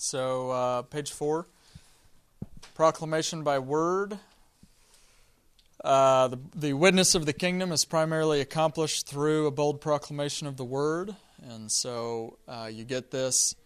So, 0.00 0.50
uh, 0.50 0.82
page 0.82 1.10
four 1.10 1.48
proclamation 2.76 3.42
by 3.42 3.58
word. 3.58 4.16
Uh, 5.82 6.28
the, 6.28 6.38
the 6.54 6.72
witness 6.72 7.16
of 7.16 7.26
the 7.26 7.32
kingdom 7.32 7.72
is 7.72 7.84
primarily 7.84 8.40
accomplished 8.40 9.08
through 9.08 9.48
a 9.48 9.50
bold 9.50 9.80
proclamation 9.80 10.46
of 10.46 10.56
the 10.56 10.64
word. 10.64 11.16
And 11.42 11.70
so 11.72 12.38
uh, 12.46 12.70
you 12.72 12.84
get 12.84 13.10
this 13.10 13.56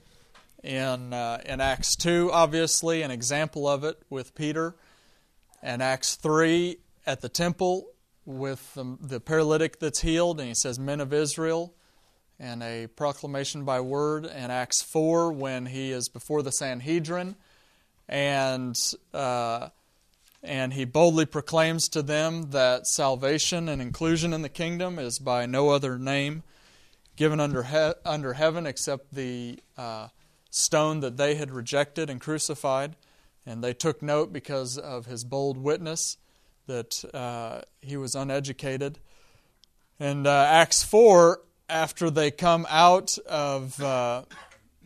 in, 0.63 1.13
uh, 1.13 1.43
in 1.45 1.61
Acts 1.61 1.97
2, 1.97 2.31
obviously, 2.33 3.03
an 3.03 3.11
example 3.11 3.69
of 3.69 3.85
it 3.85 4.01
with 4.09 4.35
Peter. 4.35 4.75
And 5.63 5.83
Acts 5.83 6.15
3 6.15 6.79
at 7.05 7.21
the 7.21 7.29
temple 7.29 7.89
with 8.25 8.73
the, 8.73 8.97
the 9.03 9.21
paralytic 9.21 9.81
that's 9.81 10.01
healed, 10.01 10.41
and 10.41 10.49
he 10.49 10.55
says, 10.55 10.79
Men 10.79 11.01
of 11.01 11.13
Israel, 11.13 11.75
and 12.43 12.63
a 12.63 12.89
proclamation 12.89 13.65
by 13.65 13.81
word. 13.81 14.25
in 14.27 14.51
Acts 14.51 14.83
4 14.83 15.33
when 15.33 15.67
he 15.67 15.93
is 15.93 16.09
before 16.09 16.43
the 16.43 16.53
Sanhedrin 16.53 17.37
and. 18.09 18.77
Uh, 19.15 19.69
and 20.45 20.73
he 20.73 20.85
boldly 20.85 21.25
proclaims 21.25 21.89
to 21.91 22.03
them 22.03 22.51
that 22.51 22.89
salvation 22.89 23.69
and 23.69 23.81
inclusion 23.81 24.33
in 24.33 24.43
the 24.43 24.49
kingdom 24.49 24.99
is 24.99 25.21
by 25.21 25.47
no 25.47 25.69
other 25.69 26.01
name 26.01 26.43
given 27.15 27.39
under, 27.39 27.63
he- 27.63 27.93
under 28.05 28.33
heaven 28.33 28.67
except 28.67 29.15
the 29.15 29.61
uh, 29.77 30.09
stone 30.51 30.99
that 30.99 31.17
they 31.17 31.37
had 31.37 31.53
rejected 31.53 32.11
and 32.11 32.21
crucified. 32.21 32.97
And 33.47 33.63
they 33.63 33.73
took 33.73 34.03
note 34.03 34.33
because 34.33 34.77
of 34.77 35.07
his 35.07 35.23
bold 35.23 35.59
witness 35.59 36.17
that 36.67 37.05
uh, 37.15 37.61
he 37.81 37.97
was 37.97 38.17
uneducated. 38.17 38.99
And 40.01 40.27
uh, 40.27 40.45
Acts 40.49 40.83
4, 40.83 41.41
after 41.73 42.11
they 42.11 42.31
come 42.31 42.67
out 42.69 43.17
of, 43.27 43.81
uh, 43.83 44.23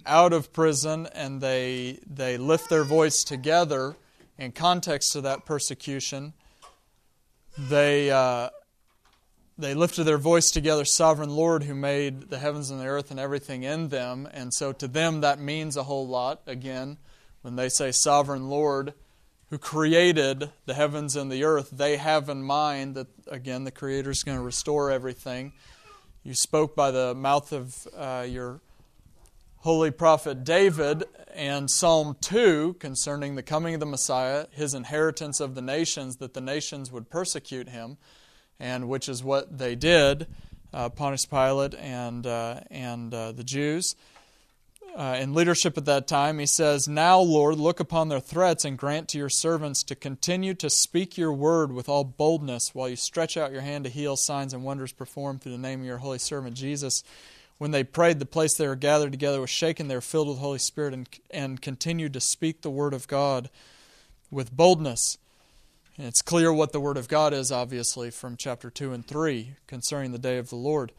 out 0.06 0.32
of 0.32 0.52
prison 0.52 1.08
and 1.12 1.40
they, 1.40 1.98
they 2.06 2.38
lift 2.38 2.70
their 2.70 2.84
voice 2.84 3.24
together 3.24 3.96
in 4.38 4.52
context 4.52 5.12
to 5.12 5.20
that 5.22 5.44
persecution, 5.44 6.32
they, 7.58 8.10
uh, 8.10 8.50
they 9.58 9.74
lifted 9.74 10.04
their 10.04 10.18
voice 10.18 10.50
together, 10.50 10.84
Sovereign 10.84 11.30
Lord, 11.30 11.64
who 11.64 11.74
made 11.74 12.30
the 12.30 12.38
heavens 12.38 12.70
and 12.70 12.80
the 12.80 12.86
earth 12.86 13.10
and 13.10 13.18
everything 13.18 13.64
in 13.64 13.88
them. 13.88 14.28
And 14.32 14.54
so 14.54 14.72
to 14.72 14.86
them, 14.86 15.22
that 15.22 15.40
means 15.40 15.76
a 15.76 15.82
whole 15.82 16.06
lot. 16.06 16.42
Again, 16.46 16.98
when 17.42 17.56
they 17.56 17.68
say 17.68 17.90
Sovereign 17.90 18.48
Lord, 18.48 18.94
who 19.50 19.58
created 19.58 20.50
the 20.66 20.74
heavens 20.74 21.16
and 21.16 21.32
the 21.32 21.44
earth, 21.44 21.70
they 21.70 21.96
have 21.96 22.28
in 22.28 22.42
mind 22.42 22.94
that, 22.94 23.06
again, 23.28 23.64
the 23.64 23.70
Creator 23.70 24.10
is 24.10 24.22
going 24.22 24.38
to 24.38 24.44
restore 24.44 24.90
everything. 24.90 25.52
You 26.26 26.34
spoke 26.34 26.74
by 26.74 26.90
the 26.90 27.14
mouth 27.14 27.52
of 27.52 27.86
uh, 27.96 28.26
your 28.28 28.60
holy 29.58 29.92
prophet 29.92 30.42
David 30.42 31.04
and 31.32 31.70
Psalm 31.70 32.16
2 32.20 32.78
concerning 32.80 33.36
the 33.36 33.44
coming 33.44 33.74
of 33.74 33.78
the 33.78 33.86
Messiah, 33.86 34.46
his 34.50 34.74
inheritance 34.74 35.38
of 35.38 35.54
the 35.54 35.62
nations, 35.62 36.16
that 36.16 36.34
the 36.34 36.40
nations 36.40 36.90
would 36.90 37.10
persecute 37.10 37.68
him 37.68 37.96
and 38.58 38.88
which 38.88 39.08
is 39.08 39.22
what 39.22 39.56
they 39.56 39.76
did, 39.76 40.26
uh, 40.74 40.88
Pontius 40.88 41.26
Pilate 41.26 41.76
and, 41.76 42.26
uh, 42.26 42.58
and 42.72 43.14
uh, 43.14 43.30
the 43.30 43.44
Jews. 43.44 43.94
Uh, 44.96 45.18
in 45.20 45.34
leadership 45.34 45.76
at 45.76 45.84
that 45.84 46.06
time, 46.06 46.38
he 46.38 46.46
says, 46.46 46.88
Now, 46.88 47.20
Lord, 47.20 47.58
look 47.58 47.80
upon 47.80 48.08
their 48.08 48.18
threats 48.18 48.64
and 48.64 48.78
grant 48.78 49.08
to 49.10 49.18
your 49.18 49.28
servants 49.28 49.82
to 49.82 49.94
continue 49.94 50.54
to 50.54 50.70
speak 50.70 51.18
your 51.18 51.34
word 51.34 51.70
with 51.70 51.86
all 51.86 52.02
boldness 52.02 52.74
while 52.74 52.88
you 52.88 52.96
stretch 52.96 53.36
out 53.36 53.52
your 53.52 53.60
hand 53.60 53.84
to 53.84 53.90
heal 53.90 54.16
signs 54.16 54.54
and 54.54 54.64
wonders 54.64 54.92
performed 54.92 55.42
through 55.42 55.52
the 55.52 55.58
name 55.58 55.80
of 55.80 55.86
your 55.86 55.98
holy 55.98 56.18
servant 56.18 56.56
Jesus. 56.56 57.02
When 57.58 57.72
they 57.72 57.84
prayed, 57.84 58.20
the 58.20 58.24
place 58.24 58.56
they 58.56 58.66
were 58.66 58.74
gathered 58.74 59.12
together 59.12 59.38
was 59.38 59.50
shaken. 59.50 59.88
They 59.88 59.96
were 59.96 60.00
filled 60.00 60.28
with 60.28 60.38
the 60.38 60.42
Holy 60.42 60.58
Spirit 60.58 60.94
and, 60.94 61.08
and 61.30 61.60
continued 61.60 62.14
to 62.14 62.20
speak 62.20 62.62
the 62.62 62.70
word 62.70 62.94
of 62.94 63.06
God 63.06 63.50
with 64.30 64.56
boldness. 64.56 65.18
And 65.98 66.06
it's 66.06 66.22
clear 66.22 66.50
what 66.50 66.72
the 66.72 66.80
Word 66.80 66.96
of 66.96 67.08
God 67.08 67.34
is, 67.34 67.52
obviously, 67.52 68.10
from 68.10 68.36
chapter 68.36 68.70
2 68.70 68.94
and 68.94 69.06
3 69.06 69.56
concerning 69.66 70.12
the 70.12 70.18
day 70.18 70.38
of 70.38 70.48
the 70.48 70.56
Lord. 70.56 70.92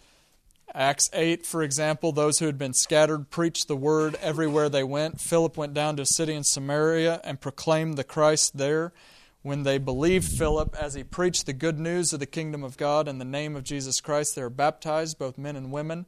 Acts 0.73 1.09
8, 1.13 1.45
for 1.45 1.63
example, 1.63 2.11
those 2.11 2.39
who 2.39 2.45
had 2.45 2.57
been 2.57 2.73
scattered 2.73 3.29
preached 3.29 3.67
the 3.67 3.75
Word 3.75 4.15
everywhere 4.21 4.69
they 4.69 4.83
went. 4.83 5.19
Philip 5.19 5.57
went 5.57 5.73
down 5.73 5.95
to 5.95 6.03
a 6.03 6.05
city 6.05 6.33
in 6.33 6.43
Samaria 6.43 7.21
and 7.23 7.41
proclaimed 7.41 7.97
the 7.97 8.03
Christ 8.03 8.57
there. 8.57 8.93
When 9.41 9.63
they 9.63 9.77
believed 9.77 10.27
Philip 10.27 10.75
as 10.77 10.93
he 10.93 11.03
preached 11.03 11.45
the 11.45 11.53
good 11.53 11.79
news 11.79 12.11
of 12.11 12.19
the 12.19 12.25
kingdom 12.25 12.63
of 12.63 12.77
God 12.77 13.07
in 13.07 13.17
the 13.17 13.25
name 13.25 13.55
of 13.55 13.63
Jesus 13.63 14.01
Christ, 14.01 14.35
they 14.35 14.41
were 14.41 14.49
baptized, 14.49 15.17
both 15.17 15.37
men 15.37 15.55
and 15.55 15.71
women. 15.71 16.05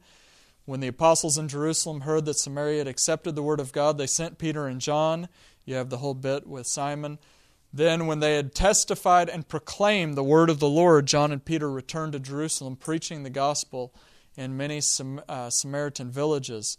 When 0.66 0.80
the 0.80 0.88
apostles 0.88 1.38
in 1.38 1.48
Jerusalem 1.48 2.02
heard 2.02 2.26
that 2.26 2.38
Samaria 2.38 2.78
had 2.78 2.88
accepted 2.88 3.34
the 3.34 3.42
word 3.42 3.60
of 3.60 3.72
God, 3.72 3.96
they 3.96 4.06
sent 4.06 4.38
Peter 4.38 4.66
and 4.66 4.80
John. 4.80 5.28
You 5.64 5.76
have 5.76 5.88
the 5.88 5.98
whole 5.98 6.14
bit 6.14 6.46
with 6.46 6.66
Simon 6.66 7.18
then, 7.72 8.06
when 8.06 8.18
they 8.18 8.34
had 8.34 8.54
testified 8.54 9.28
and 9.28 9.46
proclaimed 9.46 10.16
the 10.16 10.24
word 10.24 10.50
of 10.50 10.58
the 10.58 10.68
Lord, 10.68 11.06
John 11.06 11.30
and 11.30 11.44
Peter 11.44 11.70
returned 11.70 12.12
to 12.14 12.20
Jerusalem, 12.20 12.74
preaching 12.74 13.22
the 13.22 13.30
gospel 13.30 13.94
in 14.40 14.56
many 14.56 14.80
Sam- 14.80 15.20
uh, 15.28 15.50
Samaritan 15.50 16.10
villages. 16.10 16.78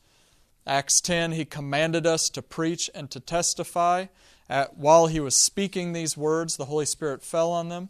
Acts 0.66 1.00
10, 1.02 1.34
he 1.34 1.46
commanded 1.46 2.06
us 2.06 2.30
to 2.30 2.42
preach 2.42 2.90
and 2.94 3.10
to 3.12 3.20
testify. 3.20 4.08
At, 4.50 4.78
while 4.78 5.08
he 5.08 5.20
was 5.20 5.40
speaking 5.40 5.94
these 5.94 6.18
words, 6.18 6.58
the 6.58 6.66
Holy 6.66 6.86
Spirit 6.86 7.24
fell 7.24 7.52
on 7.52 7.70
them. 7.70 7.90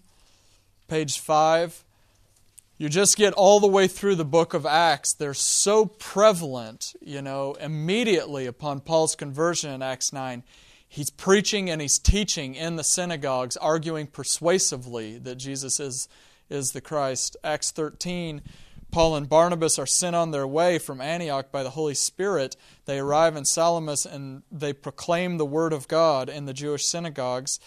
Page 0.87 1.19
5. 1.19 1.83
You 2.77 2.89
just 2.89 3.15
get 3.15 3.33
all 3.33 3.59
the 3.59 3.67
way 3.67 3.87
through 3.87 4.15
the 4.15 4.25
book 4.25 4.53
of 4.53 4.65
Acts. 4.65 5.13
They're 5.13 5.33
so 5.33 5.85
prevalent, 5.85 6.93
you 7.01 7.21
know, 7.21 7.53
immediately 7.53 8.45
upon 8.47 8.81
Paul's 8.81 9.15
conversion 9.15 9.71
in 9.71 9.81
Acts 9.81 10.11
9 10.11 10.43
he's 10.91 11.09
preaching 11.09 11.69
and 11.69 11.79
he's 11.79 11.97
teaching 11.97 12.53
in 12.53 12.75
the 12.75 12.83
synagogues, 12.83 13.55
arguing 13.55 14.05
persuasively 14.05 15.17
that 15.17 15.35
Jesus 15.35 15.79
is, 15.79 16.09
is 16.49 16.71
the 16.71 16.81
Christ. 16.81 17.37
Acts 17.45 17.71
13, 17.71 18.41
Paul 18.91 19.15
and 19.15 19.29
Barnabas 19.29 19.79
are 19.79 19.85
sent 19.85 20.15
on 20.15 20.31
their 20.31 20.45
way 20.45 20.77
from 20.77 20.99
Antioch 20.99 21.51
by 21.51 21.63
the 21.63 21.71
Holy 21.71 21.95
Spirit. 21.95 22.57
They 22.85 22.99
arrive 22.99 23.35
in 23.35 23.45
Salamis 23.45 24.05
and 24.05 24.43
they 24.51 24.73
proclaim 24.73 25.37
the 25.37 25.45
word 25.45 25.71
of 25.71 25.87
God 25.87 26.29
in 26.29 26.45
the 26.45 26.53
Jewish 26.53 26.85
synagogues. 26.85 27.59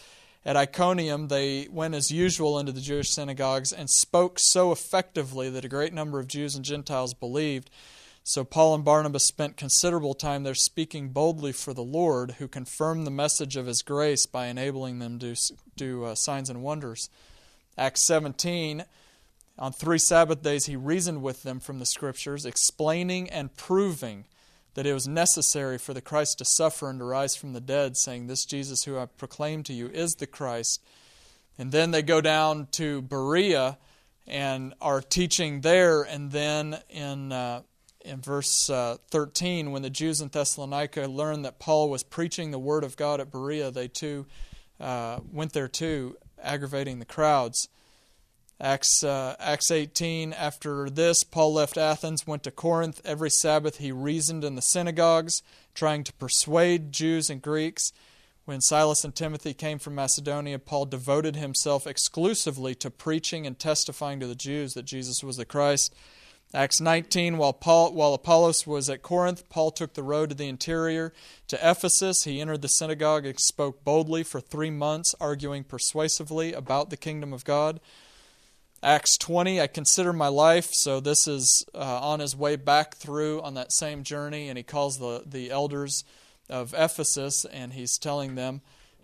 At 0.44 0.56
Iconium, 0.56 1.28
they 1.28 1.68
went 1.70 1.94
as 1.94 2.10
usual 2.10 2.58
into 2.58 2.72
the 2.72 2.82
Jewish 2.82 3.10
synagogues 3.10 3.72
and 3.72 3.88
spoke 3.88 4.38
so 4.38 4.72
effectively 4.72 5.48
that 5.48 5.64
a 5.64 5.70
great 5.70 5.94
number 5.94 6.20
of 6.20 6.28
Jews 6.28 6.54
and 6.54 6.64
Gentiles 6.64 7.14
believed. 7.14 7.70
So 8.22 8.44
Paul 8.44 8.74
and 8.74 8.84
Barnabas 8.84 9.26
spent 9.26 9.56
considerable 9.56 10.14
time 10.14 10.42
there 10.42 10.54
speaking 10.54 11.10
boldly 11.10 11.52
for 11.52 11.72
the 11.72 11.82
Lord, 11.82 12.32
who 12.32 12.48
confirmed 12.48 13.06
the 13.06 13.10
message 13.10 13.56
of 13.56 13.66
his 13.66 13.82
grace 13.82 14.26
by 14.26 14.46
enabling 14.46 14.98
them 14.98 15.18
to 15.20 15.34
do 15.76 16.04
uh, 16.04 16.14
signs 16.14 16.50
and 16.50 16.62
wonders. 16.62 17.08
Acts 17.76 18.06
17, 18.06 18.84
on 19.58 19.72
three 19.72 19.98
Sabbath 19.98 20.42
days, 20.42 20.66
he 20.66 20.76
reasoned 20.76 21.22
with 21.22 21.42
them 21.42 21.60
from 21.60 21.78
the 21.78 21.86
Scriptures, 21.86 22.44
explaining 22.44 23.30
and 23.30 23.56
proving 23.56 24.24
that 24.74 24.86
it 24.86 24.92
was 24.92 25.06
necessary 25.06 25.78
for 25.78 25.94
the 25.94 26.00
Christ 26.00 26.38
to 26.38 26.44
suffer 26.44 26.90
and 26.90 26.98
to 26.98 27.04
rise 27.04 27.36
from 27.36 27.52
the 27.52 27.60
dead, 27.60 27.96
saying, 27.96 28.26
This 28.26 28.44
Jesus 28.44 28.84
who 28.84 28.98
I 28.98 29.06
proclaim 29.06 29.62
to 29.64 29.72
you 29.72 29.88
is 29.88 30.16
the 30.16 30.26
Christ. 30.26 30.82
And 31.56 31.70
then 31.70 31.92
they 31.92 32.02
go 32.02 32.20
down 32.20 32.66
to 32.72 33.02
Berea 33.02 33.78
and 34.26 34.74
are 34.80 35.00
teaching 35.00 35.60
there, 35.60 36.02
and 36.02 36.30
then 36.30 36.78
in. 36.88 37.32
Uh, 37.32 37.62
in 38.04 38.20
verse 38.20 38.68
uh, 38.68 38.98
13, 39.10 39.72
when 39.72 39.80
the 39.80 39.88
Jews 39.88 40.20
in 40.20 40.28
Thessalonica 40.28 41.06
learned 41.06 41.46
that 41.46 41.58
Paul 41.58 41.88
was 41.88 42.02
preaching 42.02 42.50
the 42.50 42.58
word 42.58 42.84
of 42.84 42.98
God 42.98 43.18
at 43.18 43.30
Berea, 43.30 43.70
they 43.70 43.88
too 43.88 44.26
uh, 44.78 45.20
went 45.32 45.54
there 45.54 45.68
too, 45.68 46.16
aggravating 46.42 46.98
the 46.98 47.06
crowds. 47.06 47.68
Acts, 48.64 49.04
uh, 49.04 49.36
Acts 49.38 49.70
18, 49.70 50.32
after 50.32 50.88
this, 50.88 51.22
Paul 51.22 51.52
left 51.52 51.76
Athens, 51.76 52.26
went 52.26 52.44
to 52.44 52.50
Corinth. 52.50 53.02
Every 53.04 53.28
Sabbath 53.28 53.76
he 53.76 53.92
reasoned 53.92 54.42
in 54.42 54.54
the 54.54 54.62
synagogues, 54.62 55.42
trying 55.74 56.02
to 56.04 56.14
persuade 56.14 56.90
Jews 56.90 57.28
and 57.28 57.42
Greeks. 57.42 57.92
When 58.46 58.62
Silas 58.62 59.04
and 59.04 59.14
Timothy 59.14 59.52
came 59.52 59.78
from 59.78 59.94
Macedonia, 59.94 60.58
Paul 60.58 60.86
devoted 60.86 61.36
himself 61.36 61.86
exclusively 61.86 62.74
to 62.76 62.90
preaching 62.90 63.46
and 63.46 63.58
testifying 63.58 64.18
to 64.20 64.26
the 64.26 64.34
Jews 64.34 64.72
that 64.72 64.86
Jesus 64.86 65.22
was 65.22 65.36
the 65.36 65.44
Christ. 65.44 65.94
Acts 66.54 66.80
19, 66.80 67.36
while, 67.36 67.52
Paul, 67.52 67.92
while 67.92 68.14
Apollos 68.14 68.66
was 68.66 68.88
at 68.88 69.02
Corinth, 69.02 69.46
Paul 69.50 69.72
took 69.72 69.92
the 69.92 70.02
road 70.02 70.30
to 70.30 70.34
the 70.34 70.48
interior 70.48 71.12
to 71.48 71.58
Ephesus. 71.70 72.24
He 72.24 72.40
entered 72.40 72.62
the 72.62 72.68
synagogue 72.68 73.26
and 73.26 73.38
spoke 73.38 73.84
boldly 73.84 74.22
for 74.22 74.40
three 74.40 74.70
months, 74.70 75.14
arguing 75.20 75.64
persuasively 75.64 76.54
about 76.54 76.88
the 76.88 76.96
kingdom 76.96 77.34
of 77.34 77.44
God. 77.44 77.78
Acts 78.84 79.16
20, 79.16 79.62
I 79.62 79.66
consider 79.66 80.12
my 80.12 80.28
life. 80.28 80.74
So 80.74 81.00
this 81.00 81.26
is 81.26 81.64
uh, 81.74 81.78
on 81.78 82.20
his 82.20 82.36
way 82.36 82.56
back 82.56 82.96
through 82.96 83.40
on 83.40 83.54
that 83.54 83.72
same 83.72 84.02
journey, 84.02 84.50
and 84.50 84.58
he 84.58 84.62
calls 84.62 84.98
the, 84.98 85.22
the 85.24 85.50
elders 85.50 86.04
of 86.50 86.74
Ephesus 86.76 87.46
and 87.46 87.72
he's 87.72 87.96
telling 87.96 88.34
them 88.34 88.60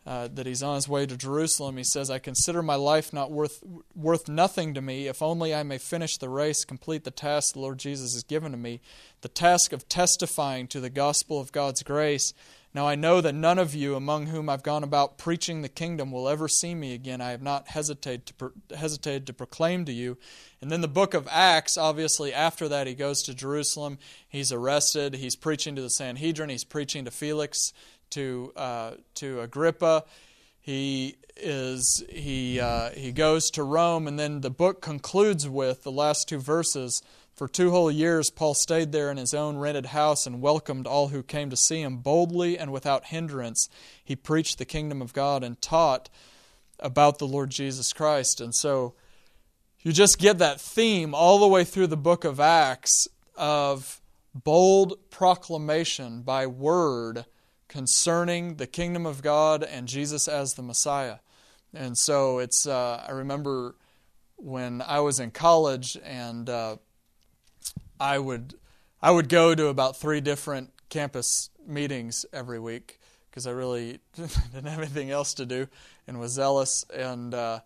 uh, 0.07 0.29
that 0.35 0.47
he's 0.47 0.63
on 0.63 0.75
his 0.75 0.87
way 0.87 1.07
to 1.07 1.17
Jerusalem. 1.17 1.79
He 1.79 1.85
says, 1.85 2.11
I 2.11 2.19
consider 2.19 2.63
my 2.63 2.75
life 2.75 3.13
not 3.15 3.31
worth, 3.31 3.63
worth 3.95 4.29
nothing 4.29 4.75
to 4.75 4.83
me, 4.83 5.07
if 5.07 5.23
only 5.23 5.55
I 5.55 5.63
may 5.63 5.79
finish 5.79 6.19
the 6.19 6.29
race, 6.29 6.65
complete 6.65 7.05
the 7.05 7.11
task 7.11 7.55
the 7.55 7.61
Lord 7.61 7.79
Jesus 7.79 8.13
has 8.13 8.23
given 8.23 8.53
to 8.53 8.59
me, 8.59 8.81
the 9.23 9.29
task 9.29 9.73
of 9.73 9.89
testifying 9.89 10.69
to 10.69 10.81
the 10.81 10.91
gospel 10.91 11.41
of 11.41 11.53
God's 11.53 11.83
grace. 11.83 12.35
Now 12.73 12.87
I 12.87 12.95
know 12.95 13.21
that 13.21 13.35
none 13.35 13.59
of 13.59 13.75
you 13.75 13.97
among 13.97 14.27
whom 14.27 14.49
I've 14.49 14.63
gone 14.63 14.85
about 14.85 15.19
preaching 15.19 15.63
the 15.63 15.69
kingdom 15.69 16.13
will 16.13 16.29
ever 16.29 16.47
see 16.47 16.75
me 16.75 16.95
again. 16.95 17.21
I 17.21 17.31
have 17.31 17.43
not 17.43 17.69
hesitated 17.69 18.27
to, 18.27 18.35
pro- 18.35 18.53
hesitated 18.77 19.27
to 19.27 19.33
proclaim 19.33 19.85
to 19.87 19.93
you. 19.93 20.17
And 20.61 20.71
then 20.71 20.81
the 20.81 20.89
book 20.89 21.13
of 21.15 21.27
Acts, 21.31 21.77
obviously, 21.77 22.33
after 22.33 22.69
that, 22.69 22.87
he 22.87 22.95
goes 22.95 23.23
to 23.23 23.35
Jerusalem. 23.35 23.99
He's 24.29 24.53
arrested. 24.53 25.15
He's 25.15 25.35
preaching 25.35 25.75
to 25.77 25.83
the 25.83 25.91
Sanhedrin. 25.91 26.49
He's 26.49 26.65
preaching 26.65 27.05
to 27.07 27.11
Felix 27.11 27.73
to 28.11 28.53
uh, 28.55 28.93
to 29.17 29.41
Agrippa. 29.41 30.05
He 30.61 31.17
is 31.37 32.05
he 32.09 32.61
uh, 32.61 32.91
he 32.91 33.11
goes 33.11 33.51
to 33.53 33.65
Rome, 33.65 34.07
and 34.07 34.19
then 34.19 34.43
the 34.43 34.51
book 34.51 34.81
concludes 34.81 35.49
with 35.49 35.83
the 35.83 35.93
last 35.93 36.29
two 36.29 36.39
verses. 36.39 37.03
For 37.41 37.49
two 37.49 37.71
whole 37.71 37.91
years, 37.91 38.29
Paul 38.29 38.53
stayed 38.53 38.93
there 38.93 39.11
in 39.11 39.17
his 39.17 39.33
own 39.33 39.57
rented 39.57 39.87
house 39.87 40.27
and 40.27 40.43
welcomed 40.43 40.87
all 40.87 41.09
who 41.09 41.23
came 41.23 41.49
to 41.49 41.57
see 41.57 41.81
him 41.81 41.97
boldly 41.97 42.59
and 42.59 42.71
without 42.71 43.07
hindrance. 43.07 43.67
He 44.05 44.15
preached 44.15 44.59
the 44.59 44.67
kingdom 44.67 45.01
of 45.01 45.15
God 45.15 45.43
and 45.43 45.59
taught 45.63 46.11
about 46.81 47.19
the 47.19 47.27
Lord 47.27 47.49
Jesus 47.49 47.95
Christ. 47.95 48.43
And 48.43 48.55
so 48.55 48.93
you 49.81 49.91
just 49.91 50.19
get 50.19 50.37
that 50.37 50.61
theme 50.61 51.15
all 51.15 51.39
the 51.39 51.49
way 51.49 51.65
through 51.65 51.87
the 51.87 51.97
book 51.97 52.27
of 52.27 52.41
Acts 52.41 53.09
of 53.39 54.03
bold 54.35 54.99
proclamation 55.09 56.21
by 56.21 56.47
word 56.47 57.25
concerning 57.69 58.57
the 58.57 58.67
kingdom 58.67 59.07
of 59.07 59.23
God 59.23 59.63
and 59.63 59.89
Jesus 59.89 60.29
as 60.29 60.53
the 60.53 60.63
Messiah. 60.63 61.21
And 61.73 61.97
so 61.97 62.39
it's, 62.39 62.67
uh, 62.67 63.03
I 63.09 63.13
remember 63.13 63.77
when 64.37 64.83
I 64.83 65.01
was 65.01 65.19
in 65.19 65.31
college 65.31 65.97
and 66.05 66.47
uh, 66.51 66.77
I 68.01 68.19
would, 68.19 68.55
I 69.03 69.11
would 69.11 69.29
go 69.29 69.55
to 69.55 69.67
about 69.67 69.97
three 69.97 70.21
different 70.21 70.73
campus 70.89 71.51
meetings 71.67 72.27
every 72.33 72.59
week 72.59 72.99
because 73.31 73.47
I 73.47 73.51
really 73.51 74.01
didn't 74.17 74.67
have 74.67 74.79
anything 74.81 75.11
else 75.11 75.35
to 75.35 75.47
do 75.47 75.69
and 76.09 76.19
was 76.19 76.33
zealous. 76.33 76.85
And, 76.93 77.35
uh, 77.35 77.61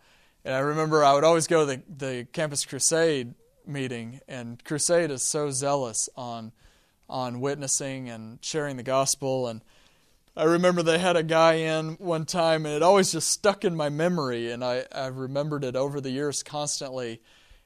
and 0.45 0.55
I 0.55 0.59
remember 0.59 1.05
I 1.05 1.15
would 1.15 1.25
always 1.25 1.47
go 1.47 1.65
to 1.65 1.77
the, 1.77 1.83
the 1.97 2.27
campus 2.33 2.67
crusade 2.67 3.35
meeting, 3.67 4.21
and 4.29 4.63
crusade 4.63 5.11
is 5.11 5.23
so 5.23 5.51
zealous 5.51 6.09
on 6.17 6.53
on 7.07 7.39
witnessing 7.41 8.09
and 8.09 8.39
sharing 8.43 8.79
the 8.79 8.83
gospel 8.83 9.47
and 9.47 9.61
I 10.37 10.45
remember 10.45 10.83
they 10.83 10.99
had 10.99 11.17
a 11.17 11.23
guy 11.23 11.55
in 11.55 11.93
one 11.95 12.25
time, 12.25 12.67
and 12.67 12.75
it 12.75 12.83
always 12.83 13.13
just 13.13 13.31
stuck 13.31 13.65
in 13.65 13.77
my 13.77 13.89
memory, 13.89 14.51
and 14.51 14.65
I, 14.65 14.85
I 14.91 15.07
remembered 15.07 15.63
it 15.63 15.77
over 15.77 16.01
the 16.01 16.11
years 16.11 16.43
constantly. 16.43 17.23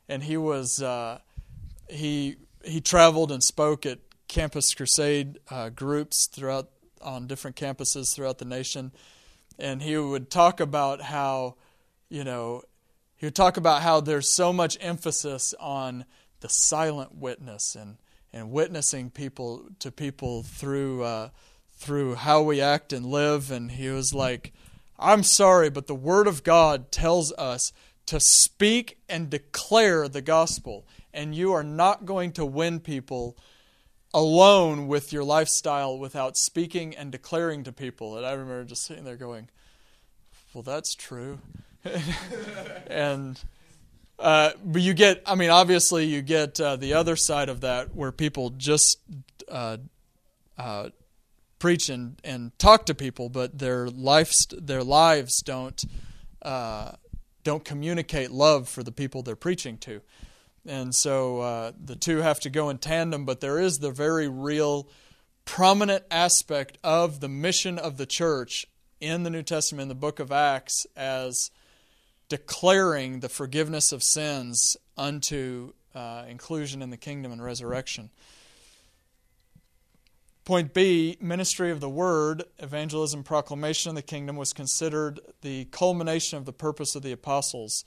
And 0.07 0.23
he 0.23 0.37
was 0.37 0.83
uh, 0.83 1.21
he 1.89 2.37
he 2.69 2.81
traveled 2.81 3.33
and 3.33 3.43
spoke 3.43 3.87
at 3.87 3.99
Campus 4.29 4.75
Crusade 4.75 5.39
uh, 5.51 5.71
groups 5.71 6.27
throughout 6.27 6.71
on 7.01 7.27
different 7.27 7.57
campuses 7.57 8.15
throughout 8.15 8.39
the 8.39 8.45
nation, 8.45 8.93
and 9.59 9.83
he 9.83 9.97
would 9.97 10.31
talk 10.31 10.61
about 10.61 11.01
how 11.01 11.57
you 12.09 12.25
know 12.25 12.63
he 13.17 13.27
would 13.27 13.35
talk 13.35 13.57
about 13.57 13.83
how 13.83 14.01
there's 14.01 14.35
so 14.35 14.53
much 14.53 14.77
emphasis 14.81 15.55
on 15.59 16.05
the 16.41 16.49
silent 16.49 17.15
witness 17.15 17.75
and 17.75 17.97
and 18.33 18.51
witnessing 18.51 19.11
people 19.11 19.65
to 19.79 19.91
people 19.91 20.43
through. 20.43 21.03
Uh, 21.03 21.29
through 21.79 22.17
how 22.17 22.43
we 22.43 22.61
act 22.61 22.93
and 22.93 23.07
live. 23.07 23.51
And 23.51 23.73
he 23.73 23.89
was 23.89 24.13
like, 24.13 24.53
I'm 24.99 25.23
sorry, 25.23 25.71
but 25.71 25.87
the 25.87 25.95
Word 25.95 26.27
of 26.27 26.43
God 26.43 26.91
tells 26.91 27.33
us 27.35 27.73
to 28.07 28.19
speak 28.21 28.99
and 29.09 29.31
declare 29.31 30.09
the 30.09 30.21
gospel. 30.21 30.87
And 31.13 31.35
you 31.35 31.53
are 31.53 31.63
not 31.63 32.05
going 32.05 32.33
to 32.33 32.45
win 32.45 32.81
people 32.81 33.37
alone 34.15 34.89
with 34.89 35.13
your 35.13 35.25
lifestyle 35.25 35.99
without 35.99 36.37
speaking 36.37 36.95
and 36.95 37.13
declaring 37.13 37.65
to 37.65 37.73
people. 37.73 38.17
And 38.17 38.27
I 38.27 38.33
remember 38.33 38.65
just 38.65 38.85
sitting 38.85 39.05
there 39.05 39.17
going, 39.17 39.49
Well, 40.53 40.63
that's 40.63 40.95
true. 40.95 41.41
and. 42.87 43.41
Uh, 44.21 44.51
but 44.65 44.83
you 44.83 44.95
get, 44.95 45.23
I 45.27 45.37
mean, 45.37 45.51
obviously, 45.51 46.07
you 46.07 46.23
get 46.23 46.61
uh, 46.61 46.75
the 46.75 46.95
other 46.95 47.15
side 47.15 47.49
of 47.49 47.61
that 47.61 47.95
where 47.95 48.11
people 48.11 48.51
just 48.51 48.99
uh, 49.49 49.77
uh 50.59 50.89
preach 51.59 51.89
and, 51.89 52.21
and 52.25 52.57
talk 52.59 52.87
to 52.87 52.95
people, 52.95 53.29
but 53.29 53.59
their 53.59 53.89
lives 53.89 54.47
their 54.51 54.83
lives 54.83 55.41
don't 55.43 55.85
uh, 56.43 56.93
don't 57.45 57.65
communicate 57.65 58.31
love 58.31 58.69
for 58.69 58.83
the 58.83 58.93
people 58.93 59.23
they're 59.23 59.37
preaching 59.37 59.79
to, 59.79 60.01
and 60.69 60.95
so 60.95 61.41
uh, 61.41 61.73
the 61.83 61.97
two 61.97 62.19
have 62.19 62.41
to 62.41 62.51
go 62.51 62.69
in 62.71 62.79
tandem. 62.79 63.25
But 63.25 63.41
there 63.41 63.59
is 63.59 63.79
the 63.79 63.91
very 63.91 64.29
real, 64.29 64.89
prominent 65.45 66.05
aspect 66.11 66.79
of 66.85 67.21
the 67.21 67.29
mission 67.29 67.79
of 67.79 67.97
the 67.97 68.07
church 68.07 68.67
in 69.01 69.23
the 69.23 69.31
New 69.31 69.43
Testament, 69.43 69.83
in 69.83 69.89
the 69.89 69.95
Book 69.95 70.21
of 70.21 70.31
Acts, 70.31 70.87
as 70.97 71.51
declaring 72.29 73.21
the 73.21 73.29
forgiveness 73.29 73.93
of 73.93 74.03
sins 74.03 74.77
unto 74.97 75.73
uh, 75.95 76.25
inclusion 76.29 76.83
in 76.83 76.91
the 76.91 76.97
kingdom 76.97 77.33
and 77.33 77.43
resurrection. 77.43 78.11
Point 80.45 80.73
B, 80.73 81.17
ministry 81.21 81.71
of 81.71 81.81
the 81.81 81.91
word, 81.91 82.45
evangelism, 82.59 83.23
proclamation 83.23 83.91
of 83.91 83.97
the 83.97 84.03
kingdom 84.03 84.37
was 84.37 84.53
considered 84.53 85.21
the 85.43 85.67
culmination 85.67 86.39
of 86.39 86.47
the 86.47 86.53
purpose 86.53 86.95
of 86.95 87.03
the 87.03 87.13
apostles 87.13 87.85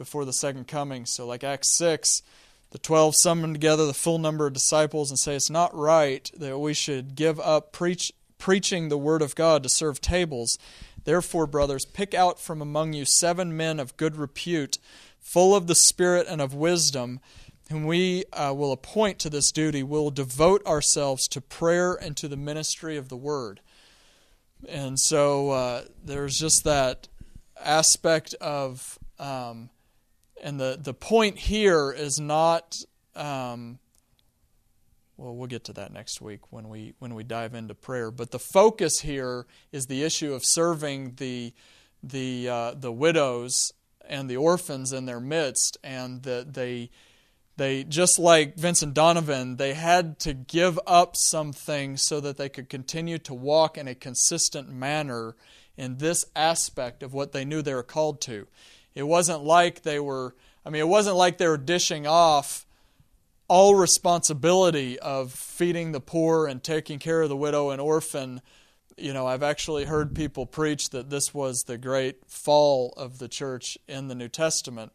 before 0.00 0.24
the 0.24 0.32
second 0.32 0.66
coming. 0.66 1.04
So, 1.04 1.26
like 1.26 1.44
Acts 1.44 1.76
6, 1.76 2.22
the 2.70 2.78
12 2.78 3.14
summon 3.18 3.52
together 3.52 3.86
the 3.86 3.92
full 3.92 4.18
number 4.18 4.46
of 4.46 4.54
disciples 4.54 5.10
and 5.10 5.18
say 5.18 5.36
it's 5.36 5.50
not 5.50 5.76
right 5.76 6.30
that 6.38 6.58
we 6.58 6.72
should 6.72 7.14
give 7.14 7.38
up 7.38 7.70
preach, 7.70 8.10
preaching 8.38 8.88
the 8.88 8.96
word 8.96 9.20
of 9.20 9.34
God 9.34 9.62
to 9.62 9.68
serve 9.68 10.00
tables. 10.00 10.56
Therefore, 11.04 11.46
brothers, 11.46 11.84
pick 11.84 12.14
out 12.14 12.40
from 12.40 12.62
among 12.62 12.94
you 12.94 13.04
seven 13.04 13.54
men 13.54 13.78
of 13.78 13.98
good 13.98 14.16
repute, 14.16 14.78
full 15.20 15.54
of 15.54 15.66
the 15.66 15.74
Spirit 15.74 16.26
and 16.26 16.40
of 16.40 16.54
wisdom 16.54 17.20
whom 17.70 17.84
we 17.84 18.24
uh, 18.32 18.54
will 18.56 18.72
appoint 18.72 19.20
to 19.20 19.30
this 19.30 19.52
duty, 19.52 19.82
We'll 19.82 20.10
devote 20.10 20.66
ourselves 20.66 21.28
to 21.28 21.40
prayer 21.40 21.94
and 21.94 22.16
to 22.16 22.26
the 22.26 22.36
ministry 22.36 22.96
of 22.96 23.08
the 23.08 23.16
word. 23.16 23.60
And 24.68 24.98
so 24.98 25.50
uh, 25.50 25.82
there's 26.04 26.36
just 26.36 26.64
that 26.64 27.06
aspect 27.62 28.34
of, 28.40 28.98
um, 29.20 29.70
and 30.42 30.58
the, 30.58 30.78
the 30.80 30.94
point 30.94 31.38
here 31.38 31.92
is 31.92 32.18
not, 32.18 32.78
um, 33.14 33.78
well, 35.16 35.34
we'll 35.34 35.46
get 35.46 35.64
to 35.64 35.72
that 35.74 35.92
next 35.92 36.20
week 36.20 36.40
when 36.50 36.68
we 36.68 36.94
when 36.98 37.14
we 37.14 37.24
dive 37.24 37.54
into 37.54 37.74
prayer. 37.74 38.10
But 38.10 38.30
the 38.30 38.38
focus 38.38 39.00
here 39.00 39.46
is 39.70 39.86
the 39.86 40.02
issue 40.02 40.32
of 40.32 40.42
serving 40.44 41.14
the 41.16 41.52
the 42.02 42.48
uh, 42.48 42.74
the 42.74 42.92
widows 42.92 43.72
and 44.08 44.28
the 44.28 44.38
orphans 44.38 44.92
in 44.92 45.06
their 45.06 45.20
midst, 45.20 45.76
and 45.84 46.22
that 46.22 46.54
they 46.54 46.90
they 47.56 47.84
just 47.84 48.18
like 48.18 48.56
Vincent 48.56 48.94
Donovan, 48.94 49.56
they 49.56 49.74
had 49.74 50.18
to 50.20 50.32
give 50.32 50.80
up 50.86 51.14
some 51.14 51.52
things 51.52 52.02
so 52.02 52.18
that 52.20 52.38
they 52.38 52.48
could 52.48 52.70
continue 52.70 53.18
to 53.18 53.34
walk 53.34 53.76
in 53.76 53.86
a 53.86 53.94
consistent 53.94 54.70
manner 54.70 55.36
in 55.76 55.98
this 55.98 56.24
aspect 56.34 57.02
of 57.02 57.12
what 57.12 57.32
they 57.32 57.44
knew 57.44 57.60
they 57.60 57.74
were 57.74 57.82
called 57.82 58.22
to. 58.22 58.46
It 58.94 59.04
wasn't 59.04 59.42
like 59.42 59.82
they 59.82 60.00
were 60.00 60.34
I 60.64 60.70
mean 60.70 60.80
it 60.80 60.88
wasn't 60.88 61.16
like 61.16 61.38
they 61.38 61.48
were 61.48 61.56
dishing 61.56 62.06
off 62.06 62.66
all 63.48 63.74
responsibility 63.74 64.98
of 64.98 65.32
feeding 65.32 65.92
the 65.92 66.00
poor 66.00 66.46
and 66.46 66.62
taking 66.62 66.98
care 66.98 67.22
of 67.22 67.28
the 67.28 67.36
widow 67.36 67.70
and 67.70 67.80
orphan. 67.80 68.40
You 68.96 69.12
know, 69.12 69.26
I've 69.26 69.42
actually 69.42 69.86
heard 69.86 70.14
people 70.14 70.46
preach 70.46 70.90
that 70.90 71.10
this 71.10 71.34
was 71.34 71.64
the 71.66 71.78
great 71.78 72.28
fall 72.28 72.94
of 72.96 73.18
the 73.18 73.28
church 73.28 73.76
in 73.88 74.08
the 74.08 74.14
New 74.14 74.28
Testament 74.28 74.92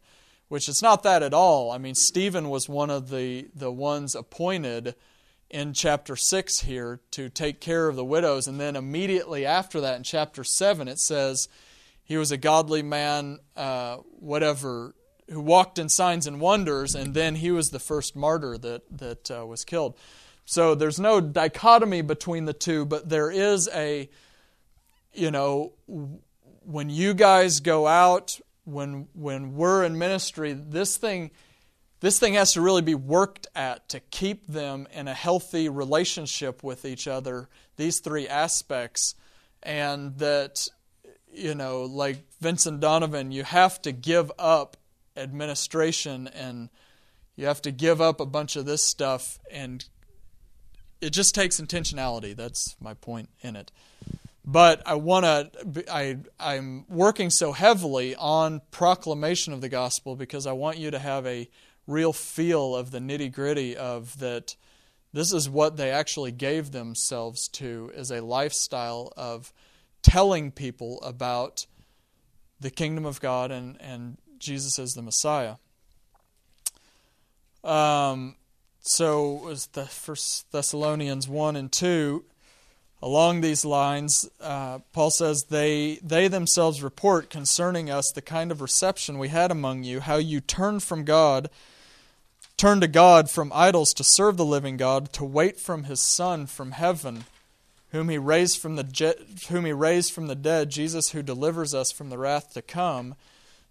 which 0.48 0.68
is 0.68 0.80
not 0.82 1.02
that 1.02 1.22
at 1.22 1.34
all. 1.34 1.70
I 1.70 1.78
mean, 1.78 1.94
Stephen 1.94 2.48
was 2.48 2.68
one 2.68 2.90
of 2.90 3.10
the, 3.10 3.48
the 3.54 3.72
ones 3.72 4.14
appointed 4.14 4.94
in 5.50 5.72
chapter 5.72 6.16
6 6.16 6.60
here 6.60 7.00
to 7.12 7.28
take 7.28 7.60
care 7.60 7.88
of 7.88 7.96
the 7.96 8.04
widows. 8.04 8.46
And 8.46 8.60
then 8.60 8.76
immediately 8.76 9.44
after 9.44 9.80
that, 9.80 9.96
in 9.96 10.02
chapter 10.02 10.44
7, 10.44 10.88
it 10.88 10.98
says 10.98 11.48
he 12.06 12.16
was 12.16 12.30
a 12.30 12.36
godly 12.36 12.82
man, 12.82 13.40
uh, 13.56 13.96
whatever, 14.20 14.94
who 15.28 15.40
walked 15.40 15.78
in 15.78 15.88
signs 15.88 16.26
and 16.26 16.40
wonders, 16.40 16.94
and 16.94 17.12
then 17.12 17.34
he 17.34 17.50
was 17.50 17.68
the 17.68 17.80
first 17.80 18.16
martyr 18.16 18.56
that, 18.56 18.82
that 18.96 19.30
uh, 19.30 19.44
was 19.44 19.64
killed. 19.64 19.98
So 20.44 20.76
there's 20.76 21.00
no 21.00 21.20
dichotomy 21.20 22.02
between 22.02 22.44
the 22.44 22.52
two, 22.52 22.84
but 22.84 23.08
there 23.08 23.30
is 23.30 23.68
a, 23.74 24.08
you 25.12 25.32
know, 25.32 25.72
when 26.64 26.88
you 26.88 27.12
guys 27.12 27.60
go 27.60 27.86
out 27.86 28.40
when 28.64 29.06
when 29.14 29.54
we're 29.54 29.84
in 29.84 29.98
ministry, 29.98 30.52
this 30.52 30.96
thing 30.96 31.30
this 32.00 32.18
thing 32.18 32.34
has 32.34 32.52
to 32.52 32.60
really 32.60 32.82
be 32.82 32.94
worked 32.94 33.46
at 33.54 33.88
to 33.88 34.00
keep 34.00 34.46
them 34.46 34.86
in 34.92 35.08
a 35.08 35.14
healthy 35.14 35.68
relationship 35.68 36.62
with 36.62 36.84
each 36.84 37.08
other. 37.08 37.48
These 37.76 38.00
three 38.00 38.28
aspects, 38.28 39.14
and 39.62 40.18
that 40.18 40.68
you 41.36 41.54
know, 41.54 41.82
like 41.82 42.18
Vincent 42.40 42.80
Donovan, 42.80 43.30
you 43.30 43.44
have 43.44 43.80
to 43.82 43.92
give 43.92 44.32
up 44.38 44.76
administration 45.16 46.28
and 46.28 46.70
you 47.36 47.46
have 47.46 47.62
to 47.62 47.70
give 47.70 48.00
up 48.00 48.20
a 48.20 48.26
bunch 48.26 48.56
of 48.56 48.66
this 48.66 48.84
stuff 48.84 49.38
and 49.50 49.84
it 51.00 51.10
just 51.10 51.34
takes 51.34 51.60
intentionality. 51.60 52.34
That's 52.34 52.74
my 52.80 52.94
point 52.94 53.28
in 53.42 53.56
it. 53.56 53.70
But 54.44 54.82
I 54.86 54.94
want 54.94 55.24
to 55.24 55.84
I 55.92 56.18
I'm 56.38 56.86
working 56.88 57.30
so 57.30 57.52
heavily 57.52 58.14
on 58.14 58.62
proclamation 58.70 59.52
of 59.52 59.60
the 59.60 59.68
gospel 59.68 60.16
because 60.16 60.46
I 60.46 60.52
want 60.52 60.78
you 60.78 60.90
to 60.90 60.98
have 60.98 61.26
a 61.26 61.48
real 61.86 62.12
feel 62.12 62.74
of 62.74 62.90
the 62.90 62.98
nitty-gritty 62.98 63.76
of 63.76 64.18
that 64.20 64.56
this 65.12 65.32
is 65.32 65.48
what 65.48 65.76
they 65.76 65.90
actually 65.90 66.32
gave 66.32 66.72
themselves 66.72 67.48
to 67.48 67.90
is 67.94 68.10
a 68.10 68.20
lifestyle 68.20 69.12
of 69.16 69.52
telling 70.06 70.52
people 70.52 71.02
about 71.02 71.66
the 72.60 72.70
kingdom 72.70 73.04
of 73.04 73.20
God 73.20 73.50
and, 73.50 73.76
and 73.80 74.18
Jesus 74.38 74.78
as 74.78 74.92
the 74.92 75.02
Messiah. 75.02 75.56
Um, 77.64 78.36
so 78.80 79.32
was 79.32 79.66
the 79.72 79.84
First 79.84 80.52
Thessalonians 80.52 81.26
one 81.28 81.56
and 81.56 81.72
two. 81.72 82.24
Along 83.02 83.40
these 83.40 83.64
lines, 83.64 84.30
uh, 84.40 84.78
Paul 84.92 85.10
says 85.10 85.46
they 85.50 85.98
they 86.04 86.28
themselves 86.28 86.84
report 86.84 87.28
concerning 87.28 87.90
us 87.90 88.10
the 88.14 88.22
kind 88.22 88.52
of 88.52 88.60
reception 88.62 89.18
we 89.18 89.28
had 89.28 89.50
among 89.50 89.82
you, 89.82 89.98
how 89.98 90.16
you 90.16 90.40
turned 90.40 90.84
from 90.84 91.04
God, 91.04 91.50
turned 92.56 92.82
to 92.82 92.88
God 92.88 93.28
from 93.28 93.50
idols 93.52 93.92
to 93.96 94.04
serve 94.06 94.36
the 94.36 94.44
living 94.44 94.76
God, 94.76 95.12
to 95.14 95.24
wait 95.24 95.58
from 95.58 95.84
His 95.84 96.00
Son 96.00 96.46
from 96.46 96.70
heaven, 96.70 97.24
whom 97.90 98.08
He 98.08 98.18
raised 98.18 98.58
from 98.58 98.76
the 98.76 98.84
je- 98.84 99.14
whom 99.48 99.64
He 99.64 99.72
raised 99.72 100.12
from 100.12 100.26
the 100.26 100.34
dead, 100.34 100.70
Jesus, 100.70 101.10
who 101.10 101.22
delivers 101.22 101.74
us 101.74 101.92
from 101.92 102.10
the 102.10 102.18
wrath 102.18 102.52
to 102.54 102.62
come. 102.62 103.14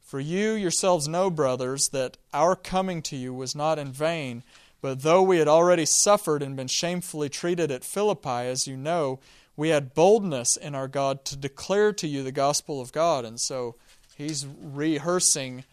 For 0.01 0.19
you 0.19 0.51
yourselves 0.51 1.07
know, 1.07 1.29
brothers, 1.29 1.89
that 1.91 2.17
our 2.33 2.55
coming 2.55 3.01
to 3.03 3.15
you 3.15 3.33
was 3.33 3.55
not 3.55 3.79
in 3.79 3.91
vain. 3.91 4.43
But 4.81 5.01
though 5.01 5.23
we 5.23 5.39
had 5.39 5.47
already 5.47 5.85
suffered 5.85 6.43
and 6.43 6.55
been 6.55 6.67
shamefully 6.67 7.27
treated 7.27 7.71
at 7.71 7.83
Philippi, 7.83 8.29
as 8.29 8.67
you 8.67 8.77
know, 8.77 9.19
we 9.57 9.69
had 9.69 9.95
boldness 9.95 10.57
in 10.57 10.75
our 10.75 10.87
God 10.87 11.25
to 11.25 11.35
declare 11.35 11.91
to 11.93 12.07
you 12.07 12.21
the 12.21 12.31
gospel 12.31 12.79
of 12.81 12.91
God. 12.91 13.25
And 13.25 13.39
so 13.39 13.75
he's 14.15 14.45
rehearsing 14.45 15.63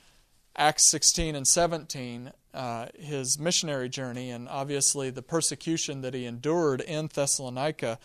Acts 0.57 0.91
16 0.91 1.35
and 1.35 1.47
17, 1.47 2.33
uh, 2.55 2.87
his 2.99 3.39
missionary 3.39 3.89
journey, 3.89 4.31
and 4.31 4.49
obviously 4.49 5.11
the 5.11 5.23
persecution 5.23 6.03
that 6.03 6.15
he 6.15 6.25
endured 6.25 6.81
in 6.81 7.09
Thessalonica 7.13 7.99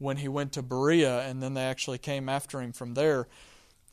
when 0.00 0.16
he 0.16 0.28
went 0.28 0.52
to 0.54 0.62
Berea, 0.62 1.20
and 1.20 1.42
then 1.42 1.54
they 1.54 1.62
actually 1.62 1.98
came 1.98 2.28
after 2.28 2.60
him 2.60 2.72
from 2.72 2.94
there. 2.94 3.28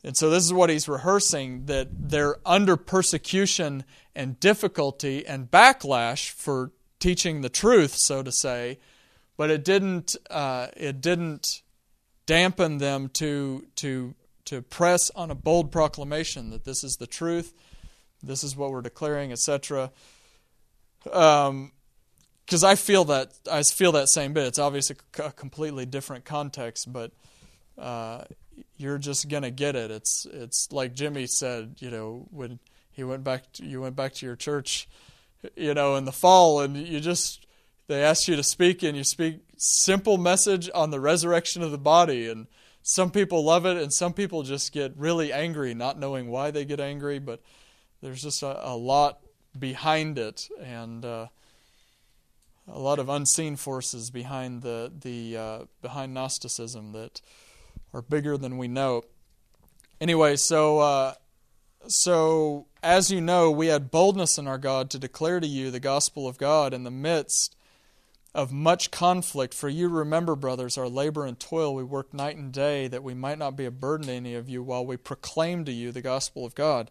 And 0.02 0.16
so 0.16 0.30
this 0.30 0.44
is 0.44 0.52
what 0.52 0.70
he's 0.70 0.88
rehearsing 0.88 1.66
that 1.66 1.88
they're 1.92 2.36
under 2.46 2.76
persecution 2.76 3.84
and 4.14 4.40
difficulty 4.40 5.26
and 5.26 5.50
backlash 5.50 6.30
for 6.30 6.72
teaching 6.98 7.42
the 7.42 7.48
truth, 7.48 7.94
so 7.96 8.22
to 8.22 8.32
say, 8.32 8.78
but 9.36 9.50
it 9.50 9.64
didn't 9.64 10.16
uh, 10.30 10.68
it 10.76 11.00
didn't 11.00 11.62
dampen 12.26 12.78
them 12.78 13.08
to 13.14 13.66
to 13.76 14.14
to 14.46 14.62
press 14.62 15.10
on 15.14 15.30
a 15.30 15.34
bold 15.34 15.70
proclamation 15.70 16.50
that 16.50 16.64
this 16.64 16.82
is 16.82 16.96
the 16.96 17.06
truth, 17.06 17.52
this 18.22 18.42
is 18.42 18.56
what 18.56 18.70
we're 18.70 18.80
declaring, 18.80 19.30
etc. 19.30 19.92
Um, 21.12 21.72
because 22.48 22.64
I 22.64 22.76
feel 22.76 23.04
that 23.06 23.30
I 23.50 23.62
feel 23.62 23.92
that 23.92 24.08
same 24.08 24.32
bit. 24.32 24.46
It's 24.46 24.58
obviously 24.58 24.96
a 25.22 25.30
completely 25.32 25.84
different 25.84 26.24
context, 26.24 26.90
but 26.90 27.12
uh, 27.76 28.24
you're 28.78 28.96
just 28.96 29.28
gonna 29.28 29.50
get 29.50 29.76
it. 29.76 29.90
It's 29.90 30.26
it's 30.32 30.72
like 30.72 30.94
Jimmy 30.94 31.26
said, 31.26 31.76
you 31.80 31.90
know, 31.90 32.26
when 32.30 32.58
he 32.90 33.04
went 33.04 33.22
back, 33.22 33.52
to, 33.54 33.66
you 33.66 33.82
went 33.82 33.96
back 33.96 34.14
to 34.14 34.26
your 34.26 34.34
church, 34.34 34.88
you 35.56 35.74
know, 35.74 35.96
in 35.96 36.06
the 36.06 36.12
fall, 36.12 36.60
and 36.60 36.74
you 36.74 37.00
just 37.00 37.46
they 37.86 38.02
asked 38.02 38.28
you 38.28 38.36
to 38.36 38.42
speak, 38.42 38.82
and 38.82 38.96
you 38.96 39.04
speak 39.04 39.40
simple 39.58 40.16
message 40.16 40.70
on 40.74 40.90
the 40.90 41.00
resurrection 41.00 41.62
of 41.62 41.70
the 41.70 41.76
body, 41.76 42.30
and 42.30 42.46
some 42.82 43.10
people 43.10 43.44
love 43.44 43.66
it, 43.66 43.76
and 43.76 43.92
some 43.92 44.14
people 44.14 44.42
just 44.42 44.72
get 44.72 44.96
really 44.96 45.34
angry, 45.34 45.74
not 45.74 45.98
knowing 45.98 46.28
why 46.28 46.50
they 46.50 46.64
get 46.64 46.80
angry, 46.80 47.18
but 47.18 47.42
there's 48.00 48.22
just 48.22 48.42
a, 48.42 48.70
a 48.70 48.74
lot 48.74 49.18
behind 49.58 50.16
it, 50.16 50.48
and. 50.62 51.04
Uh, 51.04 51.26
a 52.70 52.78
lot 52.78 52.98
of 52.98 53.08
unseen 53.08 53.56
forces 53.56 54.10
behind 54.10 54.62
the 54.62 54.92
the 55.00 55.36
uh, 55.36 55.58
behind 55.82 56.14
Gnosticism 56.14 56.92
that 56.92 57.20
are 57.92 58.02
bigger 58.02 58.36
than 58.36 58.58
we 58.58 58.68
know. 58.68 59.02
Anyway, 60.00 60.36
so 60.36 60.78
uh, 60.78 61.14
so 61.86 62.66
as 62.82 63.10
you 63.10 63.20
know, 63.20 63.50
we 63.50 63.68
had 63.68 63.90
boldness 63.90 64.38
in 64.38 64.46
our 64.46 64.58
God 64.58 64.90
to 64.90 64.98
declare 64.98 65.40
to 65.40 65.46
you 65.46 65.70
the 65.70 65.80
gospel 65.80 66.28
of 66.28 66.38
God 66.38 66.74
in 66.74 66.84
the 66.84 66.90
midst 66.90 67.56
of 68.34 68.52
much 68.52 68.90
conflict. 68.90 69.54
For 69.54 69.68
you 69.68 69.88
remember, 69.88 70.36
brothers, 70.36 70.78
our 70.78 70.88
labor 70.88 71.26
and 71.26 71.38
toil. 71.38 71.74
We 71.74 71.82
worked 71.82 72.14
night 72.14 72.36
and 72.36 72.52
day 72.52 72.86
that 72.88 73.02
we 73.02 73.14
might 73.14 73.38
not 73.38 73.56
be 73.56 73.64
a 73.64 73.70
burden 73.70 74.06
to 74.06 74.12
any 74.12 74.34
of 74.34 74.48
you 74.48 74.62
while 74.62 74.84
we 74.84 74.96
proclaim 74.96 75.64
to 75.64 75.72
you 75.72 75.90
the 75.90 76.02
gospel 76.02 76.44
of 76.44 76.54
God. 76.54 76.90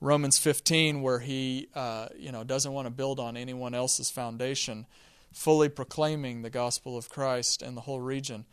Romans 0.00 0.38
15, 0.38 1.02
where 1.02 1.18
he 1.18 1.68
uh, 1.74 2.08
you 2.16 2.32
know 2.32 2.44
doesn't 2.44 2.72
want 2.72 2.86
to 2.86 2.90
build 2.90 3.20
on 3.20 3.36
anyone 3.36 3.74
else's 3.74 4.10
foundation, 4.10 4.86
fully 5.32 5.68
proclaiming 5.68 6.42
the 6.42 6.50
gospel 6.50 6.96
of 6.96 7.08
Christ 7.08 7.62
in 7.62 7.74
the 7.74 7.82
whole 7.82 8.00
region. 8.00 8.46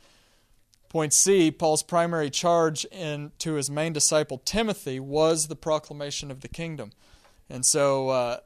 Point 0.89 1.13
C, 1.13 1.51
Paul's 1.51 1.84
primary 1.84 2.30
charge 2.30 2.86
in, 2.86 3.32
to 3.39 3.54
his 3.54 3.70
main 3.70 3.92
disciple 3.92 4.38
Timothy 4.38 5.00
was 5.00 5.48
the 5.48 5.56
proclamation 5.56 6.32
of 6.32 6.42
the 6.42 6.48
kingdom. 6.48 6.92
And 7.50 7.66
so 7.66 8.10
uh, 8.10 8.39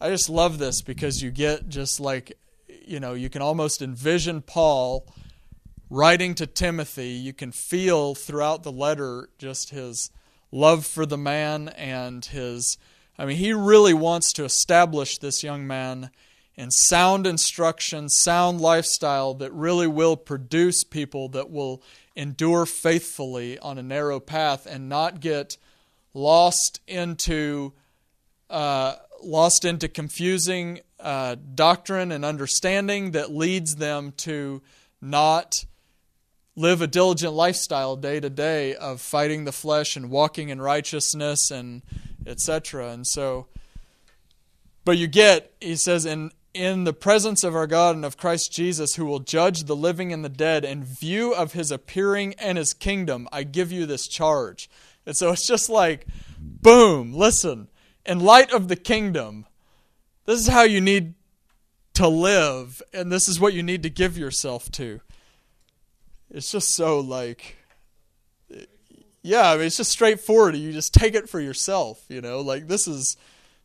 I 0.00 0.08
just 0.08 0.30
love 0.30 0.58
this 0.58 0.80
because 0.80 1.22
you 1.22 1.30
get 1.30 1.68
just 1.68 2.00
like, 2.00 2.38
you 2.84 2.98
know, 2.98 3.12
you 3.12 3.28
can 3.28 3.42
almost 3.42 3.82
envision 3.82 4.40
Paul 4.40 5.06
writing 5.90 6.34
to 6.36 6.46
Timothy. 6.46 7.10
You 7.10 7.34
can 7.34 7.52
feel 7.52 8.14
throughout 8.14 8.62
the 8.62 8.72
letter 8.72 9.28
just 9.38 9.70
his 9.70 10.10
love 10.52 10.86
for 10.86 11.04
the 11.04 11.18
man 11.18 11.68
and 11.70 12.24
his. 12.24 12.78
I 13.18 13.26
mean, 13.26 13.38
he 13.38 13.52
really 13.52 13.94
wants 13.94 14.32
to 14.34 14.44
establish 14.44 15.18
this 15.18 15.42
young 15.42 15.66
man 15.66 16.10
in 16.54 16.70
sound 16.70 17.26
instruction, 17.26 18.08
sound 18.08 18.60
lifestyle 18.60 19.34
that 19.34 19.52
really 19.52 19.86
will 19.86 20.16
produce 20.16 20.84
people 20.84 21.28
that 21.30 21.50
will 21.50 21.82
endure 22.14 22.66
faithfully 22.66 23.58
on 23.58 23.78
a 23.78 23.82
narrow 23.82 24.20
path 24.20 24.66
and 24.66 24.88
not 24.88 25.20
get 25.20 25.56
lost 26.14 26.80
into 26.86 27.72
uh, 28.50 28.94
lost 29.22 29.64
into 29.64 29.88
confusing 29.88 30.80
uh, 31.00 31.36
doctrine 31.54 32.12
and 32.12 32.24
understanding 32.24 33.12
that 33.12 33.32
leads 33.32 33.76
them 33.76 34.12
to 34.12 34.60
not 35.00 35.64
live 36.54 36.82
a 36.82 36.86
diligent 36.86 37.32
lifestyle 37.32 37.96
day 37.96 38.20
to 38.20 38.28
day 38.28 38.74
of 38.74 39.00
fighting 39.00 39.44
the 39.44 39.52
flesh 39.52 39.96
and 39.96 40.10
walking 40.10 40.50
in 40.50 40.60
righteousness 40.60 41.50
and 41.50 41.82
etc. 42.26 42.90
And 42.90 43.06
so, 43.06 43.46
but 44.84 44.98
you 44.98 45.06
get, 45.06 45.52
he 45.60 45.76
says, 45.76 46.04
in 46.04 46.30
in 46.54 46.84
the 46.84 46.92
presence 46.92 47.44
of 47.44 47.54
our 47.54 47.66
God 47.66 47.96
and 47.96 48.04
of 48.04 48.16
Christ 48.16 48.52
Jesus, 48.52 48.96
who 48.96 49.06
will 49.06 49.20
judge 49.20 49.64
the 49.64 49.76
living 49.76 50.12
and 50.12 50.24
the 50.24 50.28
dead, 50.28 50.64
in 50.64 50.84
view 50.84 51.32
of 51.32 51.54
his 51.54 51.70
appearing 51.70 52.34
and 52.34 52.58
his 52.58 52.74
kingdom, 52.74 53.26
I 53.32 53.42
give 53.42 53.72
you 53.72 53.86
this 53.86 54.06
charge. 54.06 54.68
And 55.06 55.16
so 55.16 55.30
it's 55.32 55.46
just 55.46 55.70
like, 55.70 56.06
boom, 56.38 57.14
listen, 57.14 57.68
in 58.04 58.20
light 58.20 58.52
of 58.52 58.68
the 58.68 58.76
kingdom, 58.76 59.46
this 60.26 60.40
is 60.40 60.48
how 60.48 60.62
you 60.62 60.80
need 60.80 61.14
to 61.94 62.08
live, 62.08 62.82
and 62.92 63.10
this 63.10 63.28
is 63.28 63.40
what 63.40 63.54
you 63.54 63.62
need 63.62 63.82
to 63.82 63.90
give 63.90 64.18
yourself 64.18 64.70
to. 64.72 65.00
It's 66.32 66.50
just 66.50 66.74
so 66.74 66.98
like, 67.00 67.56
yeah, 69.22 69.50
I 69.50 69.56
mean, 69.56 69.66
it's 69.66 69.76
just 69.76 69.92
straightforward. 69.92 70.56
You 70.56 70.72
just 70.72 70.94
take 70.94 71.14
it 71.14 71.28
for 71.28 71.40
yourself, 71.40 72.02
you 72.08 72.20
know, 72.22 72.40
like 72.40 72.68
this 72.68 72.88
is 72.88 73.16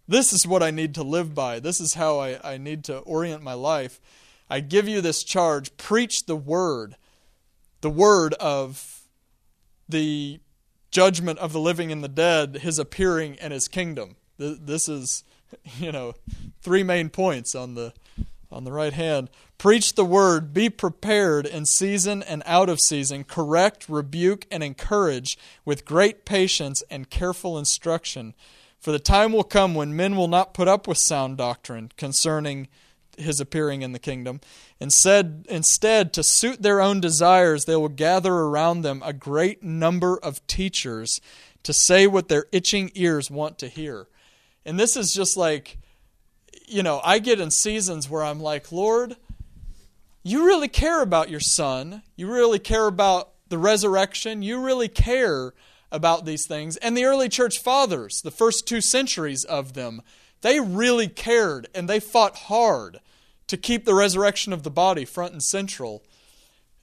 this 0.07 0.33
is 0.33 0.45
what 0.45 0.61
I 0.61 0.71
need 0.71 0.95
to 0.95 1.03
live 1.03 1.33
by. 1.33 1.59
This 1.59 1.79
is 1.79 1.93
how 1.93 2.19
I, 2.19 2.53
I 2.53 2.57
need 2.57 2.83
to 2.85 2.99
orient 2.99 3.41
my 3.41 3.53
life. 3.53 3.99
I 4.49 4.59
give 4.59 4.87
you 4.87 5.01
this 5.01 5.23
charge 5.23 5.75
preach 5.77 6.25
the 6.25 6.35
word, 6.35 6.95
the 7.81 7.89
word 7.89 8.33
of 8.35 9.01
the 9.89 10.39
judgment 10.91 11.39
of 11.39 11.53
the 11.53 11.59
living 11.59 11.91
and 11.91 12.03
the 12.03 12.09
dead, 12.09 12.57
his 12.57 12.79
appearing 12.79 13.37
and 13.39 13.51
his 13.51 13.67
kingdom. 13.67 14.15
This 14.37 14.87
is, 14.87 15.23
you 15.79 15.91
know, 15.91 16.13
three 16.61 16.83
main 16.83 17.09
points 17.09 17.55
on 17.55 17.75
the 17.75 17.93
on 18.51 18.63
the 18.63 18.71
right 18.71 18.93
hand. 18.93 19.29
Preach 19.57 19.95
the 19.95 20.05
word, 20.05 20.53
be 20.53 20.69
prepared 20.69 21.45
in 21.45 21.65
season 21.65 22.23
and 22.23 22.43
out 22.45 22.69
of 22.69 22.79
season, 22.79 23.23
correct, 23.23 23.89
rebuke, 23.89 24.45
and 24.51 24.63
encourage 24.63 25.37
with 25.65 25.85
great 25.85 26.25
patience 26.25 26.83
and 26.89 27.09
careful 27.09 27.57
instruction. 27.57 28.33
For 28.79 28.91
the 28.91 28.99
time 28.99 29.33
will 29.33 29.43
come 29.43 29.73
when 29.73 29.95
men 29.95 30.15
will 30.15 30.27
not 30.27 30.53
put 30.53 30.67
up 30.67 30.87
with 30.87 30.97
sound 30.99 31.37
doctrine 31.37 31.91
concerning 31.97 32.67
his 33.17 33.39
appearing 33.39 33.81
in 33.81 33.91
the 33.91 33.99
kingdom. 33.99 34.39
Instead, 34.79 35.45
instead, 35.49 36.13
to 36.13 36.23
suit 36.23 36.61
their 36.61 36.79
own 36.79 37.01
desires, 37.01 37.65
they 37.65 37.75
will 37.75 37.89
gather 37.89 38.33
around 38.33 38.81
them 38.81 39.01
a 39.03 39.13
great 39.13 39.63
number 39.63 40.17
of 40.19 40.45
teachers 40.45 41.19
to 41.63 41.73
say 41.73 42.05
what 42.07 42.29
their 42.29 42.45
itching 42.51 42.91
ears 42.93 43.31
want 43.31 43.57
to 43.57 43.67
hear. 43.67 44.07
And 44.65 44.79
this 44.79 44.95
is 44.95 45.11
just 45.11 45.35
like, 45.35 45.79
you 46.67 46.83
know, 46.83 47.01
I 47.03 47.19
get 47.19 47.39
in 47.39 47.49
seasons 47.49 48.09
where 48.09 48.23
I'm 48.23 48.39
like, 48.39 48.71
Lord, 48.71 49.15
you 50.23 50.45
really 50.45 50.67
care 50.67 51.01
about 51.01 51.29
your 51.29 51.39
son. 51.39 52.03
You 52.15 52.31
really 52.31 52.59
care 52.59 52.87
about 52.87 53.31
the 53.47 53.57
resurrection. 53.57 54.41
You 54.41 54.61
really 54.61 54.89
care 54.89 55.53
about 55.91 56.25
these 56.25 56.45
things. 56.45 56.75
And 56.77 56.97
the 56.97 57.05
early 57.05 57.29
church 57.29 57.59
fathers, 57.59 58.19
the 58.21 58.31
first 58.31 58.67
two 58.67 58.81
centuries 58.81 59.45
of 59.45 59.73
them, 59.73 60.01
they 60.41 60.59
really 60.59 61.07
cared 61.07 61.67
and 61.73 61.89
they 61.89 61.99
fought 61.99 62.35
hard 62.35 62.99
to 63.47 63.57
keep 63.57 63.85
the 63.85 63.95
resurrection 63.95 64.51
of 64.51 64.63
the 64.63 64.69
body 64.69 65.05
front 65.05 65.31
and 65.31 65.41
central. 65.41 66.03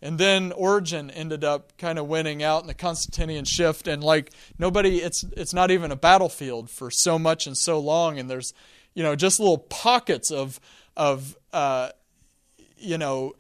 And 0.00 0.18
then 0.18 0.52
Origen 0.52 1.10
ended 1.10 1.44
up 1.44 1.76
kind 1.78 1.98
of 1.98 2.06
winning 2.06 2.42
out 2.42 2.62
in 2.62 2.66
the 2.66 2.74
Constantinian 2.74 3.46
shift, 3.46 3.88
and 3.88 4.04
like 4.04 4.32
nobody, 4.58 4.98
it's 4.98 5.24
it's 5.34 5.54
not 5.54 5.70
even 5.70 5.90
a 5.90 5.96
battlefield 5.96 6.68
for 6.68 6.90
so 6.90 7.18
much 7.18 7.46
and 7.46 7.56
so 7.56 7.78
long, 7.78 8.18
and 8.18 8.28
there's 8.28 8.52
you 8.94 9.02
know 9.02 9.14
just 9.14 9.38
little 9.40 9.58
pockets 9.58 10.30
of 10.30 10.60
of 10.96 11.36
uh, 11.52 11.90
you 12.78 12.98
know 12.98 13.34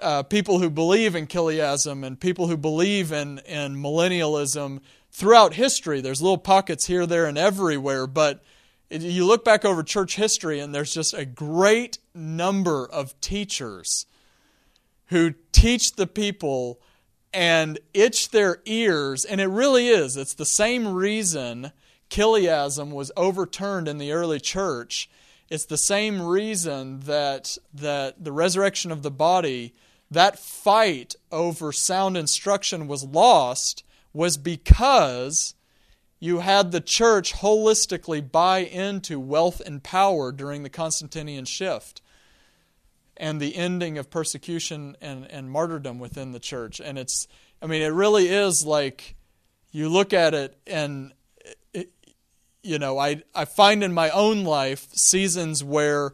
uh, 0.00 0.22
people 0.24 0.58
who 0.58 0.68
believe 0.68 1.14
in 1.14 1.26
chiliasm 1.26 2.04
and 2.04 2.20
people 2.20 2.48
who 2.48 2.56
believe 2.56 3.12
in 3.12 3.38
in 3.46 3.76
millennialism 3.76 4.80
throughout 5.10 5.54
history. 5.54 6.00
There's 6.00 6.20
little 6.20 6.38
pockets 6.38 6.86
here, 6.86 7.06
there, 7.06 7.26
and 7.26 7.38
everywhere, 7.38 8.06
but 8.06 8.42
you 8.90 9.24
look 9.24 9.44
back 9.44 9.64
over 9.64 9.82
church 9.82 10.16
history, 10.16 10.60
and 10.60 10.74
there's 10.74 10.92
just 10.92 11.14
a 11.14 11.24
great 11.24 11.98
number 12.14 12.86
of 12.86 13.18
teachers 13.20 14.06
who 15.06 15.34
teach 15.52 15.92
the 15.92 16.06
people 16.06 16.80
and 17.32 17.78
itch 17.94 18.30
their 18.30 18.60
ears. 18.64 19.24
And 19.24 19.40
it 19.40 19.48
really 19.48 19.88
is. 19.88 20.16
It's 20.16 20.34
the 20.34 20.44
same 20.44 20.88
reason 20.88 21.72
chiliasm 22.08 22.90
was 22.90 23.12
overturned 23.16 23.88
in 23.88 23.98
the 23.98 24.12
early 24.12 24.40
church. 24.40 25.10
It's 25.48 25.66
the 25.66 25.78
same 25.78 26.22
reason 26.22 27.00
that, 27.00 27.56
that 27.74 28.22
the 28.22 28.32
resurrection 28.32 28.90
of 28.90 29.02
the 29.02 29.10
body, 29.10 29.74
that 30.10 30.38
fight 30.38 31.14
over 31.30 31.72
sound 31.72 32.16
instruction 32.16 32.88
was 32.88 33.04
lost, 33.04 33.84
was 34.12 34.36
because 34.36 35.54
you 36.18 36.38
had 36.38 36.72
the 36.72 36.80
church 36.80 37.34
holistically 37.34 38.30
buy 38.30 38.58
into 38.58 39.20
wealth 39.20 39.60
and 39.64 39.82
power 39.82 40.32
during 40.32 40.62
the 40.62 40.70
Constantinian 40.70 41.44
shift 41.44 42.00
and 43.16 43.40
the 43.40 43.56
ending 43.56 43.98
of 43.98 44.10
persecution 44.10 44.96
and, 45.00 45.30
and 45.30 45.50
martyrdom 45.50 45.98
within 45.98 46.32
the 46.32 46.40
church. 46.40 46.80
And 46.80 46.98
it's, 46.98 47.28
I 47.62 47.66
mean, 47.66 47.82
it 47.82 47.92
really 47.92 48.28
is 48.28 48.64
like 48.66 49.14
you 49.70 49.88
look 49.88 50.12
at 50.12 50.34
it 50.34 50.56
and, 50.66 51.12
you 52.66 52.78
know, 52.78 52.98
I, 52.98 53.22
I 53.34 53.44
find 53.44 53.84
in 53.84 53.94
my 53.94 54.10
own 54.10 54.44
life 54.44 54.88
seasons 54.92 55.62
where 55.62 56.12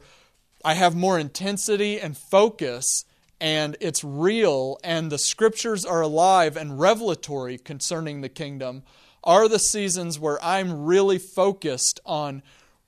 I 0.65 0.75
have 0.75 0.95
more 0.95 1.19
intensity 1.19 1.99
and 1.99 2.17
focus 2.17 3.05
and 3.41 3.77
it's 3.81 4.05
real 4.05 4.79
and 4.85 5.11
the 5.11 5.19
scriptures 5.19 5.85
are 5.85 6.03
alive 6.03 6.57
and 6.57 6.79
revelatory 6.79 7.59
concerning 7.59 8.21
the 8.21 8.29
kingdom 8.29 8.83
are 9.25 9.49
the 9.49 9.59
seasons 9.59 10.19
where 10.19 10.43
I'm 10.45 10.85
really 10.85 11.19
focused 11.19 12.01
on 12.05 12.43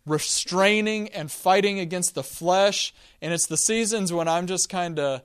restraining 0.05 1.09
and 1.09 1.31
fighting 1.31 1.81
against 1.81 2.15
the 2.15 2.23
flesh. 2.23 2.95
And 3.23 3.33
it's 3.33 3.47
the 3.47 3.57
seasons 3.57 4.13
when 4.13 4.29
I'm 4.29 4.47
just 4.47 4.69
kind 4.69 4.99
of, 4.99 5.23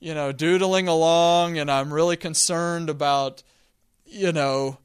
you 0.00 0.14
know, 0.14 0.32
doodling 0.32 0.88
along 0.88 1.58
and 1.58 1.70
I'm 1.70 1.92
really 1.92 2.16
concerned 2.16 2.90
about, 2.90 3.42
you 4.04 4.32
know, 4.32 4.78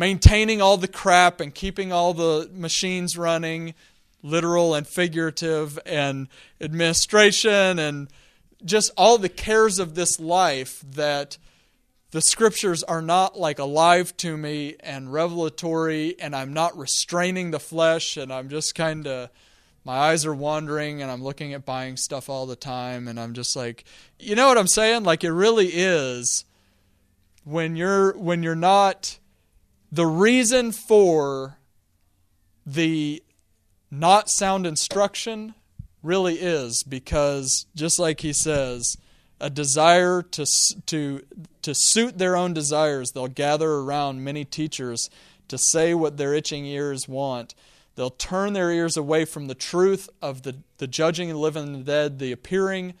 maintaining 0.00 0.62
all 0.62 0.78
the 0.78 0.88
crap 0.88 1.42
and 1.42 1.54
keeping 1.54 1.92
all 1.92 2.14
the 2.14 2.50
machines 2.54 3.18
running, 3.18 3.74
literal 4.22 4.74
and 4.74 4.88
figurative, 4.88 5.78
and 5.84 6.26
administration 6.58 7.78
and 7.78 8.08
just 8.64 8.90
all 8.96 9.18
the 9.18 9.28
cares 9.28 9.78
of 9.78 9.94
this 9.94 10.18
life 10.18 10.82
that 10.90 11.36
the 12.12 12.22
scriptures 12.22 12.82
are 12.82 13.02
not 13.02 13.38
like 13.38 13.58
alive 13.58 14.16
to 14.16 14.38
me 14.38 14.74
and 14.80 15.12
revelatory, 15.12 16.18
and 16.18 16.34
I'm 16.34 16.54
not 16.54 16.78
restraining 16.78 17.50
the 17.50 17.60
flesh, 17.60 18.16
and 18.16 18.32
I'm 18.32 18.48
just 18.48 18.74
kind 18.74 19.06
of, 19.06 19.28
my 19.84 19.98
eyes 19.98 20.24
are 20.24 20.34
wandering, 20.34 21.02
and 21.02 21.10
I'm 21.10 21.22
looking 21.22 21.52
at 21.52 21.66
buying 21.66 21.98
stuff 21.98 22.30
all 22.30 22.46
the 22.46 22.56
time, 22.56 23.06
and 23.06 23.20
I'm 23.20 23.34
just 23.34 23.54
like, 23.54 23.84
you 24.18 24.34
know 24.34 24.48
what 24.48 24.56
I'm 24.56 24.66
saying? 24.66 25.04
Like 25.04 25.24
it 25.24 25.32
really 25.32 25.68
is 25.68 26.46
when 27.44 27.76
you're 27.76 28.16
when 28.16 28.42
you're 28.42 28.54
not 28.54 29.19
the 29.92 30.06
reason 30.06 30.72
for 30.72 31.58
the 32.64 33.22
not 33.90 34.30
sound 34.30 34.66
instruction 34.66 35.54
really 36.02 36.36
is 36.36 36.82
because 36.82 37.66
just 37.74 37.98
like 37.98 38.20
he 38.20 38.32
says 38.32 38.96
a 39.40 39.50
desire 39.50 40.22
to, 40.22 40.46
to, 40.86 41.24
to 41.62 41.74
suit 41.74 42.18
their 42.18 42.36
own 42.36 42.52
desires, 42.52 43.12
they'll 43.12 43.26
gather 43.26 43.70
around 43.70 44.22
many 44.22 44.44
teachers 44.44 45.08
to 45.48 45.58
say 45.58 45.94
what 45.94 46.16
their 46.16 46.34
itching 46.34 46.66
ears 46.66 47.08
want. 47.08 47.54
They'll 47.96 48.10
turn 48.10 48.52
their 48.52 48.70
ears 48.70 48.96
away 48.96 49.24
from 49.24 49.46
the 49.46 49.54
truth 49.54 50.08
of 50.22 50.42
the, 50.42 50.56
the 50.78 50.86
judging 50.86 51.30
and 51.30 51.38
living 51.38 51.64
and 51.64 51.74
the 51.76 51.84
dead, 51.84 52.18
the 52.18 52.32
appearing, 52.32 52.94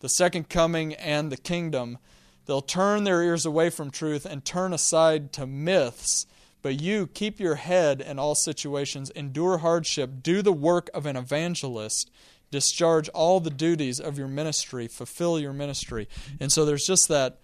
the 0.00 0.08
second 0.08 0.48
coming, 0.48 0.94
and 0.94 1.30
the 1.30 1.36
kingdom. 1.36 1.98
They'll 2.46 2.62
turn 2.62 3.04
their 3.04 3.22
ears 3.22 3.44
away 3.44 3.70
from 3.70 3.90
truth 3.90 4.24
and 4.24 4.44
turn 4.44 4.72
aside 4.72 5.32
to 5.34 5.46
myths. 5.46 6.26
But 6.62 6.80
you 6.80 7.06
keep 7.06 7.40
your 7.40 7.54
head 7.54 8.00
in 8.00 8.18
all 8.18 8.34
situations, 8.34 9.10
endure 9.10 9.58
hardship, 9.58 10.22
do 10.22 10.42
the 10.42 10.52
work 10.52 10.90
of 10.92 11.06
an 11.06 11.16
evangelist 11.16 12.10
discharge 12.50 13.08
all 13.10 13.40
the 13.40 13.50
duties 13.50 14.00
of 14.00 14.18
your 14.18 14.28
ministry, 14.28 14.88
fulfill 14.88 15.38
your 15.38 15.52
ministry. 15.52 16.08
And 16.40 16.50
so 16.50 16.64
there's 16.64 16.84
just 16.84 17.08
that. 17.08 17.38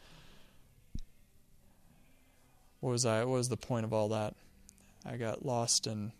What 2.81 2.90
was 2.90 3.07
I? 3.07 3.20
What 3.24 3.37
was 3.37 3.48
the 3.48 3.57
point 3.57 3.85
of 3.85 3.92
all 3.92 4.09
that? 4.11 4.35
I 5.05 5.16
got 5.16 5.44
lost 5.44 5.87
in 5.87 6.12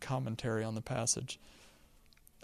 commentary 0.00 0.62
on 0.62 0.74
the 0.74 0.82
passage. 0.82 1.38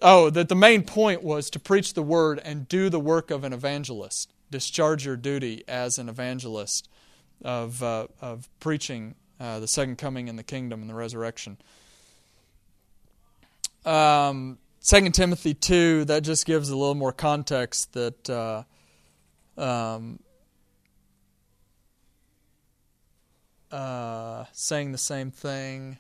Oh, 0.01 0.31
that 0.31 0.49
the 0.49 0.57
main 0.57 0.83
point 0.83 1.23
was 1.23 1.49
to 1.51 1.61
preach 1.61 1.95
the 1.95 2.03
word 2.03 2.41
and 2.45 2.69
do 2.69 2.89
the 2.89 2.99
work 2.99 3.31
of 3.31 3.45
an 3.45 3.53
evangelist. 3.53 4.33
Discharge 4.51 5.07
your 5.07 5.17
duty 5.17 5.63
as 5.69 5.99
an 5.99 6.09
evangelist 6.09 6.89
of 7.45 7.83
uh, 7.83 8.09
of 8.21 8.49
preaching 8.61 9.15
uh, 9.43 9.59
the 9.59 9.67
second 9.67 9.99
coming 9.99 10.29
and 10.29 10.39
the 10.39 10.45
kingdom 10.45 10.81
and 10.81 10.89
the 10.89 10.95
resurrection. 10.95 11.59
Um, 13.85 14.59
Second 14.79 15.13
Timothy 15.13 15.55
two 15.55 16.05
that 16.07 16.23
just 16.23 16.47
gives 16.47 16.69
a 16.71 16.77
little 16.77 16.95
more 16.95 17.13
context 17.13 17.93
that 17.93 18.31
uh, 18.31 18.63
um, 19.57 20.21
uh, 23.71 24.45
saying 24.53 24.93
the 24.93 24.99
same 24.99 25.31
thing. 25.31 25.99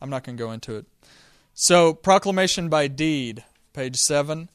I'm 0.00 0.10
not 0.10 0.24
going 0.24 0.36
to 0.36 0.42
go 0.42 0.50
into 0.52 0.76
it. 0.76 0.86
So 1.54 1.94
proclamation 1.94 2.68
by 2.68 2.88
deed, 2.88 3.44
page 3.72 3.96
seven. 3.96 4.48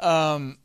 Um, 0.00 0.58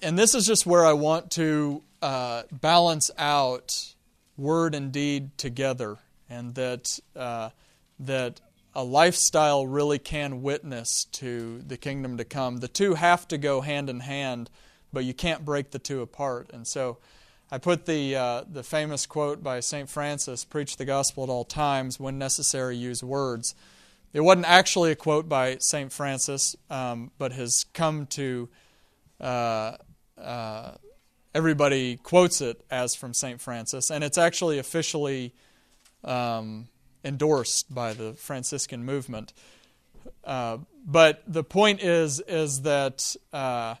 and 0.00 0.18
this 0.18 0.34
is 0.34 0.46
just 0.46 0.66
where 0.66 0.84
I 0.84 0.92
want 0.92 1.30
to 1.32 1.82
uh, 2.02 2.42
balance 2.52 3.10
out 3.16 3.94
word 4.36 4.74
and 4.74 4.92
deed 4.92 5.38
together, 5.38 5.98
and 6.28 6.54
that 6.56 6.98
uh, 7.16 7.50
that 8.00 8.40
a 8.74 8.82
lifestyle 8.82 9.66
really 9.66 9.98
can 9.98 10.42
witness 10.42 11.04
to 11.12 11.62
the 11.66 11.76
kingdom 11.76 12.16
to 12.16 12.24
come. 12.24 12.58
The 12.58 12.68
two 12.68 12.94
have 12.94 13.28
to 13.28 13.38
go 13.38 13.60
hand 13.60 13.90
in 13.90 14.00
hand, 14.00 14.50
but 14.92 15.04
you 15.04 15.14
can't 15.14 15.44
break 15.44 15.70
the 15.70 15.78
two 15.78 16.00
apart. 16.00 16.50
And 16.52 16.66
so 16.66 16.98
I 17.50 17.58
put 17.58 17.84
the, 17.84 18.16
uh, 18.16 18.44
the 18.50 18.62
famous 18.62 19.04
quote 19.04 19.42
by 19.42 19.60
St. 19.60 19.88
Francis 19.88 20.44
preach 20.44 20.78
the 20.78 20.86
gospel 20.86 21.24
at 21.24 21.28
all 21.28 21.44
times, 21.44 22.00
when 22.00 22.18
necessary, 22.18 22.76
use 22.76 23.04
words. 23.04 23.54
It 24.14 24.20
wasn't 24.20 24.46
actually 24.46 24.90
a 24.90 24.96
quote 24.96 25.28
by 25.28 25.58
St. 25.60 25.92
Francis, 25.92 26.56
um, 26.70 27.10
but 27.18 27.32
has 27.32 27.66
come 27.74 28.06
to, 28.06 28.48
uh, 29.20 29.76
uh, 30.18 30.72
everybody 31.34 31.96
quotes 31.96 32.40
it 32.40 32.64
as 32.70 32.94
from 32.94 33.14
St. 33.14 33.40
Francis, 33.40 33.90
and 33.90 34.04
it's 34.04 34.18
actually 34.18 34.58
officially. 34.58 35.32
Um, 36.04 36.68
endorsed 37.04 37.72
by 37.72 37.92
the 37.92 38.14
Franciscan 38.14 38.84
movement. 38.84 39.32
Uh, 40.24 40.58
but 40.84 41.22
the 41.26 41.44
point 41.44 41.82
is 41.82 42.20
is 42.20 42.62
that 42.62 43.14
uh, 43.32 43.76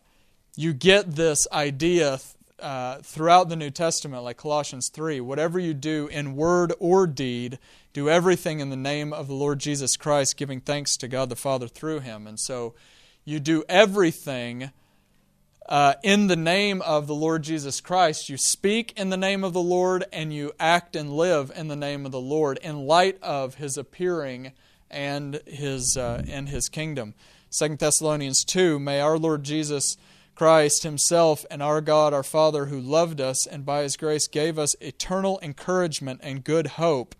you 0.56 0.72
get 0.72 1.14
this 1.14 1.46
idea 1.52 2.20
uh, 2.60 2.98
throughout 3.02 3.48
the 3.48 3.56
New 3.56 3.70
Testament, 3.70 4.22
like 4.22 4.36
Colossians 4.36 4.88
three. 4.88 5.20
Whatever 5.20 5.58
you 5.58 5.74
do 5.74 6.08
in 6.08 6.36
word 6.36 6.72
or 6.78 7.06
deed, 7.06 7.58
do 7.92 8.08
everything 8.08 8.60
in 8.60 8.70
the 8.70 8.76
name 8.76 9.12
of 9.12 9.26
the 9.28 9.34
Lord 9.34 9.58
Jesus 9.58 9.96
Christ, 9.96 10.36
giving 10.36 10.60
thanks 10.60 10.96
to 10.98 11.08
God 11.08 11.28
the 11.28 11.36
Father 11.36 11.68
through 11.68 12.00
him. 12.00 12.26
And 12.26 12.38
so 12.38 12.74
you 13.24 13.40
do 13.40 13.64
everything 13.68 14.70
uh, 15.68 15.94
in 16.02 16.26
the 16.26 16.36
name 16.36 16.82
of 16.82 17.06
the 17.06 17.14
Lord 17.14 17.42
Jesus 17.42 17.80
Christ. 17.80 18.28
You 18.28 18.36
speak 18.36 18.92
in 18.96 19.10
the 19.10 19.16
name 19.16 19.44
of 19.44 19.52
the 19.52 19.62
Lord 19.62 20.04
and 20.12 20.32
you 20.32 20.52
act 20.58 20.96
and 20.96 21.12
live 21.12 21.52
in 21.54 21.68
the 21.68 21.76
name 21.76 22.04
of 22.04 22.12
the 22.12 22.20
Lord 22.20 22.58
in 22.62 22.86
light 22.86 23.18
of 23.22 23.56
his 23.56 23.76
appearing 23.76 24.52
and 24.90 25.40
his, 25.46 25.96
uh, 25.96 26.22
and 26.28 26.48
his 26.48 26.68
kingdom. 26.68 27.14
2 27.50 27.76
Thessalonians 27.76 28.44
2 28.44 28.78
May 28.78 29.00
our 29.00 29.18
Lord 29.18 29.42
Jesus 29.44 29.96
Christ 30.34 30.82
Himself 30.82 31.44
and 31.50 31.62
our 31.62 31.80
God, 31.80 32.14
our 32.14 32.22
Father, 32.22 32.66
who 32.66 32.80
loved 32.80 33.20
us 33.20 33.46
and 33.46 33.66
by 33.66 33.82
His 33.82 33.96
grace 33.96 34.26
gave 34.26 34.58
us 34.58 34.74
eternal 34.80 35.38
encouragement 35.42 36.20
and 36.22 36.42
good 36.42 36.66
hope, 36.68 37.14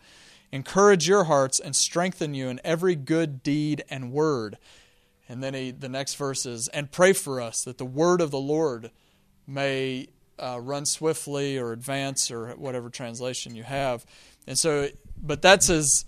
encourage 0.50 1.07
your 1.07 1.24
hearts 1.24 1.61
and 1.61 1.76
strengthen 1.76 2.35
you 2.35 2.48
in 2.48 2.61
every 2.64 2.96
good 2.96 3.42
deed 3.42 3.85
and 3.90 4.12
word 4.12 4.57
and 5.29 5.43
then 5.43 5.55
he, 5.55 5.71
the 5.71 5.89
next 5.89 6.15
verse 6.15 6.47
is, 6.47 6.69
and 6.69 6.91
pray 6.91 7.13
for 7.13 7.41
us 7.41 7.63
that 7.65 7.79
the 7.79 7.85
word 7.85 8.21
of 8.21 8.31
the 8.31 8.41
Lord 8.41 8.91
may 9.47 10.09
uh, 10.39 10.59
run 10.61 10.85
swiftly 10.87 11.59
or 11.59 11.73
advance 11.73 12.31
or 12.31 12.49
whatever 12.51 12.91
translation 12.91 13.55
you 13.55 13.63
have. 13.63 14.05
And 14.47 14.59
so, 14.59 14.89
but 15.21 15.43
that's 15.43 15.71
as 15.71 16.05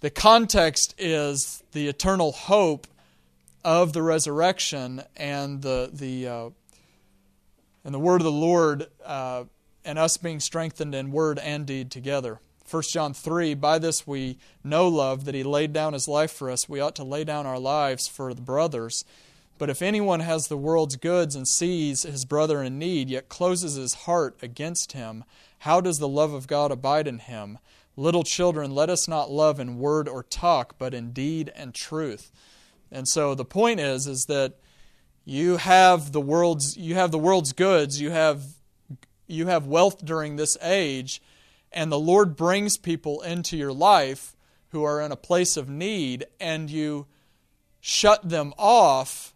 the 0.00 0.10
context 0.10 0.94
is 0.98 1.62
the 1.72 1.88
eternal 1.88 2.32
hope 2.32 2.86
of 3.64 3.92
the 3.92 4.02
resurrection 4.02 5.02
and 5.16 5.62
the 5.62 5.90
the 5.92 6.28
uh, 6.28 6.50
and 7.84 7.94
the 7.94 7.98
word 7.98 8.20
of 8.20 8.24
the 8.24 8.32
Lord 8.32 8.86
uh, 9.04 9.44
and 9.84 9.98
us 9.98 10.16
being 10.16 10.40
strengthened 10.40 10.94
in 10.94 11.10
word 11.12 11.38
and 11.38 11.66
deed 11.66 11.90
together. 11.90 12.40
1 12.70 12.82
John 12.90 13.14
3 13.14 13.54
By 13.54 13.78
this 13.78 14.06
we 14.06 14.38
know 14.62 14.88
love, 14.88 15.24
that 15.24 15.34
he 15.34 15.42
laid 15.42 15.72
down 15.72 15.92
his 15.92 16.08
life 16.08 16.32
for 16.32 16.50
us. 16.50 16.68
We 16.68 16.80
ought 16.80 16.96
to 16.96 17.04
lay 17.04 17.24
down 17.24 17.46
our 17.46 17.58
lives 17.58 18.06
for 18.06 18.34
the 18.34 18.42
brothers. 18.42 19.04
But 19.58 19.70
if 19.70 19.82
anyone 19.82 20.20
has 20.20 20.46
the 20.46 20.56
world's 20.56 20.96
goods 20.96 21.34
and 21.34 21.46
sees 21.48 22.04
his 22.04 22.24
brother 22.24 22.62
in 22.62 22.78
need, 22.78 23.10
yet 23.10 23.28
closes 23.28 23.74
his 23.74 23.94
heart 23.94 24.36
against 24.40 24.92
him, 24.92 25.24
how 25.60 25.80
does 25.80 25.98
the 25.98 26.08
love 26.08 26.32
of 26.32 26.46
God 26.46 26.70
abide 26.70 27.08
in 27.08 27.18
him? 27.18 27.58
Little 27.96 28.22
children, 28.22 28.72
let 28.72 28.88
us 28.88 29.08
not 29.08 29.30
love 29.30 29.58
in 29.58 29.78
word 29.78 30.08
or 30.08 30.22
talk, 30.22 30.76
but 30.78 30.94
in 30.94 31.10
deed 31.12 31.50
and 31.56 31.74
truth. 31.74 32.30
And 32.92 33.08
so 33.08 33.34
the 33.34 33.44
point 33.44 33.80
is, 33.80 34.06
is 34.06 34.26
that 34.26 34.54
you 35.24 35.56
have 35.56 36.12
the 36.12 36.20
world's 36.20 36.76
you 36.76 36.94
have 36.94 37.10
the 37.10 37.18
world's 37.18 37.52
goods, 37.52 38.00
you 38.00 38.10
have 38.10 38.44
you 39.26 39.46
have 39.46 39.66
wealth 39.66 40.04
during 40.04 40.36
this 40.36 40.56
age, 40.62 41.20
and 41.72 41.90
the 41.90 41.98
Lord 41.98 42.36
brings 42.36 42.76
people 42.76 43.20
into 43.22 43.56
your 43.56 43.72
life 43.72 44.36
who 44.70 44.84
are 44.84 45.00
in 45.00 45.12
a 45.12 45.16
place 45.16 45.56
of 45.56 45.68
need 45.68 46.26
and 46.40 46.70
you 46.70 47.06
shut 47.80 48.28
them 48.28 48.52
off. 48.58 49.34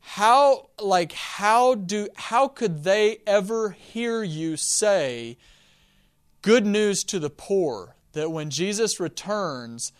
How 0.00 0.70
like 0.80 1.12
how 1.12 1.74
do 1.74 2.08
how 2.14 2.48
could 2.48 2.84
they 2.84 3.18
ever 3.26 3.70
hear 3.70 4.22
you 4.22 4.56
say 4.56 5.36
good 6.42 6.64
news 6.64 7.02
to 7.04 7.18
the 7.18 7.30
poor 7.30 7.96
that 8.12 8.30
when 8.30 8.50
Jesus 8.50 9.00
returns 9.00 9.92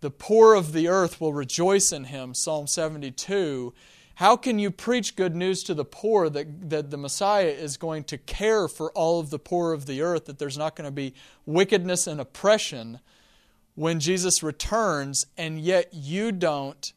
the 0.00 0.10
poor 0.10 0.54
of 0.54 0.72
the 0.72 0.86
earth 0.86 1.20
will 1.20 1.32
rejoice 1.32 1.90
in 1.90 2.04
him? 2.04 2.34
Psalm 2.34 2.68
72 2.68 3.74
how 4.18 4.34
can 4.34 4.58
you 4.58 4.72
preach 4.72 5.14
good 5.14 5.36
news 5.36 5.62
to 5.62 5.74
the 5.74 5.84
poor 5.84 6.28
that, 6.28 6.70
that 6.70 6.90
the 6.90 6.96
Messiah 6.96 7.44
is 7.44 7.76
going 7.76 8.02
to 8.02 8.18
care 8.18 8.66
for 8.66 8.90
all 8.90 9.20
of 9.20 9.30
the 9.30 9.38
poor 9.38 9.72
of 9.72 9.86
the 9.86 10.02
earth, 10.02 10.24
that 10.24 10.40
there's 10.40 10.58
not 10.58 10.74
going 10.74 10.86
to 10.86 10.90
be 10.90 11.14
wickedness 11.46 12.08
and 12.08 12.20
oppression 12.20 12.98
when 13.76 14.00
Jesus 14.00 14.42
returns, 14.42 15.24
and 15.36 15.60
yet 15.60 15.90
you 15.94 16.32
don't 16.32 16.92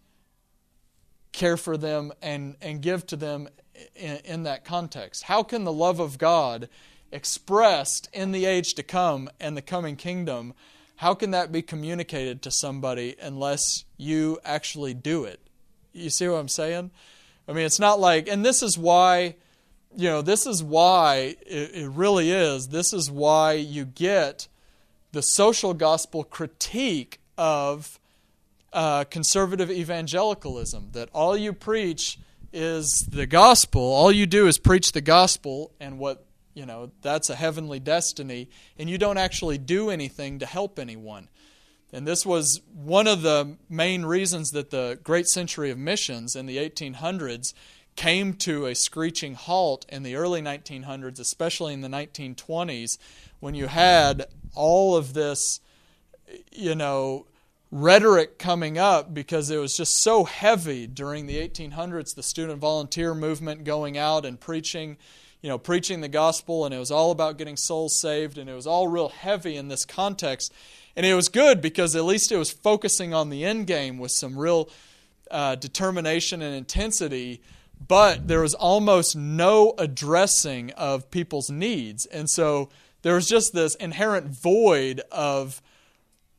care 1.32 1.58
for 1.58 1.78
them 1.78 2.12
and, 2.24 2.56
and 2.60 2.82
give 2.82 3.06
to 3.06 3.16
them 3.16 3.48
in, 3.96 4.16
in 4.26 4.44
that 4.44 4.66
context? 4.66 5.26
How 5.26 5.44
can 5.44 5.64
the 5.64 5.72
love 5.72 6.00
of 6.00 6.18
God 6.18 6.70
expressed 7.12 8.10
in 8.14 8.32
the 8.32 8.46
age 8.46 8.74
to 8.74 8.82
come 8.82 9.30
and 9.40 9.56
the 9.56 9.62
coming 9.62 9.96
kingdom? 9.96 10.56
How 10.96 11.14
can 11.14 11.30
that 11.30 11.52
be 11.52 11.62
communicated 11.62 12.42
to 12.42 12.50
somebody 12.50 13.16
unless 13.22 13.86
you 13.96 14.40
actually 14.44 14.96
do 14.96 15.26
it? 15.26 15.40
You 15.94 16.10
see 16.10 16.28
what 16.28 16.38
I'm 16.38 16.48
saying? 16.48 16.92
I 17.48 17.54
mean, 17.54 17.66
it's 17.66 17.80
not 17.80 18.00
like, 18.00 18.28
and 18.28 18.46
this 18.46 18.64
is 18.64 18.78
why, 18.78 19.36
you 19.96 20.08
know, 20.08 20.22
this 20.22 20.46
is 20.46 20.64
why 20.64 21.36
it, 21.46 21.76
it 21.76 21.90
really 21.90 22.32
is. 22.32 22.70
This 22.70 22.94
is 22.94 23.12
why 23.12 23.54
you 23.54 23.86
get 23.86 24.48
the 25.12 25.22
social 25.22 25.74
gospel 25.74 26.24
critique 26.24 27.20
of 27.38 28.00
uh, 28.74 29.04
conservative 29.06 29.70
evangelicalism 29.70 30.90
that 30.94 31.10
all 31.14 31.36
you 31.36 31.52
preach 31.52 32.18
is 32.54 33.06
the 33.10 33.26
gospel. 33.26 33.82
All 33.82 34.12
you 34.12 34.26
do 34.26 34.48
is 34.48 34.58
preach 34.58 34.92
the 34.94 35.02
gospel, 35.02 35.72
and 35.80 36.00
what, 36.00 36.26
you 36.54 36.66
know, 36.66 36.92
that's 37.02 37.30
a 37.30 37.36
heavenly 37.36 37.80
destiny, 37.80 38.50
and 38.78 38.90
you 38.90 38.98
don't 38.98 39.18
actually 39.18 39.58
do 39.58 39.90
anything 39.90 40.40
to 40.40 40.46
help 40.46 40.80
anyone. 40.80 41.28
And 41.94 42.08
this 42.08 42.26
was 42.26 42.62
one 42.74 43.08
of 43.08 43.22
the 43.22 43.58
main 43.70 44.06
reasons 44.06 44.52
that 44.52 44.70
the 44.70 45.00
great 45.04 45.28
century 45.28 45.72
of 45.72 45.78
missions 45.78 46.36
in 46.36 46.46
the 46.46 46.58
1800s 46.58 47.54
came 47.96 48.34
to 48.34 48.66
a 48.66 48.76
screeching 48.76 49.36
halt 49.36 49.86
in 49.90 50.04
the 50.04 50.16
early 50.16 50.42
1900s, 50.42 51.20
especially 51.20 51.74
in 51.74 51.82
the 51.82 51.90
1920s, 51.90 52.98
when 53.40 53.56
you 53.56 53.68
had 53.68 54.26
all 54.56 54.96
of 54.96 55.14
this, 55.14 55.60
you 56.52 56.76
know, 56.76 57.26
rhetoric 57.72 58.38
coming 58.38 58.78
up 58.78 59.14
because 59.14 59.50
it 59.50 59.58
was 59.58 59.76
just 59.78 60.02
so 60.02 60.26
heavy 60.26 60.88
during 60.88 61.26
the 61.26 61.38
1800s, 61.38 62.16
the 62.16 62.24
student 62.24 62.60
volunteer 62.60 63.14
movement 63.14 63.64
going 63.64 63.98
out 63.98 64.26
and 64.26 64.40
preaching, 64.40 64.98
you 65.42 65.50
know, 65.50 65.58
preaching 65.58 66.02
the 66.02 66.10
gospel, 66.10 66.66
and 66.66 66.74
it 66.74 66.78
was 66.78 66.92
all 66.92 67.12
about 67.12 67.38
getting 67.38 67.58
souls 67.58 68.00
saved, 68.00 68.38
and 68.38 68.50
it 68.50 68.54
was 68.54 68.68
all 68.68 68.88
real 68.88 69.10
heavy 69.10 69.56
in 69.56 69.70
this 69.70 69.86
context. 69.86 70.54
And 70.96 71.06
it 71.06 71.14
was 71.14 71.30
good 71.30 71.62
because 71.62 71.96
at 71.96 72.04
least 72.04 72.32
it 72.32 72.38
was 72.38 72.52
focusing 72.52 73.14
on 73.14 73.30
the 73.30 73.46
end 73.46 73.68
game 73.68 73.98
with 73.98 74.12
some 74.12 74.38
real 74.38 74.70
uh, 75.30 75.56
determination 75.56 76.42
and 76.42 76.54
intensity, 76.56 77.42
but 77.88 78.28
there 78.28 78.42
was 78.42 78.54
almost 78.54 79.16
no 79.16 79.74
addressing 79.78 80.72
of 80.72 81.10
people's 81.10 81.50
needs. 81.50 82.06
And 82.06 82.30
so 82.30 82.70
there 83.02 83.16
was 83.16 83.28
just 83.28 83.54
this 83.54 83.76
inherent 83.76 84.28
void 84.28 85.02
of 85.12 85.62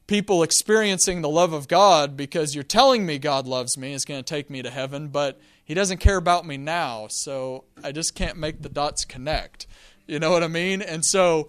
people 0.07 0.43
experiencing 0.43 1.23
the 1.23 1.29
love 1.29 1.53
of 1.53 1.69
God 1.69 2.17
because 2.17 2.55
you're 2.55 2.65
telling 2.65 3.07
me 3.07 3.19
God 3.19 3.47
loves 3.47 3.79
me, 3.79 3.95
is 3.95 4.05
going 4.05 4.23
to 4.23 4.35
take 4.35 4.51
me 4.51 4.63
to 4.63 4.71
heaven, 4.71 5.09
but 5.09 5.41
He 5.65 5.75
doesn't 5.75 5.99
care 5.99 6.17
about 6.17 6.47
me 6.47 6.59
now, 6.59 7.07
so 7.09 7.65
I 7.83 7.93
just 7.93 8.15
can't 8.15 8.37
make 8.37 8.63
the 8.63 8.69
dots 8.69 9.05
connect. 9.05 9.67
You 10.07 10.19
know 10.19 10.31
what 10.31 10.43
I 10.43 10.49
mean? 10.49 10.83
And 10.83 11.05
so 11.05 11.49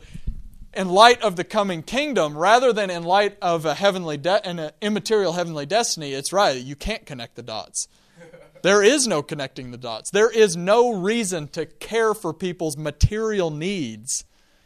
in 0.73 0.89
light 0.89 1.21
of 1.21 1.35
the 1.35 1.43
coming 1.43 1.83
kingdom 1.83 2.37
rather 2.37 2.73
than 2.73 2.89
in 2.89 3.03
light 3.03 3.37
of 3.41 3.65
a 3.65 3.75
heavenly 3.75 4.17
de- 4.17 4.45
an 4.47 4.71
immaterial 4.81 5.33
heavenly 5.33 5.65
destiny 5.65 6.13
it's 6.13 6.33
right 6.33 6.57
you 6.57 6.75
can't 6.75 7.05
connect 7.05 7.35
the 7.35 7.43
dots. 7.43 7.87
There 8.63 8.81
is 8.81 9.09
no 9.09 9.21
connecting 9.21 9.71
the 9.71 9.77
dots. 9.77 10.09
There 10.09 10.29
is 10.29 10.55
no 10.55 10.93
reason 10.93 11.49
to 11.49 11.65
care 11.65 12.13
for 12.13 12.33
people's 12.33 12.77
material 12.77 13.51
needs 13.51 14.23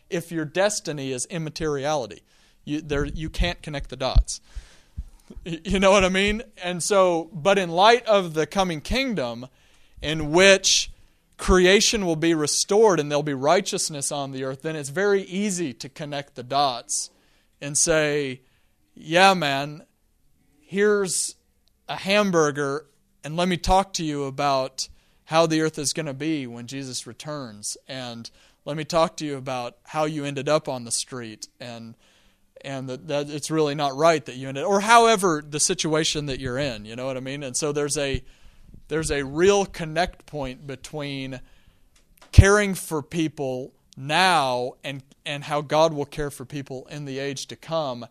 if 0.08 0.32
your 0.32 0.46
destiny 0.46 1.12
is 1.12 1.26
immateriality. 1.26 2.22
You, 2.64 2.82
there, 2.82 3.06
you 3.06 3.32
can't 3.32 3.60
connect 3.64 3.90
the 3.90 3.96
dots. 3.96 4.40
You 5.44 5.80
know 5.80 5.90
what 5.90 6.06
i 6.06 6.10
mean? 6.10 6.44
And 6.64 6.84
so 6.84 7.30
but 7.34 7.58
in 7.58 7.72
light 7.72 8.06
of 8.06 8.36
the 8.36 8.46
coming 8.46 8.82
kingdom 8.82 9.48
in 10.02 10.32
which 10.32 10.92
creation 11.38 12.06
will 12.06 12.16
be 12.16 12.34
restored 12.34 13.00
and 13.00 13.12
there'll 13.12 13.24
be 13.24 13.34
righteousness 13.34 14.12
on 14.12 14.32
the 14.32 14.44
earth, 14.44 14.64
then 14.64 14.76
it's 14.76 14.90
very 14.90 15.22
easy 15.24 15.74
to 15.74 15.88
connect 15.88 16.36
the 16.36 16.44
dots 16.44 17.10
and 17.62 17.78
say, 17.78 18.42
yeah, 18.96 19.34
man, 19.34 19.86
here's 20.60 21.36
a 21.88 21.96
hamburger, 21.96 22.88
and 23.24 23.38
let 23.38 23.48
me 23.48 23.58
talk 23.58 23.94
to 23.94 24.04
you 24.04 24.26
about 24.26 24.90
how 25.26 25.46
the 25.46 25.62
earth 25.62 25.78
is 25.78 25.94
going 25.94 26.06
to 26.06 26.14
be 26.14 26.48
when 26.48 26.68
Jesus 26.68 27.06
returns. 27.06 27.78
And 27.88 28.30
let 28.66 28.76
me 28.76 28.84
talk 28.84 29.18
to 29.18 29.26
you 29.26 29.38
about 29.38 29.78
how 29.84 30.06
you 30.06 30.26
ended 30.26 30.50
up 30.50 30.68
on 30.68 30.84
the 30.84 30.92
street 30.92 31.48
and 31.60 31.96
and 32.62 32.90
that, 32.90 33.08
that 33.08 33.30
it's 33.30 33.52
really 33.52 33.76
not 33.76 33.96
right 33.96 34.26
that 34.26 34.36
you 34.36 34.48
ended 34.48 34.64
or 34.64 34.80
however 34.80 35.44
the 35.48 35.60
situation 35.60 36.26
that 36.26 36.40
you're 36.40 36.58
in 36.58 36.86
you 36.86 36.96
know 36.96 37.06
what 37.06 37.16
i 37.16 37.20
mean 37.20 37.44
and 37.44 37.56
so 37.56 37.72
there's 37.72 37.98
a 38.00 38.24
there's 38.88 39.12
a 39.12 39.24
real 39.24 39.66
connect 39.66 40.26
point 40.26 40.66
between 40.66 41.40
caring 42.32 42.74
for 42.74 43.02
people 43.02 43.74
now 43.98 44.74
and, 44.84 45.04
and 45.26 45.44
how 45.44 45.62
God 45.62 45.94
will 45.94 46.06
care 46.06 46.30
for 46.30 46.46
people 46.46 46.88
in 46.90 47.06
the 47.06 47.20
age 47.20 47.48
to 47.48 47.56
come, 47.56 48.06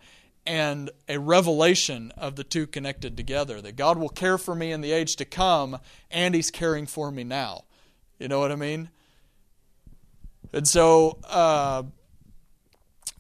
and 0.47 0.91
a 1.09 1.19
revelation 1.19 2.13
of 2.17 2.37
the 2.37 2.45
two 2.45 2.67
connected 2.67 3.17
together. 3.17 3.61
That 3.61 3.77
God 3.77 3.99
will 3.99 4.09
care 4.09 4.39
for 4.39 4.55
me 4.55 4.73
in 4.73 4.81
the 4.81 4.93
age 4.93 5.17
to 5.17 5.25
come, 5.25 5.79
and 6.11 6.35
He's 6.35 6.51
caring 6.51 6.87
for 6.87 7.11
me 7.11 7.25
now. 7.25 7.65
You 8.19 8.29
know 8.29 8.41
what 8.41 8.53
I 8.53 8.57
mean? 8.57 8.91
And 10.53 10.67
so, 10.67 11.19
uh, 11.25 11.85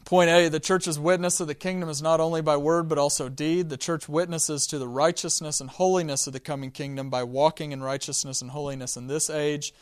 Point 0.06 0.30
A 0.30 0.48
the 0.48 0.60
church's 0.60 1.00
witness 1.00 1.40
of 1.40 1.48
the 1.48 1.54
kingdom 1.56 1.88
is 1.88 2.00
not 2.00 2.20
only 2.20 2.40
by 2.40 2.56
word 2.56 2.88
but 2.88 2.96
also 2.96 3.28
deed. 3.28 3.70
The 3.70 3.76
church 3.76 4.08
witnesses 4.08 4.64
to 4.66 4.78
the 4.78 4.86
righteousness 4.86 5.60
and 5.60 5.68
holiness 5.68 6.28
of 6.28 6.32
the 6.32 6.38
coming 6.38 6.70
kingdom 6.70 7.10
by 7.10 7.24
walking 7.24 7.72
in 7.72 7.82
righteousness 7.82 8.40
and 8.40 8.52
holiness 8.52 8.96
in 8.96 9.08
this 9.08 9.28
age. 9.28 9.74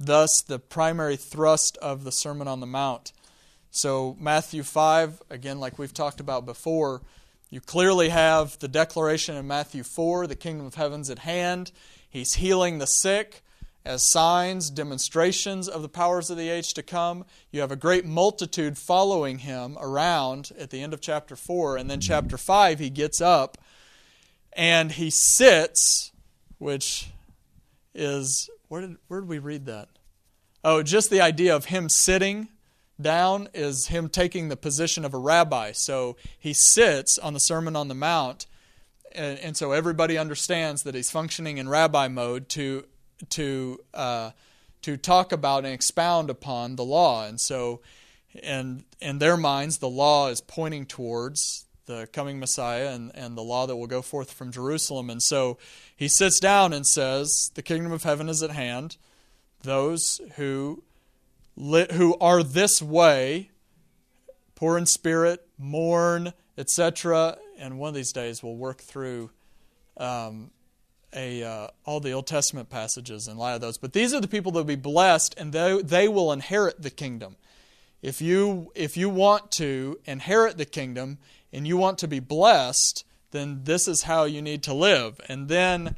Thus, 0.00 0.42
the 0.42 0.58
primary 0.58 1.14
thrust 1.14 1.76
of 1.76 2.02
the 2.02 2.10
Sermon 2.10 2.48
on 2.48 2.58
the 2.58 2.66
Mount. 2.66 3.12
So, 3.70 4.16
Matthew 4.18 4.64
5, 4.64 5.22
again, 5.30 5.60
like 5.60 5.78
we've 5.78 5.94
talked 5.94 6.18
about 6.18 6.44
before, 6.44 7.02
you 7.48 7.60
clearly 7.60 8.08
have 8.08 8.58
the 8.58 8.66
declaration 8.66 9.36
in 9.36 9.46
Matthew 9.46 9.84
4 9.84 10.26
the 10.26 10.34
kingdom 10.34 10.66
of 10.66 10.74
heaven's 10.74 11.08
at 11.08 11.20
hand. 11.20 11.70
He's 12.10 12.34
healing 12.34 12.78
the 12.78 12.86
sick 12.86 13.44
as 13.88 14.10
signs, 14.10 14.68
demonstrations 14.68 15.66
of 15.66 15.80
the 15.80 15.88
powers 15.88 16.28
of 16.28 16.36
the 16.36 16.50
age 16.50 16.74
to 16.74 16.82
come. 16.82 17.24
You 17.50 17.62
have 17.62 17.72
a 17.72 17.76
great 17.76 18.04
multitude 18.04 18.76
following 18.76 19.38
him 19.38 19.78
around 19.80 20.52
at 20.58 20.68
the 20.68 20.82
end 20.82 20.92
of 20.92 21.00
chapter 21.00 21.34
4. 21.34 21.78
And 21.78 21.90
then 21.90 21.98
chapter 21.98 22.36
5, 22.36 22.78
he 22.78 22.90
gets 22.90 23.22
up 23.22 23.56
and 24.52 24.92
he 24.92 25.08
sits, 25.10 26.12
which 26.58 27.08
is, 27.94 28.50
where 28.68 28.82
did, 28.82 28.96
where 29.08 29.20
did 29.20 29.28
we 29.28 29.38
read 29.38 29.64
that? 29.64 29.88
Oh, 30.62 30.82
just 30.82 31.08
the 31.08 31.22
idea 31.22 31.56
of 31.56 31.64
him 31.66 31.88
sitting 31.88 32.48
down 33.00 33.48
is 33.54 33.86
him 33.86 34.10
taking 34.10 34.48
the 34.48 34.56
position 34.56 35.06
of 35.06 35.14
a 35.14 35.18
rabbi. 35.18 35.72
So 35.72 36.16
he 36.38 36.52
sits 36.52 37.16
on 37.16 37.32
the 37.32 37.40
Sermon 37.40 37.74
on 37.74 37.88
the 37.88 37.94
Mount. 37.94 38.44
And, 39.12 39.38
and 39.38 39.56
so 39.56 39.72
everybody 39.72 40.18
understands 40.18 40.82
that 40.82 40.94
he's 40.94 41.10
functioning 41.10 41.56
in 41.56 41.70
rabbi 41.70 42.08
mode 42.08 42.50
to 42.50 42.84
to 43.30 43.80
uh, 43.94 44.30
to 44.82 44.96
talk 44.96 45.32
about 45.32 45.64
and 45.64 45.74
expound 45.74 46.30
upon 46.30 46.76
the 46.76 46.84
law. 46.84 47.26
And 47.26 47.40
so, 47.40 47.80
and 48.42 48.84
in 49.00 49.18
their 49.18 49.36
minds, 49.36 49.78
the 49.78 49.88
law 49.88 50.28
is 50.28 50.40
pointing 50.40 50.86
towards 50.86 51.66
the 51.86 52.08
coming 52.12 52.38
Messiah 52.38 52.92
and, 52.92 53.10
and 53.14 53.36
the 53.36 53.42
law 53.42 53.66
that 53.66 53.76
will 53.76 53.86
go 53.86 54.02
forth 54.02 54.32
from 54.32 54.52
Jerusalem. 54.52 55.10
And 55.10 55.22
so 55.22 55.58
he 55.96 56.06
sits 56.06 56.38
down 56.38 56.72
and 56.72 56.86
says, 56.86 57.50
The 57.54 57.62
kingdom 57.62 57.92
of 57.92 58.04
heaven 58.04 58.28
is 58.28 58.42
at 58.42 58.50
hand. 58.50 58.96
Those 59.62 60.20
who, 60.36 60.84
who 61.56 62.16
are 62.20 62.42
this 62.42 62.80
way, 62.80 63.50
poor 64.54 64.78
in 64.78 64.86
spirit, 64.86 65.46
mourn, 65.58 66.32
etc., 66.56 67.38
and 67.58 67.78
one 67.78 67.88
of 67.88 67.94
these 67.94 68.12
days 68.12 68.42
we'll 68.42 68.54
work 68.54 68.80
through 68.80 69.30
um, 69.96 70.52
a 71.14 71.42
uh, 71.42 71.68
all 71.84 72.00
the 72.00 72.12
Old 72.12 72.26
Testament 72.26 72.68
passages 72.68 73.28
in 73.28 73.36
light 73.36 73.54
of 73.54 73.60
those. 73.60 73.78
But 73.78 73.92
these 73.92 74.12
are 74.14 74.20
the 74.20 74.28
people 74.28 74.52
that 74.52 74.58
will 74.58 74.64
be 74.64 74.76
blessed, 74.76 75.34
and 75.38 75.52
they, 75.52 75.80
they 75.82 76.08
will 76.08 76.32
inherit 76.32 76.82
the 76.82 76.90
kingdom. 76.90 77.36
If 78.02 78.20
you 78.20 78.70
if 78.74 78.96
you 78.96 79.08
want 79.08 79.50
to 79.52 79.98
inherit 80.04 80.58
the 80.58 80.64
kingdom 80.64 81.18
and 81.52 81.66
you 81.66 81.76
want 81.76 81.98
to 81.98 82.08
be 82.08 82.20
blessed, 82.20 83.04
then 83.30 83.62
this 83.64 83.88
is 83.88 84.02
how 84.02 84.24
you 84.24 84.40
need 84.40 84.62
to 84.64 84.74
live. 84.74 85.20
And 85.28 85.48
then 85.48 85.96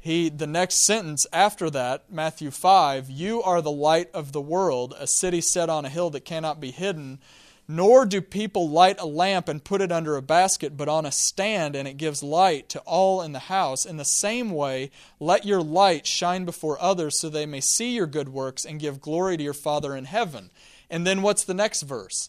he 0.00 0.28
the 0.28 0.46
next 0.46 0.84
sentence 0.84 1.26
after 1.32 1.70
that, 1.70 2.12
Matthew 2.12 2.50
five, 2.50 3.10
you 3.10 3.42
are 3.42 3.62
the 3.62 3.70
light 3.72 4.10
of 4.12 4.32
the 4.32 4.40
world, 4.40 4.94
a 4.98 5.06
city 5.06 5.40
set 5.40 5.68
on 5.68 5.84
a 5.84 5.88
hill 5.88 6.10
that 6.10 6.24
cannot 6.24 6.60
be 6.60 6.70
hidden. 6.70 7.18
Nor 7.66 8.04
do 8.04 8.20
people 8.20 8.68
light 8.68 9.00
a 9.00 9.06
lamp 9.06 9.48
and 9.48 9.64
put 9.64 9.80
it 9.80 9.90
under 9.90 10.16
a 10.16 10.22
basket, 10.22 10.76
but 10.76 10.88
on 10.88 11.06
a 11.06 11.10
stand, 11.10 11.74
and 11.74 11.88
it 11.88 11.96
gives 11.96 12.22
light 12.22 12.68
to 12.68 12.80
all 12.80 13.22
in 13.22 13.32
the 13.32 13.38
house. 13.38 13.86
In 13.86 13.96
the 13.96 14.04
same 14.04 14.50
way, 14.50 14.90
let 15.18 15.46
your 15.46 15.62
light 15.62 16.06
shine 16.06 16.44
before 16.44 16.80
others 16.80 17.18
so 17.18 17.30
they 17.30 17.46
may 17.46 17.60
see 17.60 17.94
your 17.94 18.06
good 18.06 18.28
works 18.28 18.66
and 18.66 18.80
give 18.80 19.00
glory 19.00 19.38
to 19.38 19.42
your 19.42 19.54
Father 19.54 19.96
in 19.96 20.04
heaven. 20.04 20.50
And 20.90 21.06
then 21.06 21.22
what's 21.22 21.44
the 21.44 21.54
next 21.54 21.82
verse? 21.82 22.28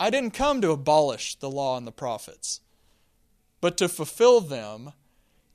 I 0.00 0.08
didn't 0.08 0.32
come 0.32 0.60
to 0.62 0.70
abolish 0.70 1.36
the 1.36 1.50
law 1.50 1.76
and 1.76 1.86
the 1.86 1.92
prophets, 1.92 2.60
but 3.60 3.76
to 3.76 3.88
fulfill 3.88 4.40
them, 4.40 4.92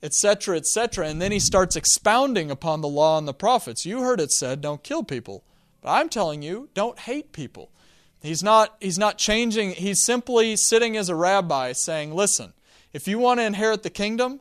etc., 0.02 0.56
etc. 0.56 1.08
And 1.08 1.20
then 1.20 1.32
he 1.32 1.40
starts 1.40 1.76
expounding 1.76 2.50
upon 2.50 2.80
the 2.80 2.88
law 2.88 3.18
and 3.18 3.26
the 3.26 3.34
prophets. 3.34 3.84
You 3.84 4.00
heard 4.00 4.20
it 4.20 4.30
said, 4.30 4.60
don't 4.60 4.82
kill 4.84 5.02
people. 5.02 5.44
But 5.82 5.90
I'm 5.90 6.08
telling 6.08 6.42
you, 6.42 6.68
don't 6.74 6.98
hate 6.98 7.32
people. 7.32 7.70
He's 8.22 8.42
not, 8.42 8.76
he's 8.80 8.98
not 8.98 9.18
changing, 9.18 9.72
he's 9.72 10.04
simply 10.04 10.56
sitting 10.56 10.96
as 10.96 11.08
a 11.08 11.14
rabbi 11.14 11.72
saying, 11.72 12.14
Listen, 12.14 12.52
if 12.92 13.08
you 13.08 13.18
want 13.18 13.40
to 13.40 13.44
inherit 13.44 13.82
the 13.82 13.90
kingdom, 13.90 14.40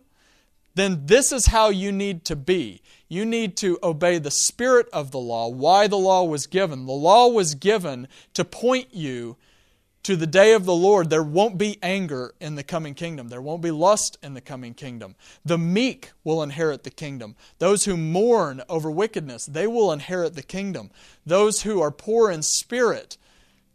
then 0.76 1.06
this 1.06 1.32
is 1.32 1.48
how 1.48 1.70
you 1.70 1.92
need 1.92 2.26
to 2.26 2.36
be. 2.36 2.82
You 3.08 3.26
need 3.26 3.58
to 3.58 3.80
obey 3.82 4.18
the 4.18 4.32
spirit 4.32 4.88
of 4.94 5.12
the 5.12 5.20
law, 5.20 5.50
why 5.50 5.88
the 5.88 5.98
law 5.98 6.24
was 6.24 6.46
given. 6.46 6.86
The 6.86 6.92
law 6.92 7.28
was 7.28 7.56
given 7.56 8.08
to 8.34 8.46
point 8.46 8.94
you 8.94 9.38
to 10.04 10.16
the 10.16 10.28
day 10.28 10.54
of 10.54 10.66
the 10.66 10.76
Lord. 10.76 11.10
There 11.10 11.24
won't 11.24 11.58
be 11.58 11.78
anger 11.82 12.34
in 12.40 12.56
the 12.56 12.64
coming 12.64 12.94
kingdom, 12.94 13.30
there 13.30 13.42
won't 13.42 13.62
be 13.62 13.72
lust 13.72 14.18
in 14.22 14.34
the 14.34 14.42
coming 14.42 14.74
kingdom. 14.74 15.16
The 15.44 15.58
meek 15.58 16.12
will 16.24 16.44
inherit 16.44 16.84
the 16.84 16.92
kingdom. 16.92 17.36
Those 17.58 17.86
who 17.86 17.98
mourn 17.98 18.62
over 18.70 18.92
wickedness, 18.92 19.46
they 19.46 19.68
will 19.68 19.92
inherit 19.92 20.36
the 20.36 20.44
kingdom. 20.44 20.92
Those 21.26 21.64
who 21.64 21.82
are 21.82 21.92
poor 21.92 22.32
in 22.32 22.42
spirit, 22.44 23.18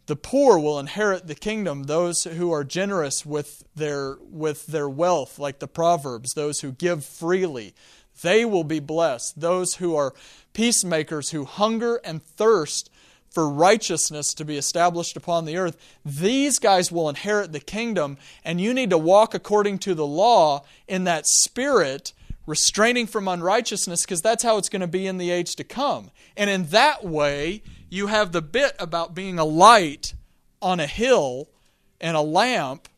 the 0.07 0.15
poor 0.15 0.59
will 0.59 0.79
inherit 0.79 1.27
the 1.27 1.35
kingdom, 1.35 1.83
those 1.83 2.23
who 2.23 2.51
are 2.51 2.63
generous 2.63 3.25
with 3.25 3.63
their, 3.75 4.17
with 4.21 4.67
their 4.67 4.87
wealth, 4.87 5.39
like 5.39 5.59
the 5.59 5.67
Proverbs, 5.67 6.33
those 6.33 6.61
who 6.61 6.71
give 6.71 7.03
freely, 7.03 7.73
they 8.21 8.45
will 8.45 8.63
be 8.63 8.79
blessed. 8.79 9.39
Those 9.39 9.75
who 9.75 9.95
are 9.95 10.13
peacemakers, 10.53 11.31
who 11.31 11.45
hunger 11.45 11.99
and 12.03 12.23
thirst 12.23 12.89
for 13.29 13.49
righteousness 13.49 14.33
to 14.33 14.45
be 14.45 14.57
established 14.57 15.17
upon 15.17 15.45
the 15.45 15.57
earth, 15.57 15.77
these 16.05 16.57
guys 16.57 16.91
will 16.91 17.09
inherit 17.09 17.51
the 17.51 17.59
kingdom, 17.59 18.17
and 18.45 18.61
you 18.61 18.73
need 18.73 18.91
to 18.91 18.97
walk 18.97 19.33
according 19.33 19.79
to 19.79 19.93
the 19.93 20.05
law 20.05 20.63
in 20.87 21.03
that 21.03 21.25
spirit, 21.27 22.13
restraining 22.45 23.07
from 23.07 23.27
unrighteousness, 23.27 24.03
because 24.03 24.21
that's 24.21 24.43
how 24.43 24.57
it's 24.57 24.69
going 24.69 24.81
to 24.81 24.87
be 24.87 25.05
in 25.05 25.17
the 25.17 25.31
age 25.31 25.55
to 25.57 25.65
come. 25.65 26.11
And 26.37 26.49
in 26.49 26.67
that 26.67 27.03
way, 27.03 27.61
you 27.95 28.07
have 28.07 28.31
the 28.31 28.41
bit 28.41 28.75
about 28.79 29.15
being 29.15 29.39
a 29.39 29.45
light 29.45 30.13
on 30.61 30.79
a 30.79 30.87
hill 30.87 31.49
and 32.01 32.17
a 32.17 32.21
lamp 32.21 32.89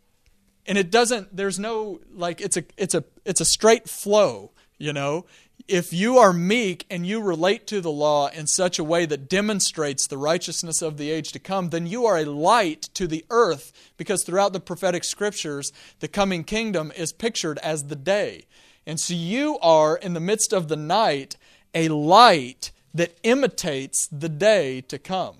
and 0.65 0.77
it 0.77 0.91
doesn't 0.91 1.35
there's 1.35 1.59
no 1.59 1.99
like 2.13 2.41
it's 2.41 2.57
a 2.57 2.63
it's 2.77 2.95
a 2.95 3.03
it's 3.25 3.41
a 3.41 3.45
straight 3.45 3.87
flow 3.87 4.51
you 4.77 4.91
know 4.91 5.25
if 5.67 5.91
you 5.91 6.17
are 6.17 6.31
meek 6.31 6.85
and 6.89 7.05
you 7.05 7.21
relate 7.21 7.67
to 7.67 7.81
the 7.81 7.91
law 7.91 8.29
in 8.29 8.47
such 8.47 8.79
a 8.79 8.83
way 8.83 9.05
that 9.05 9.27
demonstrates 9.27 10.07
the 10.07 10.17
righteousness 10.17 10.81
of 10.81 10.97
the 10.97 11.11
age 11.11 11.31
to 11.33 11.39
come, 11.39 11.69
then 11.69 11.85
you 11.85 12.05
are 12.05 12.17
a 12.17 12.25
light 12.25 12.83
to 12.93 13.05
the 13.05 13.25
earth 13.29 13.73
because 13.97 14.23
throughout 14.23 14.53
the 14.53 14.61
prophetic 14.61 15.03
scriptures, 15.03 15.73
the 15.99 16.07
coming 16.07 16.45
kingdom 16.45 16.93
is 16.95 17.11
pictured 17.11 17.57
as 17.59 17.85
the 17.85 17.97
day. 17.97 18.45
And 18.85 18.97
so 18.97 19.13
you 19.13 19.59
are, 19.59 19.97
in 19.97 20.13
the 20.13 20.21
midst 20.21 20.53
of 20.53 20.69
the 20.69 20.77
night, 20.77 21.35
a 21.73 21.89
light 21.89 22.71
that 22.97 23.15
imitates 23.23 24.07
the 24.07 24.29
day 24.29 24.81
to 24.81 24.97
come. 24.97 25.37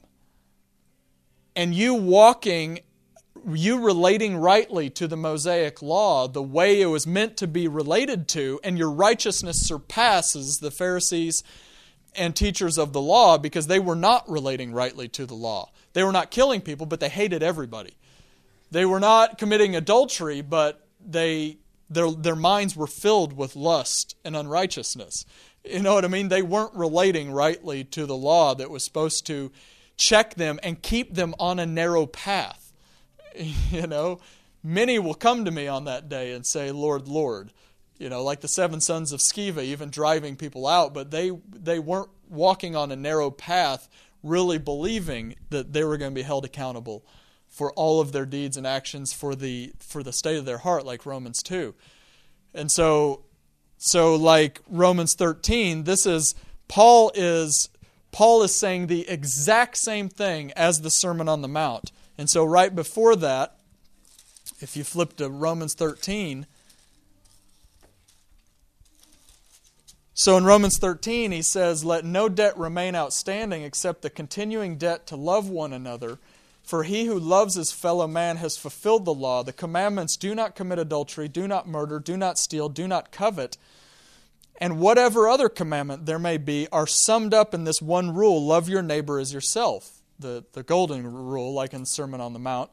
And 1.56 1.74
you 1.74 1.96
walking, 1.96 2.82
you 3.48 3.84
relating 3.84 4.38
rightly 4.38 4.92
to 4.92 5.08
the 5.08 5.18
Mosaic 5.18 5.82
law, 5.82 6.28
the 6.28 6.42
way 6.42 6.82
it 6.82 6.86
was 6.86 7.08
meant 7.08 7.36
to 7.38 7.48
be 7.48 7.68
related 7.68 8.28
to, 8.30 8.60
and 8.64 8.78
your 8.78 8.92
righteousness 8.92 9.68
surpasses 9.68 10.60
the 10.60 10.70
Pharisees 10.70 11.44
and 12.16 12.36
teachers 12.36 12.78
of 12.78 12.94
the 12.94 13.02
law 13.02 13.40
because 13.40 13.66
they 13.66 13.80
were 13.80 13.96
not 13.96 14.30
relating 14.30 14.72
rightly 14.72 15.08
to 15.10 15.26
the 15.26 15.36
law. 15.36 15.72
They 15.94 16.04
were 16.04 16.12
not 16.12 16.30
killing 16.30 16.62
people, 16.62 16.86
but 16.86 17.00
they 17.00 17.10
hated 17.10 17.42
everybody. 17.42 17.96
They 18.70 18.86
were 18.86 19.00
not 19.00 19.40
committing 19.40 19.76
adultery, 19.76 20.42
but 20.42 20.88
they 21.04 21.58
their, 21.90 22.12
their 22.12 22.36
minds 22.36 22.76
were 22.76 22.88
filled 22.88 23.34
with 23.34 23.56
lust 23.56 24.16
and 24.26 24.36
unrighteousness. 24.36 25.26
You 25.70 25.82
know 25.82 25.96
what 25.96 26.06
I 26.06 26.08
mean? 26.08 26.30
They 26.30 26.42
weren't 26.42 26.74
relating 26.74 27.32
rightly 27.32 27.84
to 27.86 28.06
the 28.06 28.16
law 28.16 28.56
that 28.56 28.70
was 28.70 28.84
supposed 28.84 29.26
to 29.28 29.52
check 29.98 30.36
them 30.36 30.60
and 30.64 30.82
keep 30.82 31.16
them 31.16 31.34
on 31.40 31.60
a 31.60 31.66
narrow 31.66 32.06
path. 32.06 32.64
You 33.70 33.86
know, 33.86 34.20
many 34.64 34.98
will 34.98 35.14
come 35.14 35.46
to 35.46 35.52
me 35.52 35.68
on 35.68 35.86
that 35.86 36.10
day 36.10 36.32
and 36.32 36.44
say, 36.44 36.72
Lord, 36.72 37.08
Lord. 37.08 37.54
You 38.00 38.10
know, 38.10 38.24
like 38.24 38.42
the 38.42 38.48
seven 38.48 38.82
sons 38.82 39.12
of 39.12 39.20
Sceva, 39.20 39.64
even 39.64 39.92
driving 39.92 40.36
people 40.36 40.66
out, 40.66 40.94
but 40.94 41.12
they, 41.12 41.32
they 41.48 41.78
weren't 41.78 42.10
walking 42.30 42.76
on 42.76 42.92
a 42.92 42.96
narrow 42.96 43.30
path, 43.30 43.90
really 44.24 44.58
believing 44.58 45.36
that 45.52 45.74
they 45.74 45.84
were 45.84 45.98
going 45.98 46.12
to 46.12 46.16
be 46.16 46.24
held 46.24 46.46
accountable 46.46 47.06
for 47.48 47.72
all 47.74 48.00
of 48.02 48.12
their 48.12 48.26
deeds 48.26 48.58
and 48.58 48.68
actions 48.68 49.14
for 49.14 49.36
the 49.36 49.74
for 49.80 50.04
the 50.04 50.14
state 50.14 50.38
of 50.38 50.46
their 50.46 50.60
heart 50.60 50.86
like 50.86 51.06
Romans 51.06 51.42
2. 51.44 51.74
And 52.54 52.72
so 52.72 53.24
so 53.78 54.16
like 54.16 54.62
Romans 54.68 55.14
13, 55.16 55.84
this 55.84 56.06
is 56.06 56.36
Paul 56.68 57.12
is 57.16 57.70
Paul 58.12 58.44
is 58.44 58.56
saying 58.56 58.88
the 58.88 59.08
exact 59.08 59.78
same 59.78 60.10
thing 60.10 60.52
as 60.56 60.82
the 60.82 60.90
Sermon 60.90 61.30
on 61.30 61.42
the 61.42 61.48
Mount. 61.48 61.92
And 62.18 62.30
so 62.30 62.44
right 62.44 62.74
before 62.74 63.16
that, 63.18 63.58
if 64.60 64.76
you 64.76 64.84
flip 64.84 65.18
to 65.18 65.30
Romans 65.30 65.76
13, 65.76 66.48
so 70.16 70.36
in 70.36 70.46
Romans 70.46 70.80
13, 70.80 71.32
he 71.32 71.44
says, 71.44 71.86
Let 71.86 72.04
no 72.04 72.28
debt 72.28 72.58
remain 72.58 72.96
outstanding 72.96 73.62
except 73.62 74.02
the 74.02 74.10
continuing 74.10 74.78
debt 74.78 75.06
to 75.08 75.16
love 75.16 75.48
one 75.48 75.74
another 75.74 76.18
For 76.68 76.84
he 76.84 77.06
who 77.06 77.18
loves 77.18 77.56
his 77.56 77.72
fellow 77.72 78.08
man 78.08 78.36
has 78.38 78.58
fulfilled 78.58 79.06
the 79.06 79.14
law. 79.14 79.42
The 79.42 79.54
commandments 79.54 80.18
do 80.18 80.36
not 80.36 80.54
commit 80.54 80.80
adultery, 80.80 81.30
do 81.30 81.48
not 81.48 81.66
murder, 81.66 81.98
do 81.98 82.18
not 82.18 82.38
steal, 82.38 82.68
do 82.68 82.90
not 82.90 83.10
covet. 83.10 83.58
And 84.60 84.82
whatever 84.82 85.30
other 85.30 85.48
commandment 85.48 86.06
there 86.06 86.20
may 86.20 86.36
be 86.36 86.68
are 86.74 86.86
summed 86.86 87.34
up 87.34 87.54
in 87.54 87.64
this 87.64 87.82
one 87.82 88.14
rule 88.14 88.46
love 88.46 88.68
your 88.68 88.82
neighbor 88.82 89.18
as 89.18 89.34
yourself, 89.34 90.02
the, 90.20 90.44
the 90.52 90.62
golden 90.62 91.08
rule, 91.10 91.54
like 91.54 91.74
in 91.74 91.86
Sermon 91.86 92.20
on 92.20 92.34
the 92.34 92.40
Mount. 92.40 92.70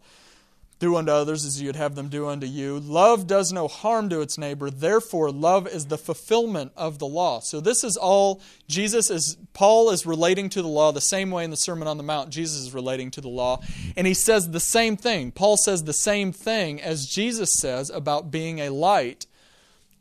Do 0.85 0.97
unto 0.97 1.13
others 1.13 1.47
as 1.47 1.63
you'd 1.63 1.77
have 1.77 1.95
them 1.95 2.11
do 2.11 2.29
unto 2.29 2.47
you. 2.47 2.79
Love 2.79 3.27
does 3.27 3.55
no 3.55 3.69
harm 3.69 4.11
to 4.11 4.21
its 4.21 4.37
neighbor. 4.37 4.69
Therefore, 4.69 5.31
love 5.31 5.67
is 5.67 5.87
the 5.87 5.97
fulfillment 5.97 6.73
of 6.77 6.99
the 6.99 7.07
law. 7.07 7.41
So 7.41 7.59
this 7.59 7.83
is 7.83 7.97
all 7.97 8.43
Jesus 8.69 9.09
is 9.09 9.39
Paul 9.55 9.89
is 9.89 10.05
relating 10.05 10.51
to 10.51 10.61
the 10.61 10.69
law 10.69 10.93
the 10.93 11.01
same 11.01 11.31
way 11.31 11.43
in 11.43 11.51
the 11.51 11.57
Sermon 11.57 11.89
on 11.89 11.97
the 11.97 12.03
Mount 12.03 12.29
Jesus 12.29 12.61
is 12.61 12.75
relating 12.75 13.11
to 13.13 13.23
the 13.23 13.31
law. 13.31 13.63
And 13.97 14.07
he 14.07 14.13
says 14.13 14.51
the 14.51 14.61
same 14.61 14.99
thing. 14.99 15.33
Paul 15.33 15.57
says 15.57 15.85
the 15.85 15.95
same 15.95 16.33
thing 16.33 16.83
as 16.83 17.07
Jesus 17.07 17.55
says 17.59 17.89
about 17.89 18.31
being 18.31 18.59
a 18.59 18.69
light 18.69 19.25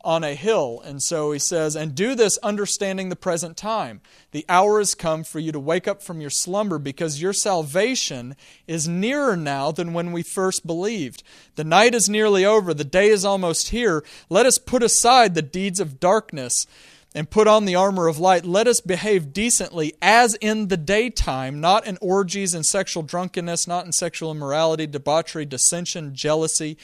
on 0.04 0.22
a 0.22 0.34
hill. 0.34 0.82
And 0.84 1.02
so 1.02 1.32
he 1.32 1.38
says, 1.38 1.74
And 1.74 1.94
do 1.94 2.14
this 2.14 2.38
understanding 2.38 3.08
the 3.08 3.16
present 3.16 3.56
time. 3.56 4.00
The 4.30 4.44
hour 4.48 4.78
has 4.78 4.94
come 4.94 5.24
for 5.24 5.38
you 5.38 5.50
to 5.52 5.60
wake 5.60 5.88
up 5.88 6.02
from 6.02 6.20
your 6.20 6.30
slumber 6.30 6.78
because 6.78 7.22
your 7.22 7.32
salvation 7.32 8.36
is 8.66 8.86
nearer 8.86 9.36
now 9.36 9.72
than 9.72 9.94
when 9.94 10.12
we 10.12 10.22
first 10.22 10.66
believed. 10.66 11.22
The 11.56 11.64
night 11.64 11.94
is 11.94 12.08
nearly 12.08 12.44
over, 12.44 12.74
the 12.74 12.84
day 12.84 13.08
is 13.08 13.24
almost 13.24 13.70
here. 13.70 14.04
Let 14.28 14.46
us 14.46 14.58
put 14.58 14.82
aside 14.82 15.34
the 15.34 15.42
deeds 15.42 15.80
of 15.80 15.98
darkness 15.98 16.66
and 17.14 17.30
put 17.30 17.46
on 17.46 17.64
the 17.64 17.76
armor 17.76 18.08
of 18.08 18.18
light. 18.18 18.44
Let 18.44 18.66
us 18.66 18.80
behave 18.80 19.32
decently 19.32 19.94
as 20.02 20.34
in 20.34 20.68
the 20.68 20.76
daytime, 20.76 21.60
not 21.60 21.86
in 21.86 21.96
orgies 22.00 22.54
and 22.54 22.66
sexual 22.66 23.04
drunkenness, 23.04 23.68
not 23.68 23.86
in 23.86 23.92
sexual 23.92 24.32
immorality, 24.32 24.86
debauchery, 24.86 25.46
dissension, 25.46 26.14
jealousy 26.14 26.76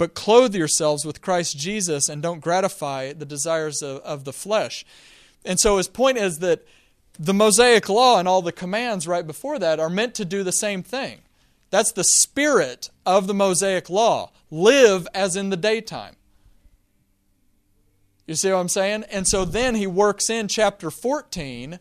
but 0.00 0.14
clothe 0.14 0.54
yourselves 0.54 1.04
with 1.04 1.20
Christ 1.20 1.58
Jesus 1.58 2.08
and 2.08 2.22
don't 2.22 2.40
gratify 2.40 3.12
the 3.12 3.26
desires 3.26 3.82
of, 3.82 3.98
of 3.98 4.24
the 4.24 4.32
flesh. 4.32 4.82
And 5.44 5.60
so 5.60 5.76
his 5.76 5.88
point 5.88 6.16
is 6.16 6.38
that 6.38 6.64
the 7.18 7.34
Mosaic 7.34 7.86
law 7.90 8.18
and 8.18 8.26
all 8.26 8.40
the 8.40 8.50
commands 8.50 9.06
right 9.06 9.26
before 9.26 9.58
that 9.58 9.78
are 9.78 9.90
meant 9.90 10.14
to 10.14 10.24
do 10.24 10.42
the 10.42 10.52
same 10.52 10.82
thing. 10.82 11.18
That's 11.68 11.92
the 11.92 12.02
spirit 12.02 12.88
of 13.04 13.26
the 13.26 13.34
Mosaic 13.34 13.90
law. 13.90 14.30
Live 14.50 15.06
as 15.12 15.36
in 15.36 15.50
the 15.50 15.56
daytime. 15.58 16.16
You 18.26 18.36
see 18.36 18.50
what 18.50 18.60
I'm 18.60 18.68
saying? 18.70 19.04
And 19.10 19.28
so 19.28 19.44
then 19.44 19.74
he 19.74 19.86
works 19.86 20.30
in 20.30 20.48
chapter 20.48 20.90
14 20.90 21.78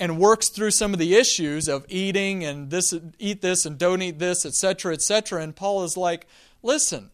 and 0.00 0.18
works 0.18 0.48
through 0.48 0.70
some 0.70 0.94
of 0.94 0.98
the 0.98 1.16
issues 1.16 1.68
of 1.68 1.84
eating 1.90 2.44
and 2.44 2.70
this 2.70 2.94
eat 3.18 3.42
this 3.42 3.66
and 3.66 3.76
don't 3.76 4.00
eat 4.00 4.18
this, 4.18 4.46
etc., 4.46 4.94
etc. 4.94 5.42
And 5.42 5.54
Paul 5.54 5.84
is 5.84 5.98
like, 5.98 6.26
listen, 6.62 7.10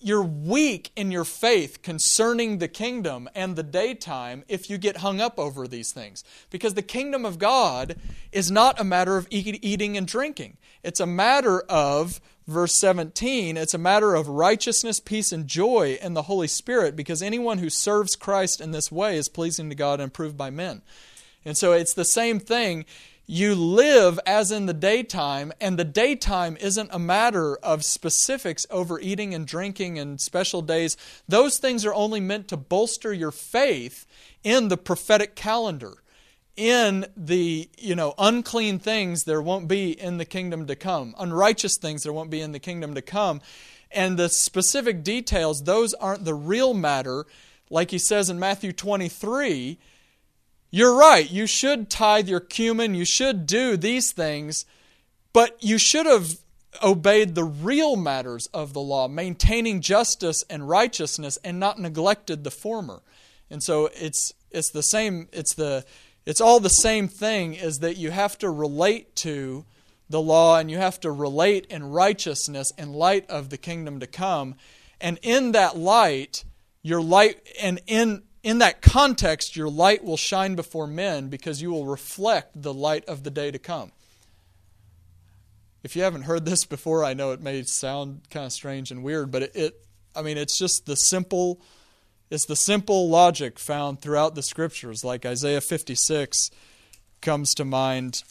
you're 0.00 0.22
weak 0.22 0.92
in 0.94 1.10
your 1.10 1.24
faith 1.24 1.82
concerning 1.82 2.58
the 2.58 2.68
kingdom 2.68 3.28
and 3.34 3.56
the 3.56 3.64
daytime 3.64 4.44
if 4.46 4.70
you 4.70 4.78
get 4.78 4.98
hung 4.98 5.20
up 5.20 5.38
over 5.38 5.66
these 5.66 5.92
things. 5.92 6.22
Because 6.50 6.74
the 6.74 6.82
kingdom 6.82 7.24
of 7.24 7.38
God 7.38 7.96
is 8.30 8.50
not 8.50 8.80
a 8.80 8.84
matter 8.84 9.16
of 9.16 9.26
eating 9.30 9.96
and 9.96 10.06
drinking. 10.06 10.56
It's 10.84 11.00
a 11.00 11.06
matter 11.06 11.60
of, 11.62 12.20
verse 12.46 12.78
17, 12.78 13.56
it's 13.56 13.74
a 13.74 13.78
matter 13.78 14.14
of 14.14 14.28
righteousness, 14.28 15.00
peace, 15.00 15.32
and 15.32 15.48
joy 15.48 15.98
in 16.00 16.14
the 16.14 16.22
Holy 16.22 16.46
Spirit 16.46 16.94
because 16.94 17.20
anyone 17.20 17.58
who 17.58 17.68
serves 17.68 18.14
Christ 18.14 18.60
in 18.60 18.70
this 18.70 18.92
way 18.92 19.16
is 19.16 19.28
pleasing 19.28 19.68
to 19.68 19.74
God 19.74 20.00
and 20.00 20.08
approved 20.08 20.36
by 20.36 20.50
men. 20.50 20.82
And 21.44 21.58
so 21.58 21.72
it's 21.72 21.94
the 21.94 22.04
same 22.04 22.38
thing 22.38 22.84
you 23.30 23.54
live 23.54 24.18
as 24.24 24.50
in 24.50 24.64
the 24.64 24.72
daytime, 24.72 25.52
and 25.60 25.78
the 25.78 25.84
daytime 25.84 26.56
isn't 26.58 26.88
a 26.90 26.98
matter 26.98 27.56
of 27.56 27.84
specifics 27.84 28.66
over 28.70 28.98
eating 28.98 29.34
and 29.34 29.46
drinking 29.46 29.98
and 29.98 30.18
special 30.18 30.62
days. 30.62 30.96
Those 31.28 31.58
things 31.58 31.84
are 31.84 31.92
only 31.92 32.20
meant 32.20 32.48
to 32.48 32.56
bolster 32.56 33.12
your 33.12 33.30
faith 33.30 34.06
in 34.42 34.68
the 34.68 34.78
prophetic 34.78 35.36
calendar. 35.36 36.02
In 36.56 37.04
the 37.16 37.68
you 37.78 37.94
know 37.94 38.14
unclean 38.18 38.78
things 38.78 39.24
there 39.24 39.42
won't 39.42 39.68
be 39.68 39.92
in 39.92 40.16
the 40.16 40.24
kingdom 40.24 40.66
to 40.66 40.74
come. 40.74 41.14
Unrighteous 41.18 41.76
things 41.76 42.04
there 42.04 42.14
won't 42.14 42.30
be 42.30 42.40
in 42.40 42.52
the 42.52 42.58
kingdom 42.58 42.94
to 42.94 43.02
come. 43.02 43.42
And 43.90 44.18
the 44.18 44.30
specific 44.30 45.04
details, 45.04 45.64
those 45.64 45.92
aren't 45.94 46.24
the 46.24 46.34
real 46.34 46.72
matter. 46.72 47.26
Like 47.68 47.90
he 47.90 47.98
says 47.98 48.30
in 48.30 48.38
Matthew 48.38 48.72
23, 48.72 49.78
you're 50.70 50.94
right. 50.94 51.30
You 51.30 51.46
should 51.46 51.88
tithe 51.88 52.28
your 52.28 52.40
cumin. 52.40 52.94
You 52.94 53.04
should 53.04 53.46
do 53.46 53.76
these 53.76 54.12
things. 54.12 54.66
But 55.32 55.62
you 55.62 55.78
should 55.78 56.06
have 56.06 56.38
obeyed 56.82 57.34
the 57.34 57.44
real 57.44 57.96
matters 57.96 58.48
of 58.52 58.72
the 58.72 58.80
law, 58.80 59.08
maintaining 59.08 59.80
justice 59.80 60.44
and 60.50 60.68
righteousness, 60.68 61.38
and 61.42 61.58
not 61.58 61.78
neglected 61.78 62.44
the 62.44 62.50
former. 62.50 63.02
And 63.50 63.62
so 63.62 63.88
it's 63.94 64.32
it's 64.50 64.70
the 64.70 64.82
same. 64.82 65.28
It's 65.32 65.54
the 65.54 65.84
it's 66.26 66.40
all 66.40 66.60
the 66.60 66.68
same 66.68 67.08
thing. 67.08 67.54
Is 67.54 67.78
that 67.78 67.96
you 67.96 68.10
have 68.10 68.36
to 68.38 68.50
relate 68.50 69.16
to 69.16 69.64
the 70.10 70.20
law 70.20 70.58
and 70.58 70.70
you 70.70 70.78
have 70.78 71.00
to 71.00 71.10
relate 71.10 71.66
in 71.66 71.84
righteousness 71.84 72.70
in 72.76 72.92
light 72.92 73.28
of 73.30 73.50
the 73.50 73.58
kingdom 73.58 74.00
to 74.00 74.06
come, 74.06 74.54
and 75.00 75.18
in 75.22 75.52
that 75.52 75.76
light, 75.76 76.44
your 76.82 77.00
light 77.00 77.40
and 77.60 77.80
in 77.86 78.22
in 78.48 78.60
that 78.60 78.80
context, 78.80 79.56
your 79.56 79.68
light 79.68 80.02
will 80.02 80.16
shine 80.16 80.54
before 80.54 80.86
men 80.86 81.28
because 81.28 81.60
you 81.60 81.70
will 81.70 81.84
reflect 81.84 82.62
the 82.62 82.72
light 82.72 83.04
of 83.04 83.22
the 83.22 83.30
day 83.30 83.50
to 83.50 83.58
come. 83.58 83.92
If 85.82 85.94
you 85.94 86.00
haven't 86.00 86.22
heard 86.22 86.46
this 86.46 86.64
before, 86.64 87.04
I 87.04 87.12
know 87.12 87.32
it 87.32 87.42
may 87.42 87.62
sound 87.64 88.22
kind 88.30 88.46
of 88.46 88.52
strange 88.52 88.90
and 88.90 89.02
weird, 89.02 89.30
but 89.30 89.42
it, 89.42 89.50
it 89.54 89.86
I 90.16 90.22
mean, 90.22 90.38
it's 90.38 90.58
just 90.58 90.86
the 90.86 90.94
simple 90.94 91.60
it's 92.30 92.46
the 92.46 92.56
simple 92.56 93.10
logic 93.10 93.58
found 93.58 94.00
throughout 94.00 94.34
the 94.34 94.42
scriptures, 94.42 95.04
like 95.04 95.26
Isaiah 95.26 95.60
56 95.60 96.50
comes 97.20 97.52
to 97.52 97.66
mind. 97.66 98.22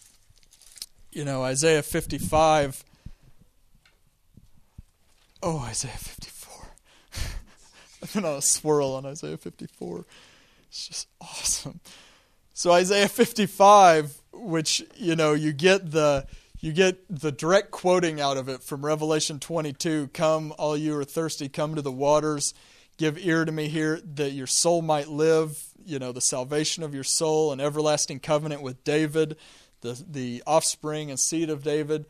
You 1.12 1.26
know, 1.26 1.44
Isaiah 1.44 1.84
55. 1.84 2.84
Oh, 5.44 5.60
Isaiah 5.60 5.92
55. 5.92 6.37
A 8.16 8.42
swirl 8.42 8.94
on 8.94 9.06
Isaiah 9.06 9.38
54. 9.38 10.06
It's 10.70 10.88
just 10.88 11.08
awesome. 11.22 11.80
So 12.54 12.72
Isaiah 12.72 13.08
55, 13.08 14.18
which 14.34 14.84
you 14.96 15.16
know 15.16 15.34
you 15.34 15.54
get 15.54 15.92
the 15.92 16.26
you 16.60 16.74
get 16.74 16.98
the 17.10 17.32
direct 17.32 17.72
quoting 17.72 18.20
out 18.20 18.38
of 18.38 18.50
it 18.50 18.64
from 18.64 18.86
Revelation 18.86 19.40
22. 19.40 20.10
Come, 20.14 20.54
all 20.58 20.76
you 20.76 20.94
who 20.94 21.00
are 21.00 21.04
thirsty, 21.04 21.50
come 21.50 21.76
to 21.76 21.82
the 21.82 21.92
waters. 21.92 22.54
Give 22.98 23.18
ear 23.20 23.46
to 23.46 23.52
me 23.52 23.68
here, 23.68 24.02
that 24.16 24.32
your 24.32 24.48
soul 24.48 24.82
might 24.82 25.08
live. 25.08 25.64
You 25.86 26.00
know 26.00 26.12
the 26.12 26.22
salvation 26.22 26.84
of 26.84 26.94
your 26.94 27.04
soul, 27.04 27.54
an 27.54 27.60
everlasting 27.60 28.20
covenant 28.20 28.62
with 28.62 28.84
David, 28.84 29.38
the 29.82 30.04
the 30.08 30.44
offspring 30.48 31.10
and 31.10 31.20
seed 31.20 31.50
of 31.50 31.64
David 31.64 32.06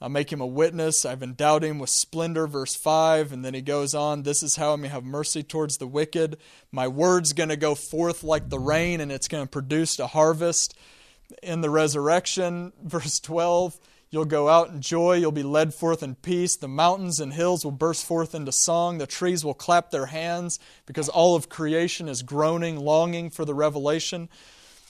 I'll 0.00 0.08
make 0.08 0.32
him 0.32 0.40
a 0.40 0.46
witness. 0.46 1.04
I've 1.04 1.22
endowed 1.22 1.64
him 1.64 1.78
with 1.78 1.90
splendor, 1.90 2.46
verse 2.46 2.76
5. 2.76 3.32
And 3.32 3.44
then 3.44 3.54
he 3.54 3.62
goes 3.62 3.94
on, 3.94 4.22
This 4.22 4.42
is 4.42 4.56
how 4.56 4.72
I 4.72 4.76
may 4.76 4.88
have 4.88 5.04
mercy 5.04 5.42
towards 5.42 5.78
the 5.78 5.88
wicked. 5.88 6.36
My 6.70 6.86
word's 6.86 7.32
going 7.32 7.48
to 7.48 7.56
go 7.56 7.74
forth 7.74 8.22
like 8.22 8.48
the 8.48 8.60
rain, 8.60 9.00
and 9.00 9.10
it's 9.10 9.28
going 9.28 9.44
to 9.44 9.50
produce 9.50 9.98
a 9.98 10.06
harvest. 10.06 10.78
In 11.42 11.60
the 11.60 11.70
resurrection, 11.70 12.72
verse 12.82 13.18
12, 13.18 13.78
you'll 14.10 14.24
go 14.24 14.48
out 14.48 14.70
in 14.70 14.80
joy. 14.80 15.14
You'll 15.16 15.32
be 15.32 15.42
led 15.42 15.74
forth 15.74 16.02
in 16.04 16.14
peace. 16.14 16.56
The 16.56 16.68
mountains 16.68 17.18
and 17.18 17.32
hills 17.32 17.64
will 17.64 17.72
burst 17.72 18.06
forth 18.06 18.36
into 18.36 18.52
song. 18.52 18.98
The 18.98 19.06
trees 19.06 19.44
will 19.44 19.54
clap 19.54 19.90
their 19.90 20.06
hands 20.06 20.60
because 20.86 21.08
all 21.08 21.34
of 21.34 21.48
creation 21.48 22.08
is 22.08 22.22
groaning, 22.22 22.78
longing 22.78 23.30
for 23.30 23.44
the 23.44 23.54
revelation 23.54 24.28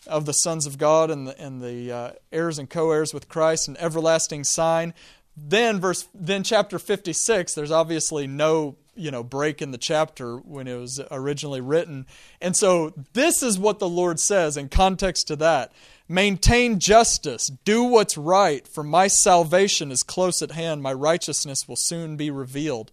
of 0.09 0.25
the 0.27 0.33
sons 0.33 0.67
of 0.67 0.79
God 0.79 1.11
and 1.11 1.29
the, 1.29 1.41
and 1.41 1.61
the 1.61 1.93
uh, 1.93 2.11
heirs 2.33 2.59
and 2.59 2.69
co-heirs 2.69 3.15
with 3.15 3.29
Christ, 3.29 3.69
an 3.69 3.77
everlasting 3.79 4.45
sign. 4.45 4.95
Then 5.37 5.81
verse 5.81 6.09
then 6.15 6.43
chapter 6.43 6.79
56, 6.79 7.55
there's 7.55 7.71
obviously 7.71 8.27
no 8.27 8.77
you 8.99 9.11
know 9.11 9.23
break 9.23 9.63
in 9.63 9.71
the 9.71 9.79
chapter 9.79 10.37
when 10.39 10.67
it 10.67 10.77
was 10.77 11.01
originally 11.11 11.61
written. 11.61 12.07
And 12.41 12.57
so 12.57 12.93
this 13.13 13.43
is 13.43 13.59
what 13.59 13.79
the 13.79 13.89
Lord 13.89 14.19
says 14.19 14.57
in 14.57 14.69
context 14.69 15.29
to 15.29 15.37
that. 15.37 15.73
Maintain 16.09 16.81
justice, 16.81 17.51
do 17.65 17.85
what's 17.85 18.17
right, 18.17 18.67
for 18.67 18.83
my 18.83 19.09
salvation 19.09 19.93
is 19.93 20.03
close 20.03 20.41
at 20.41 20.53
hand, 20.53 20.83
my 20.83 20.93
righteousness 20.93 21.69
will 21.69 21.77
soon 21.77 22.17
be 22.17 22.31
revealed. 22.31 22.91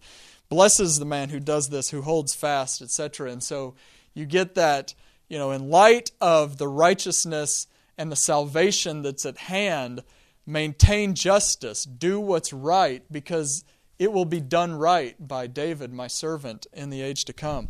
Blesses 0.48 0.98
the 0.98 1.06
man 1.06 1.30
who 1.30 1.40
does 1.40 1.70
this, 1.70 1.90
who 1.90 2.02
holds 2.02 2.34
fast, 2.34 2.82
etc. 2.82 3.32
And 3.32 3.42
so 3.42 3.74
you 4.14 4.26
get 4.26 4.54
that 4.54 4.94
you 5.28 5.38
know, 5.38 5.50
in 5.50 5.70
light 5.70 6.10
of 6.20 6.58
the 6.58 6.68
righteousness 6.68 7.66
and 7.98 8.10
the 8.12 8.16
salvation 8.16 9.02
that's 9.02 9.26
at 9.26 9.38
hand, 9.38 10.02
maintain 10.46 11.14
justice, 11.14 11.84
do 11.84 12.20
what's 12.20 12.52
right, 12.52 13.02
because 13.10 13.64
it 13.98 14.12
will 14.12 14.24
be 14.24 14.40
done 14.40 14.74
right 14.74 15.16
by 15.18 15.46
David, 15.46 15.92
my 15.92 16.06
servant, 16.06 16.66
in 16.72 16.90
the 16.90 17.02
age 17.02 17.24
to 17.24 17.32
come. 17.32 17.68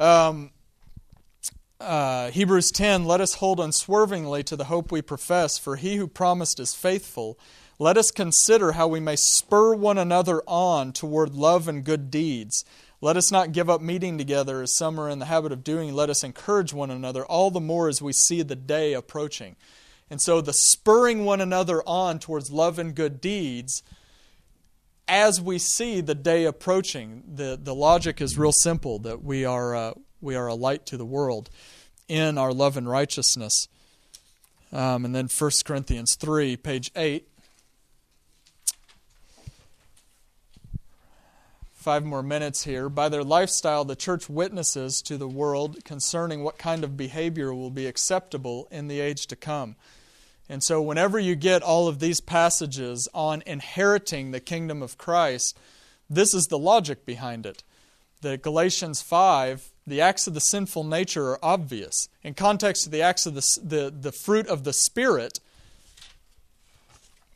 Um, 0.00 0.50
uh, 1.80 2.30
Hebrews 2.30 2.70
10 2.70 3.04
Let 3.04 3.20
us 3.20 3.34
hold 3.34 3.60
unswervingly 3.60 4.42
to 4.44 4.56
the 4.56 4.64
hope 4.64 4.92
we 4.92 5.02
profess, 5.02 5.58
for 5.58 5.76
he 5.76 5.96
who 5.96 6.06
promised 6.06 6.60
is 6.60 6.74
faithful. 6.74 7.38
Let 7.78 7.96
us 7.96 8.10
consider 8.10 8.72
how 8.72 8.86
we 8.86 9.00
may 9.00 9.16
spur 9.16 9.74
one 9.74 9.98
another 9.98 10.42
on 10.46 10.92
toward 10.92 11.34
love 11.34 11.66
and 11.66 11.82
good 11.84 12.10
deeds. 12.10 12.64
Let 13.02 13.16
us 13.16 13.32
not 13.32 13.50
give 13.50 13.68
up 13.68 13.80
meeting 13.80 14.16
together 14.16 14.62
as 14.62 14.76
some 14.76 14.98
are 15.00 15.10
in 15.10 15.18
the 15.18 15.24
habit 15.24 15.50
of 15.50 15.64
doing. 15.64 15.92
Let 15.92 16.08
us 16.08 16.22
encourage 16.22 16.72
one 16.72 16.88
another, 16.88 17.26
all 17.26 17.50
the 17.50 17.60
more 17.60 17.88
as 17.88 18.00
we 18.00 18.12
see 18.12 18.42
the 18.42 18.54
day 18.54 18.92
approaching. 18.92 19.56
And 20.08 20.22
so 20.22 20.40
the 20.40 20.52
spurring 20.52 21.24
one 21.24 21.40
another 21.40 21.82
on 21.84 22.20
towards 22.20 22.52
love 22.52 22.78
and 22.78 22.94
good 22.94 23.20
deeds 23.20 23.82
as 25.08 25.40
we 25.40 25.58
see 25.58 26.00
the 26.00 26.14
day 26.14 26.44
approaching. 26.44 27.24
The, 27.26 27.58
the 27.60 27.74
logic 27.74 28.20
is 28.20 28.38
real 28.38 28.52
simple 28.52 29.00
that 29.00 29.24
we 29.24 29.44
are, 29.44 29.74
uh, 29.74 29.94
we 30.20 30.36
are 30.36 30.46
a 30.46 30.54
light 30.54 30.86
to 30.86 30.96
the 30.96 31.04
world 31.04 31.50
in 32.06 32.38
our 32.38 32.52
love 32.52 32.76
and 32.76 32.88
righteousness. 32.88 33.66
Um, 34.72 35.04
and 35.04 35.12
then 35.12 35.26
1 35.26 35.50
Corinthians 35.64 36.14
3, 36.14 36.56
page 36.56 36.92
8. 36.94 37.26
Five 41.82 42.04
more 42.04 42.22
minutes 42.22 42.62
here. 42.62 42.88
By 42.88 43.08
their 43.08 43.24
lifestyle, 43.24 43.84
the 43.84 43.96
church 43.96 44.28
witnesses 44.28 45.02
to 45.02 45.16
the 45.16 45.26
world 45.26 45.84
concerning 45.84 46.44
what 46.44 46.56
kind 46.56 46.84
of 46.84 46.96
behavior 46.96 47.52
will 47.52 47.70
be 47.70 47.88
acceptable 47.88 48.68
in 48.70 48.86
the 48.86 49.00
age 49.00 49.26
to 49.26 49.34
come. 49.34 49.74
And 50.48 50.62
so, 50.62 50.80
whenever 50.80 51.18
you 51.18 51.34
get 51.34 51.60
all 51.60 51.88
of 51.88 51.98
these 51.98 52.20
passages 52.20 53.08
on 53.12 53.42
inheriting 53.46 54.30
the 54.30 54.38
kingdom 54.38 54.80
of 54.80 54.96
Christ, 54.96 55.58
this 56.08 56.32
is 56.34 56.46
the 56.46 56.58
logic 56.58 57.04
behind 57.04 57.46
it. 57.46 57.64
The 58.20 58.36
Galatians 58.36 59.02
5 59.02 59.72
the 59.84 60.00
acts 60.00 60.28
of 60.28 60.34
the 60.34 60.40
sinful 60.40 60.84
nature 60.84 61.30
are 61.30 61.40
obvious. 61.42 62.08
In 62.22 62.34
context 62.34 62.86
of 62.86 62.92
the 62.92 63.02
acts 63.02 63.26
of 63.26 63.34
the, 63.34 63.58
the, 63.60 63.90
the 63.90 64.12
fruit 64.12 64.46
of 64.46 64.62
the 64.62 64.72
Spirit, 64.72 65.40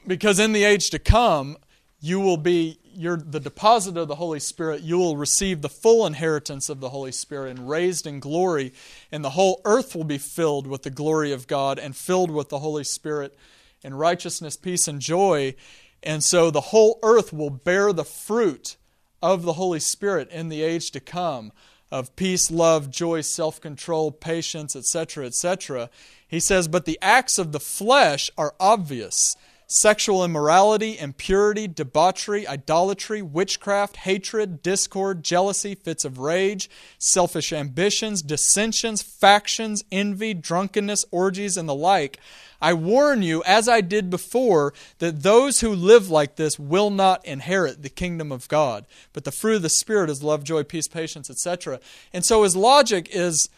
because 0.06 0.38
in 0.38 0.52
the 0.52 0.62
age 0.62 0.90
to 0.90 1.00
come, 1.00 1.56
you 2.00 2.20
will 2.20 2.36
be 2.36 2.78
you're 2.96 3.16
the 3.16 3.40
deposit 3.40 3.96
of 3.96 4.08
the 4.08 4.14
Holy 4.16 4.40
Spirit, 4.40 4.82
you 4.82 4.98
will 4.98 5.16
receive 5.16 5.60
the 5.60 5.68
full 5.68 6.06
inheritance 6.06 6.68
of 6.68 6.80
the 6.80 6.88
Holy 6.88 7.12
Spirit 7.12 7.50
and 7.50 7.68
raised 7.68 8.06
in 8.06 8.20
glory, 8.20 8.72
and 9.12 9.24
the 9.24 9.30
whole 9.30 9.60
earth 9.64 9.94
will 9.94 10.04
be 10.04 10.18
filled 10.18 10.66
with 10.66 10.82
the 10.82 10.90
glory 10.90 11.32
of 11.32 11.46
God 11.46 11.78
and 11.78 11.96
filled 11.96 12.30
with 12.30 12.48
the 12.48 12.60
Holy 12.60 12.84
Spirit 12.84 13.36
and 13.84 13.98
righteousness, 13.98 14.56
peace, 14.56 14.88
and 14.88 15.00
joy. 15.00 15.54
And 16.02 16.24
so 16.24 16.50
the 16.50 16.60
whole 16.60 16.98
earth 17.02 17.32
will 17.32 17.50
bear 17.50 17.92
the 17.92 18.04
fruit 18.04 18.76
of 19.22 19.42
the 19.42 19.54
Holy 19.54 19.80
Spirit 19.80 20.30
in 20.30 20.48
the 20.48 20.62
age 20.62 20.90
to 20.92 21.00
come 21.00 21.52
of 21.90 22.16
peace, 22.16 22.50
love, 22.50 22.90
joy, 22.90 23.20
self 23.20 23.60
control, 23.60 24.10
patience, 24.10 24.74
etc., 24.74 25.26
etc. 25.26 25.90
He 26.26 26.40
says, 26.40 26.68
But 26.68 26.84
the 26.84 26.98
acts 27.00 27.38
of 27.38 27.52
the 27.52 27.60
flesh 27.60 28.30
are 28.36 28.54
obvious 28.58 29.36
sexual 29.66 30.24
immorality, 30.24 30.98
impurity, 30.98 31.66
debauchery, 31.66 32.46
idolatry, 32.46 33.22
witchcraft, 33.22 33.96
hatred, 33.96 34.62
discord, 34.62 35.22
jealousy, 35.22 35.74
fits 35.74 36.04
of 36.04 36.18
rage, 36.18 36.70
selfish 36.98 37.52
ambitions, 37.52 38.22
dissensions, 38.22 39.02
factions, 39.02 39.82
envy, 39.90 40.34
drunkenness, 40.34 41.04
orgies, 41.10 41.56
and 41.56 41.68
the 41.68 41.74
like 41.74 42.18
I 42.60 42.72
warn 42.72 43.22
you, 43.22 43.42
as 43.44 43.68
I 43.68 43.82
did 43.82 44.08
before, 44.08 44.72
that 44.98 45.22
those 45.22 45.60
who 45.60 45.74
live 45.74 46.08
like 46.08 46.36
this 46.36 46.58
will 46.58 46.88
not 46.88 47.24
inherit 47.26 47.82
the 47.82 47.90
kingdom 47.90 48.32
of 48.32 48.48
God. 48.48 48.86
But 49.12 49.24
the 49.24 49.32
fruit 49.32 49.56
of 49.56 49.62
the 49.62 49.68
Spirit 49.68 50.08
is 50.08 50.22
love, 50.22 50.42
joy, 50.42 50.62
peace, 50.62 50.88
patience, 50.88 51.28
etc. 51.28 51.80
And 52.14 52.24
so 52.24 52.44
his 52.44 52.56
logic 52.56 53.08
is 53.12 53.50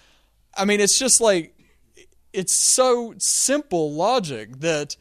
I 0.59 0.65
mean, 0.65 0.81
it's 0.81 0.99
just 0.99 1.21
like, 1.21 1.55
it's 2.33 2.75
so 2.75 3.15
simple 3.19 3.93
logic 3.93 4.59
that 4.61 4.97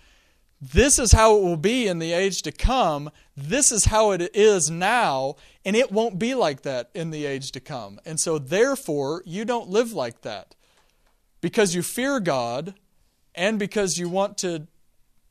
this 0.59 0.97
is 0.97 1.11
how 1.11 1.37
it 1.37 1.43
will 1.43 1.57
be 1.57 1.87
in 1.87 1.99
the 1.99 2.13
age 2.13 2.41
to 2.43 2.51
come. 2.51 3.11
This 3.35 3.71
is 3.71 3.85
how 3.85 4.11
it 4.11 4.35
is 4.35 4.71
now, 4.71 5.35
and 5.63 5.75
it 5.75 5.91
won't 5.91 6.17
be 6.17 6.33
like 6.33 6.63
that 6.63 6.89
in 6.95 7.11
the 7.11 7.25
age 7.25 7.51
to 7.51 7.59
come. 7.59 7.99
And 8.05 8.19
so, 8.19 8.39
therefore, 8.39 9.21
you 9.25 9.45
don't 9.45 9.69
live 9.69 9.93
like 9.93 10.21
that 10.21 10.55
because 11.41 11.75
you 11.75 11.83
fear 11.83 12.19
God 12.19 12.73
and 13.35 13.59
because 13.59 13.99
you 13.99 14.09
want 14.09 14.39
to 14.39 14.67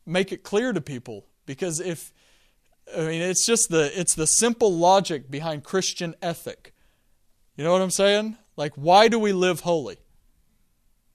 make 0.06 0.30
it 0.30 0.44
clear 0.44 0.72
to 0.72 0.80
people. 0.80 1.26
Because 1.44 1.80
if, 1.80 2.12
I 2.96 3.00
mean, 3.00 3.22
it's 3.22 3.44
just 3.44 3.68
the, 3.68 3.90
it's 3.98 4.14
the 4.14 4.26
simple 4.26 4.72
logic 4.72 5.28
behind 5.28 5.64
Christian 5.64 6.14
ethic. 6.22 6.72
You 7.56 7.64
know 7.64 7.72
what 7.72 7.82
I'm 7.82 7.90
saying? 7.90 8.36
Like, 8.56 8.74
why 8.74 9.08
do 9.08 9.18
we 9.18 9.32
live 9.32 9.60
holy? 9.60 9.96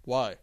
Why? 0.03 0.35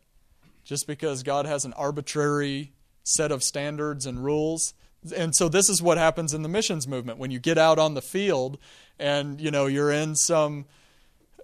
Just 0.64 0.86
because 0.86 1.22
God 1.22 1.44
has 1.44 1.66
an 1.66 1.74
arbitrary 1.74 2.72
set 3.08 3.32
of 3.32 3.42
standards 3.42 4.06
and 4.06 4.24
rules? 4.24 4.74
And 5.14 5.34
so 5.34 5.48
this 5.48 5.68
is 5.68 5.80
what 5.80 5.98
happens 5.98 6.34
in 6.34 6.42
the 6.42 6.48
missions 6.48 6.88
movement. 6.88 7.18
When 7.18 7.30
you 7.30 7.38
get 7.38 7.58
out 7.58 7.78
on 7.78 7.94
the 7.94 8.02
field 8.02 8.58
and, 8.98 9.40
you 9.40 9.50
know, 9.50 9.66
you're 9.66 9.92
in 9.92 10.16
some 10.16 10.66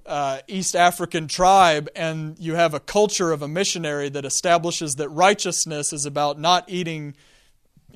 uh, 0.06 0.40
East 0.48 0.76
African 0.76 1.28
tribe 1.28 1.88
and 1.96 2.38
you 2.38 2.54
have 2.54 2.74
a 2.74 2.80
culture 2.80 3.32
of 3.32 3.42
a 3.42 3.48
missionary 3.48 4.08
that 4.10 4.24
establishes 4.24 4.94
that 4.94 5.08
righteousness 5.08 5.92
is 5.92 6.04
about 6.04 6.38
not 6.38 6.64
eating 6.68 7.14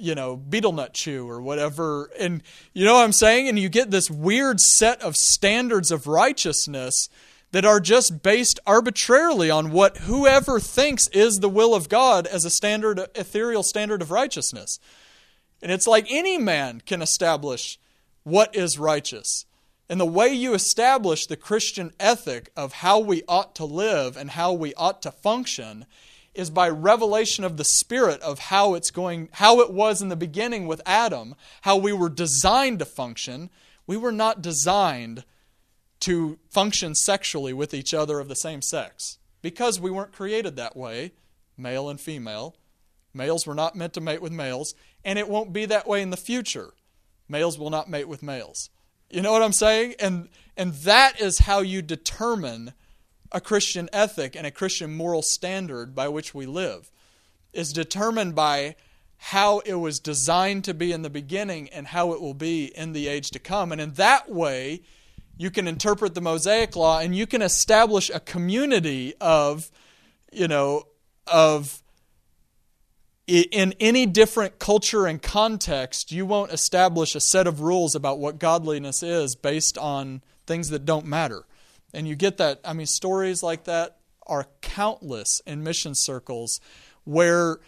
you 0.00 0.14
know 0.14 0.36
betel 0.36 0.70
nut 0.70 0.94
chew 0.94 1.28
or 1.28 1.42
whatever 1.42 2.08
and 2.18 2.40
you 2.72 2.84
know 2.84 2.94
what 2.94 3.04
i'm 3.04 3.12
saying 3.12 3.48
and 3.48 3.58
you 3.58 3.68
get 3.68 3.90
this 3.90 4.08
weird 4.08 4.60
set 4.60 5.02
of 5.02 5.16
standards 5.16 5.90
of 5.90 6.06
righteousness 6.06 7.08
that 7.50 7.64
are 7.64 7.80
just 7.80 8.22
based 8.22 8.60
arbitrarily 8.66 9.50
on 9.50 9.70
what 9.70 9.98
whoever 9.98 10.60
thinks 10.60 11.08
is 11.08 11.36
the 11.36 11.48
will 11.48 11.74
of 11.74 11.88
god 11.88 12.26
as 12.26 12.44
a 12.44 12.50
standard 12.50 13.00
ethereal 13.14 13.62
standard 13.62 14.02
of 14.02 14.10
righteousness 14.10 14.78
and 15.62 15.72
it's 15.72 15.86
like 15.86 16.06
any 16.10 16.38
man 16.38 16.80
can 16.84 17.02
establish 17.02 17.78
what 18.22 18.54
is 18.54 18.78
righteous 18.78 19.46
and 19.88 19.98
the 19.98 20.06
way 20.06 20.28
you 20.28 20.52
establish 20.52 21.26
the 21.26 21.36
Christian 21.36 21.92
ethic 21.98 22.50
of 22.56 22.74
how 22.74 22.98
we 22.98 23.22
ought 23.26 23.54
to 23.54 23.64
live 23.64 24.16
and 24.16 24.30
how 24.30 24.52
we 24.52 24.74
ought 24.74 25.00
to 25.02 25.10
function 25.10 25.86
is 26.34 26.50
by 26.50 26.68
revelation 26.68 27.42
of 27.42 27.56
the 27.56 27.64
spirit 27.64 28.20
of 28.20 28.38
how 28.38 28.74
it's 28.74 28.90
going 28.90 29.28
how 29.32 29.60
it 29.60 29.72
was 29.72 30.02
in 30.02 30.08
the 30.08 30.16
beginning 30.16 30.66
with 30.66 30.82
Adam, 30.84 31.34
how 31.62 31.76
we 31.76 31.92
were 31.92 32.10
designed 32.10 32.78
to 32.80 32.84
function. 32.84 33.48
We 33.86 33.96
were 33.96 34.12
not 34.12 34.42
designed 34.42 35.24
to 36.00 36.38
function 36.48 36.94
sexually 36.94 37.52
with 37.52 37.74
each 37.74 37.92
other 37.92 38.20
of 38.20 38.28
the 38.28 38.36
same 38.36 38.62
sex 38.62 39.18
because 39.42 39.80
we 39.80 39.90
weren't 39.90 40.12
created 40.12 40.56
that 40.56 40.76
way, 40.76 41.12
male 41.56 41.88
and 41.88 42.00
female. 42.00 42.56
Males 43.14 43.46
were 43.46 43.54
not 43.54 43.74
meant 43.74 43.94
to 43.94 44.00
mate 44.00 44.22
with 44.22 44.32
males, 44.32 44.74
and 45.04 45.18
it 45.18 45.28
won't 45.28 45.52
be 45.52 45.64
that 45.64 45.88
way 45.88 46.02
in 46.02 46.10
the 46.10 46.16
future. 46.16 46.74
Males 47.28 47.58
will 47.58 47.70
not 47.70 47.90
mate 47.90 48.08
with 48.08 48.22
males. 48.22 48.70
You 49.10 49.22
know 49.22 49.32
what 49.32 49.42
I'm 49.42 49.52
saying? 49.52 49.94
And 49.98 50.28
and 50.56 50.74
that 50.74 51.20
is 51.20 51.40
how 51.40 51.60
you 51.60 51.82
determine 51.82 52.74
a 53.32 53.40
Christian 53.40 53.88
ethic 53.92 54.36
and 54.36 54.46
a 54.46 54.50
Christian 54.50 54.94
moral 54.94 55.22
standard 55.22 55.94
by 55.94 56.08
which 56.08 56.34
we 56.34 56.46
live. 56.46 56.90
Is 57.52 57.72
determined 57.72 58.34
by 58.34 58.76
how 59.18 59.60
it 59.60 59.74
was 59.74 59.98
designed 59.98 60.64
to 60.64 60.74
be 60.74 60.92
in 60.92 61.02
the 61.02 61.10
beginning 61.10 61.68
and 61.70 61.88
how 61.88 62.12
it 62.12 62.20
will 62.20 62.34
be 62.34 62.66
in 62.76 62.92
the 62.92 63.08
age 63.08 63.30
to 63.30 63.38
come. 63.38 63.72
And 63.72 63.80
in 63.80 63.94
that 63.94 64.30
way, 64.30 64.82
you 65.38 65.50
can 65.50 65.66
interpret 65.66 66.14
the 66.14 66.20
Mosaic 66.20 66.76
law 66.76 66.98
and 66.98 67.16
you 67.16 67.26
can 67.26 67.40
establish 67.40 68.10
a 68.10 68.20
community 68.20 69.14
of, 69.20 69.70
you 70.32 70.48
know, 70.48 70.82
of 71.26 71.82
in 73.28 73.74
any 73.78 74.06
different 74.06 74.58
culture 74.58 75.06
and 75.06 75.22
context, 75.22 76.10
you 76.10 76.24
won't 76.24 76.50
establish 76.50 77.14
a 77.14 77.20
set 77.20 77.46
of 77.46 77.60
rules 77.60 77.94
about 77.94 78.18
what 78.18 78.38
godliness 78.38 79.02
is 79.02 79.36
based 79.36 79.76
on 79.76 80.22
things 80.46 80.70
that 80.70 80.86
don't 80.86 81.06
matter. 81.06 81.44
And 81.92 82.08
you 82.08 82.16
get 82.16 82.38
that, 82.38 82.60
I 82.64 82.72
mean, 82.72 82.86
stories 82.86 83.42
like 83.42 83.64
that 83.64 83.98
are 84.26 84.46
countless 84.62 85.40
in 85.46 85.62
mission 85.62 85.94
circles 85.94 86.58
where 87.04 87.60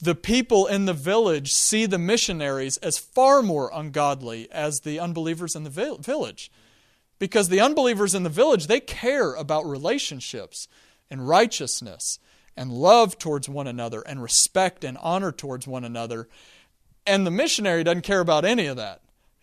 the 0.00 0.14
people 0.14 0.66
in 0.66 0.84
the 0.86 0.94
village 0.94 1.52
see 1.52 1.84
the 1.84 1.98
missionaries 1.98 2.76
as 2.78 2.96
far 2.96 3.42
more 3.42 3.70
ungodly 3.74 4.50
as 4.52 4.80
the 4.80 5.00
unbelievers 5.00 5.56
in 5.56 5.64
the 5.64 5.98
village. 6.00 6.50
Because 7.18 7.48
the 7.48 7.60
unbelievers 7.60 8.14
in 8.14 8.22
the 8.22 8.28
village, 8.28 8.66
they 8.66 8.80
care 8.80 9.34
about 9.34 9.66
relationships 9.66 10.68
and 11.10 11.26
righteousness 11.26 12.18
and 12.56 12.72
love 12.72 13.18
towards 13.18 13.48
one 13.48 13.66
another 13.66 14.02
and 14.02 14.22
respect 14.22 14.84
and 14.84 14.98
honor 15.00 15.32
towards 15.32 15.66
one 15.66 15.84
another. 15.84 16.28
And 17.06 17.26
the 17.26 17.30
missionary 17.30 17.84
doesn't 17.84 18.02
care 18.02 18.20
about 18.20 18.44
any 18.44 18.66
of 18.66 18.76
that. 18.76 19.00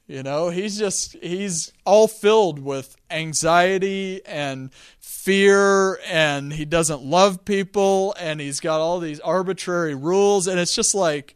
You 0.07 0.21
know, 0.21 0.49
he's 0.49 0.77
just, 0.77 1.13
he's 1.13 1.73
all 1.83 2.07
filled 2.07 2.59
with 2.59 2.95
anxiety 3.09 4.21
and 4.25 4.71
fear, 4.99 5.99
and 6.05 6.53
he 6.53 6.63
doesn't 6.63 7.01
love 7.01 7.43
people, 7.43 8.13
and 8.19 8.39
he's 8.39 8.59
got 8.59 8.81
all 8.81 8.99
these 8.99 9.19
arbitrary 9.19 9.95
rules. 9.95 10.45
And 10.45 10.59
it's 10.59 10.75
just 10.75 10.93
like, 10.93 11.35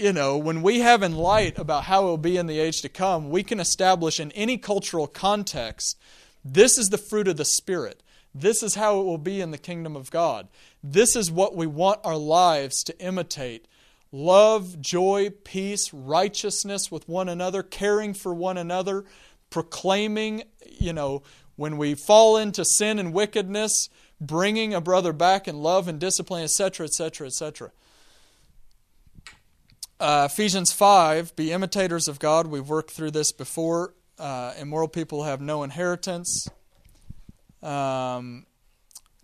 you 0.00 0.12
know, 0.12 0.38
when 0.38 0.62
we 0.62 0.80
have 0.80 1.02
in 1.02 1.14
light 1.14 1.58
about 1.58 1.84
how 1.84 2.02
it 2.02 2.06
will 2.06 2.16
be 2.18 2.36
in 2.36 2.46
the 2.46 2.58
age 2.58 2.80
to 2.82 2.88
come, 2.88 3.30
we 3.30 3.42
can 3.42 3.60
establish 3.60 4.18
in 4.18 4.32
any 4.32 4.56
cultural 4.56 5.06
context 5.06 5.96
this 6.44 6.78
is 6.78 6.88
the 6.88 6.98
fruit 6.98 7.28
of 7.28 7.36
the 7.36 7.44
Spirit. 7.44 8.02
This 8.34 8.62
is 8.62 8.74
how 8.74 9.00
it 9.00 9.04
will 9.04 9.18
be 9.18 9.40
in 9.40 9.50
the 9.50 9.58
kingdom 9.58 9.96
of 9.96 10.10
God. 10.10 10.48
This 10.82 11.16
is 11.16 11.30
what 11.30 11.56
we 11.56 11.66
want 11.66 12.00
our 12.04 12.16
lives 12.16 12.82
to 12.84 12.98
imitate 12.98 13.66
love, 14.12 14.80
joy, 14.80 15.30
peace, 15.44 15.92
righteousness 15.92 16.90
with 16.90 17.08
one 17.08 17.28
another, 17.28 17.62
caring 17.62 18.12
for 18.12 18.34
one 18.34 18.58
another, 18.58 19.04
proclaiming, 19.50 20.42
you 20.68 20.92
know, 20.92 21.22
when 21.54 21.76
we 21.76 21.94
fall 21.94 22.36
into 22.36 22.64
sin 22.64 22.98
and 22.98 23.12
wickedness, 23.12 23.88
bringing 24.20 24.74
a 24.74 24.80
brother 24.80 25.12
back 25.12 25.46
in 25.46 25.62
love 25.62 25.86
and 25.86 26.00
discipline, 26.00 26.42
etc., 26.42 26.86
etc., 26.86 27.28
etc. 27.28 27.70
Ephesians 30.00 30.72
5, 30.72 31.36
be 31.36 31.52
imitators 31.52 32.08
of 32.08 32.18
God. 32.18 32.46
We've 32.46 32.68
worked 32.68 32.90
through 32.90 33.10
this 33.10 33.32
before. 33.32 33.94
Uh, 34.18 34.54
immoral 34.58 34.88
people 34.88 35.24
have 35.24 35.40
no 35.40 35.62
inheritance. 35.62 36.48
Um, 37.62 38.46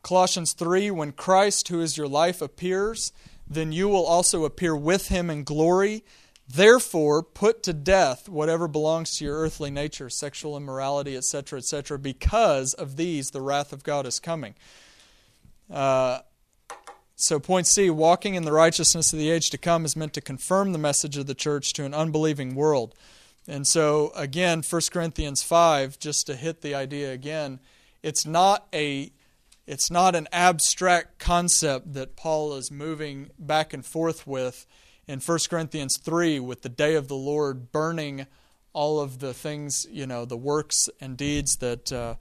Colossians 0.03 0.53
3, 0.53 0.91
when 0.91 1.13
Christ, 1.13 1.69
who 1.69 1.81
is 1.81 1.97
your 1.97 2.09
life, 2.09 2.43
appears, 2.43 3.13
then 3.49 3.73
you 3.73 3.89
will 3.89 4.05
also 4.05 4.45
appear 4.45 4.77
with 4.77 5.09
him 5.09 5.31
in 5.31 5.45
glory. 5.45 6.05
Therefore, 6.47 7.23
put 7.23 7.63
to 7.65 7.73
death 7.73 8.29
whatever 8.29 8.69
belongs 8.69 9.17
to 9.17 9.25
your 9.25 9.39
earthly 9.39 9.71
nature, 9.71 10.11
sexual 10.11 10.57
immorality, 10.57 11.17
etc., 11.17 11.59
etc., 11.59 11.99
because 11.99 12.75
of 12.75 12.97
these 12.97 13.31
the 13.31 13.41
wrath 13.41 13.73
of 13.73 13.83
God 13.83 14.07
is 14.07 14.21
coming. 14.21 14.55
Uh, 15.71 16.21
so, 17.19 17.41
point 17.41 17.67
C 17.67 17.89
walking 17.89 18.35
in 18.35 18.45
the 18.45 18.53
righteousness 18.53 19.11
of 19.13 19.19
the 19.19 19.31
age 19.31 19.49
to 19.49 19.57
come 19.57 19.87
is 19.87 19.97
meant 19.97 20.13
to 20.15 20.21
confirm 20.21 20.73
the 20.73 20.79
message 20.79 21.17
of 21.17 21.27
the 21.27 21.35
church 21.35 21.73
to 21.73 21.87
an 21.87 21.95
unbelieving 21.95 22.55
world. 22.55 22.95
And 23.49 23.67
so, 23.67 24.13
again, 24.15 24.63
1 24.69 24.83
Corinthians 24.93 25.43
5, 25.43 25.99
just 25.99 26.27
to 26.27 26.37
hit 26.37 26.61
the 26.61 26.75
idea 26.75 27.13
again, 27.13 27.61
it's 28.03 28.27
not 28.27 28.67
a 28.75 29.13
it's 29.67 29.91
not 29.91 30.15
an 30.15 30.29
abstract 30.31 31.19
concept 31.19 31.95
that 31.95 32.17
Paul 32.17 32.55
is 32.55 32.71
moving 32.71 33.31
back 33.39 33.73
and 33.73 33.85
forth 33.85 34.27
with 34.27 34.67
in 35.09 35.19
1 35.19 35.39
Corinthians 35.49 35.99
3 35.99 36.39
with 36.39 36.63
the 36.63 36.69
day 36.69 36.95
of 36.95 37.09
the 37.09 37.17
Lord 37.17 37.73
burning 37.73 38.27
all 38.73 39.01
of 39.01 39.21
the 39.21 39.33
things, 39.33 39.87
you 39.91 40.07
know, 40.07 40.25
the 40.27 40.37
works 40.37 40.89
and 41.01 41.17
deeds 41.17 41.57
that 41.57 41.91
uh, 41.91 42.17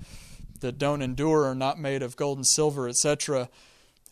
that 0.62 0.78
don't 0.78 1.02
endure 1.02 1.46
are 1.46 1.54
not 1.54 1.78
made 1.78 2.02
of 2.02 2.16
gold 2.16 2.38
and 2.38 2.48
silver, 2.48 2.88
etc. 2.88 3.50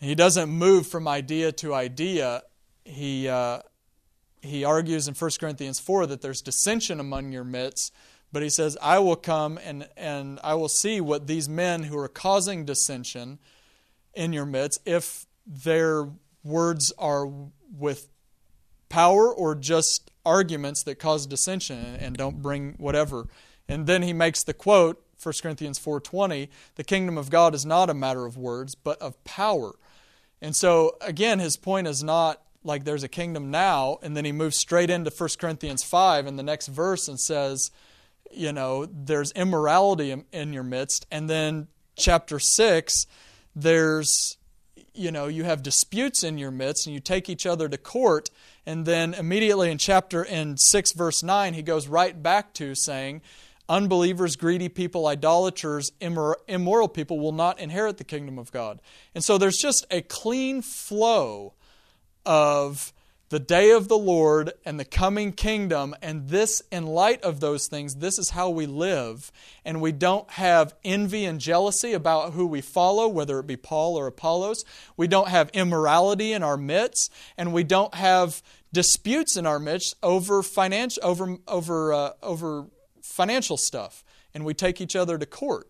He 0.04 0.16
doesn't 0.16 0.49
move 0.49 0.86
from 0.86 1.08
idea 1.08 1.54
to 1.54 1.74
idea. 1.74 2.43
He 2.84 3.30
uh, 3.30 3.60
he 4.41 4.66
argues 4.66 5.08
in 5.08 5.14
1 5.14 5.32
Corinthians 5.39 5.80
4 5.80 6.08
that 6.08 6.22
there's 6.22 6.41
dissension 6.41 6.99
among 6.99 7.32
your 7.32 7.45
midst, 7.45 7.93
but 8.34 8.43
he 8.43 8.49
says, 8.49 8.78
I 8.82 8.99
will 8.99 9.16
come 9.16 9.58
and, 9.64 9.88
and 9.95 10.39
I 10.43 10.56
will 10.56 10.68
see 10.68 10.99
what 10.99 11.28
these 11.28 11.47
men 11.47 11.84
who 11.84 11.97
are 11.97 12.10
causing 12.10 12.66
dissension 12.66 13.39
in 14.14 14.34
your 14.34 14.45
midst, 14.45 14.82
if 14.86 15.26
their 15.47 16.10
words 16.43 16.91
are 16.97 17.26
with 17.72 18.10
power 18.89 19.34
or 19.34 19.56
just 19.56 20.12
arguments 20.26 20.84
that 20.84 20.99
cause 20.99 21.26
dissension 21.26 21.95
and 21.95 22.18
don't 22.18 22.41
bring 22.41 22.74
whatever. 22.74 23.28
And 23.70 23.88
then 23.88 24.01
he 24.01 24.12
makes 24.12 24.43
the 24.43 24.54
quote, 24.54 25.01
1 25.22 25.36
Corinthians 25.41 25.80
4:20, 25.80 26.49
the 26.76 26.84
kingdom 26.84 27.18
of 27.18 27.30
God 27.30 27.56
is 27.56 27.66
not 27.66 27.89
a 27.89 27.93
matter 27.93 28.26
of 28.26 28.36
words, 28.36 28.76
but 28.76 29.01
of 29.01 29.24
power. 29.24 29.74
And 30.44 30.54
so 30.54 30.98
again, 31.00 31.39
his 31.39 31.56
point 31.56 31.88
is 31.88 32.04
not 32.04 32.41
like 32.66 32.84
there's 32.84 33.04
a 33.04 33.08
kingdom 33.08 33.50
now, 33.50 33.98
and 34.04 34.16
then 34.16 34.26
he 34.26 34.34
moves 34.34 34.58
straight 34.58 34.89
into 34.89 35.10
1 35.10 35.30
Corinthians 35.39 35.84
5 35.84 36.28
in 36.28 36.36
the 36.36 36.44
next 36.44 36.68
verse 36.68 37.08
and 37.08 37.18
says, 37.20 37.72
you 38.30 38.52
know, 38.52 38.86
there's 38.86 39.32
immorality 39.32 40.12
in, 40.12 40.26
in 40.34 40.52
your 40.52 40.64
midst. 40.64 41.06
And 41.10 41.30
then 41.30 41.68
chapter 41.96 42.39
6, 42.39 43.06
there's, 43.56 44.38
you 44.94 45.12
know, 45.12 45.28
you 45.28 45.46
have 45.46 45.64
disputes 45.64 46.24
in 46.24 46.38
your 46.38 46.52
midst 46.52 46.88
and 46.88 46.94
you 46.94 47.00
take 47.00 47.30
each 47.30 47.46
other 47.46 47.70
to 47.70 47.78
court. 47.78 48.30
And 48.66 48.86
then 48.86 49.14
immediately 49.14 49.72
in 49.72 49.78
chapter 49.78 50.24
in 50.24 50.58
6 50.58 50.91
verse 50.91 51.24
9, 51.24 51.54
he 51.54 51.62
goes 51.62 51.88
right 51.88 52.22
back 52.22 52.54
to 52.56 52.76
saying, 52.76 53.22
unbelievers, 53.70 54.36
greedy 54.36 54.70
people, 54.70 55.07
idolaters, 55.07 55.91
immor- 56.01 56.36
immoral 56.47 56.88
people 56.88 57.20
will 57.20 57.32
not 57.32 57.59
inherit 57.59 57.97
the 57.97 58.03
kingdom 58.03 58.38
of 58.38 58.51
God. 58.51 58.82
And 59.16 59.24
so 59.24 59.38
there's 59.38 59.57
just 59.57 59.86
a 59.89 60.01
clean 60.01 60.61
flow 60.61 61.53
of 62.26 62.93
the 63.30 63.39
day 63.39 63.72
of 63.72 63.88
the 63.88 63.97
Lord 63.97 64.51
and 64.64 64.80
the 64.80 64.86
coming 64.86 65.32
kingdom. 65.32 65.95
And 66.03 66.30
this, 66.30 66.61
in 66.72 66.86
light 66.86 67.24
of 67.24 67.39
those 67.39 67.68
things, 67.68 67.95
this 67.95 68.20
is 68.20 68.30
how 68.30 68.51
we 68.51 68.68
live. 68.68 69.32
And 69.66 69.82
we 69.82 69.91
don't 69.91 70.30
have 70.30 70.76
envy 70.84 71.26
and 71.26 71.39
jealousy 71.39 71.93
about 71.93 72.34
who 72.34 72.45
we 72.45 72.61
follow, 72.61 73.07
whether 73.07 73.39
it 73.39 73.47
be 73.47 73.57
Paul 73.57 73.97
or 73.97 74.05
Apollos. 74.05 74.64
We 74.97 75.07
don't 75.07 75.30
have 75.30 75.49
immorality 75.49 76.32
in 76.32 76.43
our 76.43 76.57
midst. 76.57 77.11
And 77.36 77.53
we 77.53 77.64
don't 77.64 77.95
have 77.95 78.43
disputes 78.72 79.38
in 79.38 79.45
our 79.47 79.59
midst 79.59 79.95
over 80.03 80.43
financial 80.43 81.03
over 81.03 81.38
over 81.47 81.93
uh, 81.93 82.09
over 82.22 82.66
financial 83.14 83.57
stuff 83.57 84.03
and 84.34 84.43
we 84.43 84.53
take 84.53 84.82
each 84.82 84.95
other 84.95 85.18
to 85.18 85.26
court 85.26 85.70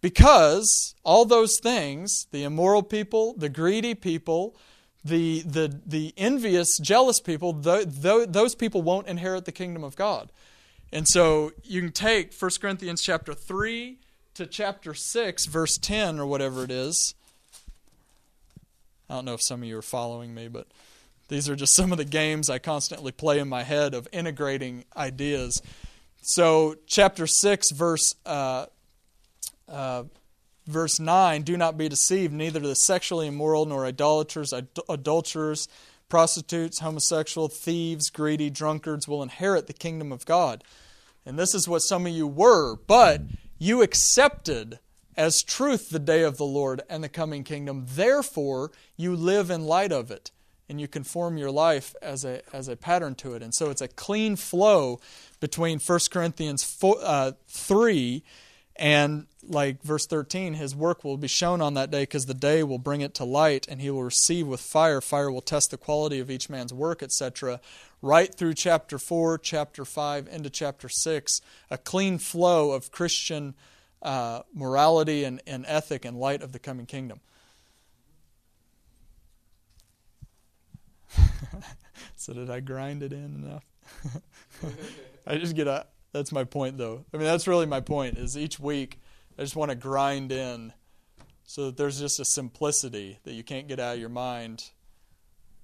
because 0.00 0.94
all 1.04 1.24
those 1.24 1.58
things 1.60 2.26
the 2.32 2.42
immoral 2.44 2.82
people 2.82 3.34
the 3.36 3.48
greedy 3.48 3.94
people 3.94 4.56
the, 5.04 5.42
the, 5.42 5.80
the 5.84 6.14
envious, 6.16 6.78
jealous 6.78 7.20
people, 7.20 7.52
the, 7.52 7.84
the, 7.84 8.26
those 8.28 8.54
people 8.54 8.82
won't 8.82 9.08
inherit 9.08 9.44
the 9.44 9.52
kingdom 9.52 9.82
of 9.82 9.96
God. 9.96 10.30
And 10.92 11.08
so 11.08 11.52
you 11.64 11.80
can 11.80 11.92
take 11.92 12.32
1 12.34 12.50
Corinthians 12.60 13.02
chapter 13.02 13.34
3 13.34 13.98
to 14.34 14.46
chapter 14.46 14.94
6, 14.94 15.46
verse 15.46 15.76
10 15.78 16.18
or 16.18 16.26
whatever 16.26 16.64
it 16.64 16.70
is. 16.70 17.14
I 19.08 19.14
don't 19.14 19.24
know 19.24 19.34
if 19.34 19.42
some 19.42 19.62
of 19.62 19.68
you 19.68 19.76
are 19.78 19.82
following 19.82 20.34
me, 20.34 20.48
but 20.48 20.66
these 21.28 21.48
are 21.48 21.56
just 21.56 21.74
some 21.74 21.92
of 21.92 21.98
the 21.98 22.04
games 22.04 22.48
I 22.48 22.58
constantly 22.58 23.12
play 23.12 23.38
in 23.38 23.48
my 23.48 23.62
head 23.62 23.94
of 23.94 24.06
integrating 24.12 24.84
ideas. 24.96 25.60
So, 26.22 26.76
chapter 26.86 27.26
6, 27.26 27.72
verse 27.72 28.14
uh, 28.24 28.66
uh, 29.68 30.04
verse 30.66 31.00
9 31.00 31.42
do 31.42 31.56
not 31.56 31.76
be 31.76 31.88
deceived. 31.88 32.32
Neither 32.32 32.60
the 32.60 32.74
sexually 32.74 33.26
immoral 33.26 33.66
nor 33.66 33.84
idolaters 33.84 34.52
ad- 34.52 34.68
adulterers 34.88 35.68
prostitutes 36.08 36.80
homosexual 36.80 37.48
thieves 37.48 38.10
greedy 38.10 38.50
drunkards 38.50 39.08
will 39.08 39.22
inherit 39.22 39.66
the 39.66 39.72
kingdom 39.72 40.12
of 40.12 40.24
god. 40.26 40.62
And 41.24 41.38
this 41.38 41.54
is 41.54 41.68
what 41.68 41.80
some 41.80 42.06
of 42.06 42.12
you 42.12 42.26
were 42.26 42.76
but 42.76 43.22
you 43.58 43.82
accepted 43.82 44.78
as 45.16 45.42
truth 45.42 45.90
the 45.90 45.98
day 45.98 46.22
of 46.22 46.36
the 46.36 46.44
lord 46.44 46.82
and 46.88 47.02
the 47.02 47.08
coming 47.08 47.44
kingdom. 47.44 47.86
Therefore 47.88 48.70
you 48.96 49.16
live 49.16 49.50
in 49.50 49.64
light 49.64 49.92
of 49.92 50.10
it 50.10 50.30
and 50.68 50.80
you 50.80 50.88
conform 50.88 51.36
your 51.36 51.50
life 51.50 51.94
as 52.00 52.24
a, 52.24 52.42
as 52.52 52.68
a 52.68 52.76
pattern 52.76 53.14
to 53.14 53.34
it 53.34 53.42
and 53.42 53.54
so 53.54 53.70
it's 53.70 53.80
a 53.80 53.88
clean 53.88 54.36
flow 54.36 55.00
between 55.40 55.78
1 55.78 55.98
corinthians 56.10 56.62
4, 56.64 56.96
uh, 57.02 57.32
3 57.48 58.22
and 58.76 59.26
like 59.48 59.82
verse 59.82 60.06
13, 60.06 60.54
his 60.54 60.74
work 60.74 61.04
will 61.04 61.16
be 61.16 61.28
shown 61.28 61.60
on 61.60 61.74
that 61.74 61.90
day 61.90 62.02
because 62.02 62.26
the 62.26 62.34
day 62.34 62.62
will 62.62 62.78
bring 62.78 63.00
it 63.00 63.14
to 63.14 63.24
light 63.24 63.66
and 63.68 63.80
he 63.80 63.90
will 63.90 64.04
receive 64.04 64.46
with 64.46 64.60
fire. 64.60 65.00
Fire 65.00 65.30
will 65.30 65.40
test 65.40 65.70
the 65.70 65.76
quality 65.76 66.20
of 66.20 66.30
each 66.30 66.48
man's 66.48 66.72
work, 66.72 67.02
etc. 67.02 67.60
Right 68.00 68.32
through 68.34 68.54
chapter 68.54 68.98
4, 68.98 69.38
chapter 69.38 69.84
5, 69.84 70.28
into 70.28 70.50
chapter 70.50 70.88
6, 70.88 71.40
a 71.70 71.78
clean 71.78 72.18
flow 72.18 72.72
of 72.72 72.92
Christian 72.92 73.54
uh, 74.00 74.42
morality 74.54 75.24
and, 75.24 75.40
and 75.46 75.64
ethic 75.66 76.04
in 76.04 76.14
light 76.14 76.42
of 76.42 76.52
the 76.52 76.58
coming 76.58 76.86
kingdom. 76.86 77.20
so, 82.16 82.32
did 82.32 82.50
I 82.50 82.60
grind 82.60 83.02
it 83.02 83.12
in 83.12 83.44
enough? 83.44 83.64
I 85.26 85.36
just 85.36 85.54
get 85.54 85.66
a 85.66 85.86
that's 86.12 86.32
my 86.32 86.44
point, 86.44 86.76
though. 86.76 87.04
I 87.12 87.16
mean, 87.16 87.26
that's 87.26 87.48
really 87.48 87.66
my 87.66 87.80
point. 87.80 88.18
Is 88.18 88.36
each 88.36 88.60
week 88.60 89.00
I 89.38 89.42
just 89.42 89.56
want 89.56 89.70
to 89.70 89.74
grind 89.74 90.30
in, 90.30 90.72
so 91.44 91.66
that 91.66 91.76
there's 91.76 91.98
just 91.98 92.20
a 92.20 92.24
simplicity 92.24 93.18
that 93.24 93.32
you 93.32 93.42
can't 93.42 93.66
get 93.66 93.80
out 93.80 93.94
of 93.94 94.00
your 94.00 94.10
mind, 94.10 94.70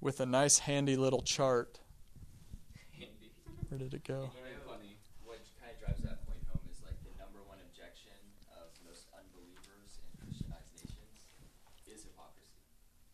with 0.01 0.19
a 0.19 0.25
nice 0.25 0.59
handy 0.59 0.95
little 0.95 1.21
chart. 1.21 1.79
Handy. 2.97 3.31
Where 3.67 3.77
did 3.77 3.93
it 3.93 4.03
go? 4.03 4.31
funny. 4.65 4.97
What 5.27 5.43
kind 5.59 5.69
of 5.69 5.77
drives 5.77 6.01
that 6.07 6.23
point 6.25 6.39
home 6.49 6.63
is 6.71 6.79
like 6.81 6.95
the 7.03 7.11
number 7.19 7.43
one 7.45 7.59
objection 7.67 8.15
of 8.55 8.71
most 8.87 9.05
unbelievers 9.11 9.99
in 9.99 10.07
Christianized 10.17 10.71
nations 10.79 11.19
is 11.85 12.07
hypocrisy. 12.07 12.63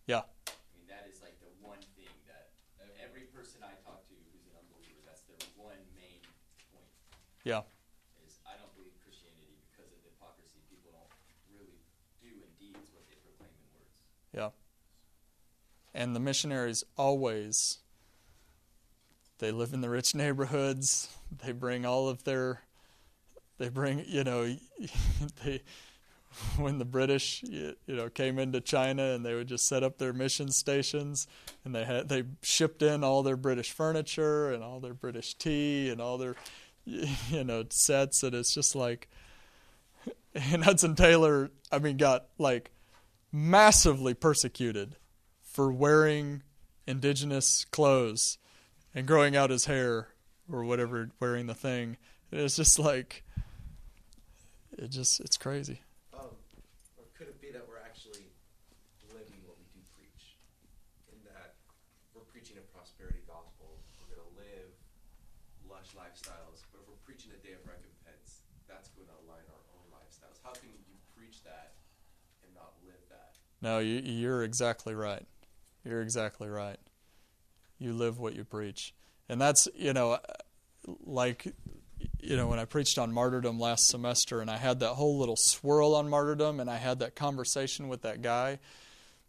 Yeah. 0.05 0.23
I 0.45 0.71
mean, 0.77 0.87
that 0.87 1.09
is 1.09 1.19
like 1.25 1.35
the 1.41 1.49
one 1.59 1.81
thing 1.97 2.11
that 2.29 2.53
every 3.01 3.27
person 3.33 3.65
I 3.65 3.73
talk 3.81 4.05
to 4.07 4.13
who's 4.29 4.45
an 4.45 4.61
unbeliever, 4.61 5.01
that's 5.09 5.25
their 5.25 5.41
one 5.57 5.81
main 5.97 6.21
point. 6.69 6.93
Yeah. 7.45 7.61
Is 8.25 8.41
I 8.43 8.57
don't 8.57 8.73
believe 8.75 8.91
Christianity 9.05 9.55
because 9.71 9.93
of 9.93 10.01
the 10.03 10.09
hypocrisy. 10.11 10.59
People 10.67 10.91
don't 10.91 11.07
really 11.53 11.77
do 12.19 12.41
in 12.41 12.51
deeds 12.59 12.89
what 12.91 13.07
they 13.07 13.15
proclaim 13.21 13.53
in 13.53 13.69
words. 13.77 14.01
Yeah. 14.33 14.49
And 15.93 16.15
the 16.15 16.19
missionaries 16.19 16.83
always 16.97 17.77
they 19.37 19.51
live 19.51 19.73
in 19.73 19.81
the 19.81 19.89
rich 19.89 20.15
neighborhoods. 20.15 21.15
They 21.43 21.51
bring 21.51 21.85
all 21.85 22.09
of 22.09 22.23
their 22.23 22.61
they 23.57 23.69
bring, 23.69 24.03
you 24.07 24.23
know, 24.23 24.55
they 25.43 25.61
when 26.57 26.79
the 26.79 26.85
British, 26.85 27.43
you 27.43 27.75
know, 27.87 28.09
came 28.09 28.39
into 28.39 28.59
China 28.59 29.03
and 29.13 29.25
they 29.25 29.33
would 29.33 29.47
just 29.47 29.67
set 29.67 29.83
up 29.83 29.97
their 29.97 30.13
mission 30.13 30.51
stations, 30.51 31.27
and 31.63 31.73
they 31.73 31.85
had 31.85 32.09
they 32.09 32.23
shipped 32.41 32.81
in 32.81 33.03
all 33.03 33.23
their 33.23 33.37
British 33.37 33.71
furniture 33.71 34.51
and 34.51 34.63
all 34.63 34.79
their 34.79 34.93
British 34.93 35.33
tea 35.35 35.89
and 35.89 36.01
all 36.01 36.17
their, 36.17 36.35
you 37.29 37.43
know, 37.43 37.65
sets, 37.69 38.23
and 38.23 38.35
it's 38.35 38.53
just 38.53 38.75
like, 38.75 39.09
and 40.35 40.63
Hudson 40.63 40.95
Taylor, 40.95 41.51
I 41.71 41.79
mean, 41.79 41.97
got 41.97 42.27
like 42.37 42.71
massively 43.31 44.13
persecuted 44.13 44.95
for 45.41 45.71
wearing 45.71 46.43
indigenous 46.87 47.65
clothes 47.71 48.37
and 48.93 49.07
growing 49.07 49.35
out 49.35 49.49
his 49.49 49.65
hair 49.65 50.09
or 50.51 50.63
whatever, 50.63 51.09
wearing 51.19 51.47
the 51.47 51.55
thing. 51.55 51.97
It's 52.31 52.55
just 52.55 52.77
like, 52.77 53.23
it 54.77 54.89
just, 54.91 55.19
it's 55.19 55.37
crazy. 55.37 55.81
Um, 56.13 56.29
or 56.97 57.05
could 57.17 57.27
it 57.27 57.41
be 57.41 57.51
that 57.51 57.65
we're 57.67 57.81
actually 57.81 58.29
living 59.09 59.41
what 59.47 59.57
we 59.57 59.65
do 59.73 59.81
preach? 59.95 60.37
In 61.09 61.17
that 61.31 61.55
we're 62.13 62.27
preaching 62.29 62.57
a 62.59 62.65
prosperity 62.75 63.23
gospel, 63.25 63.79
we're 63.97 64.15
going 64.15 64.21
to 64.21 64.33
live 64.37 64.69
lush 65.69 65.95
lifestyles, 65.97 66.67
but 66.71 66.83
if 66.83 66.87
we're 66.87 67.03
preaching 67.07 67.31
a 67.33 67.39
day 67.41 67.55
of 67.57 67.63
recompense, 67.65 68.45
that's 68.67 68.89
going 68.93 69.07
to 69.07 69.17
align 69.25 69.43
our 69.49 69.63
own 69.75 69.87
lifestyles. 69.91 70.37
How 70.43 70.53
can 70.53 70.69
you 70.71 70.95
preach 71.15 71.43
that 71.43 71.75
and 72.43 72.51
not 72.53 72.75
live 72.85 73.01
that? 73.09 73.35
No, 73.65 73.79
you, 73.79 73.95
you're 73.95 74.43
exactly 74.43 74.93
right. 74.93 75.25
You're 75.83 76.03
exactly 76.03 76.47
right. 76.47 76.77
You 77.79 77.93
live 77.93 78.19
what 78.19 78.35
you 78.35 78.43
preach. 78.43 78.93
And 79.27 79.41
that's, 79.41 79.67
you 79.73 79.91
know, 79.91 80.11
uh, 80.11 80.19
like 81.03 81.47
you 82.21 82.37
know, 82.37 82.45
when 82.45 82.59
I 82.59 82.65
preached 82.65 82.99
on 82.99 83.11
martyrdom 83.11 83.59
last 83.59 83.87
semester 83.87 84.39
and 84.39 84.51
I 84.51 84.57
had 84.57 84.81
that 84.81 84.89
whole 84.89 85.17
little 85.17 85.35
swirl 85.35 85.95
on 85.95 86.07
martyrdom 86.07 86.59
and 86.59 86.69
I 86.69 86.77
had 86.77 86.99
that 86.99 87.15
conversation 87.15 87.87
with 87.87 88.03
that 88.03 88.21
guy 88.21 88.59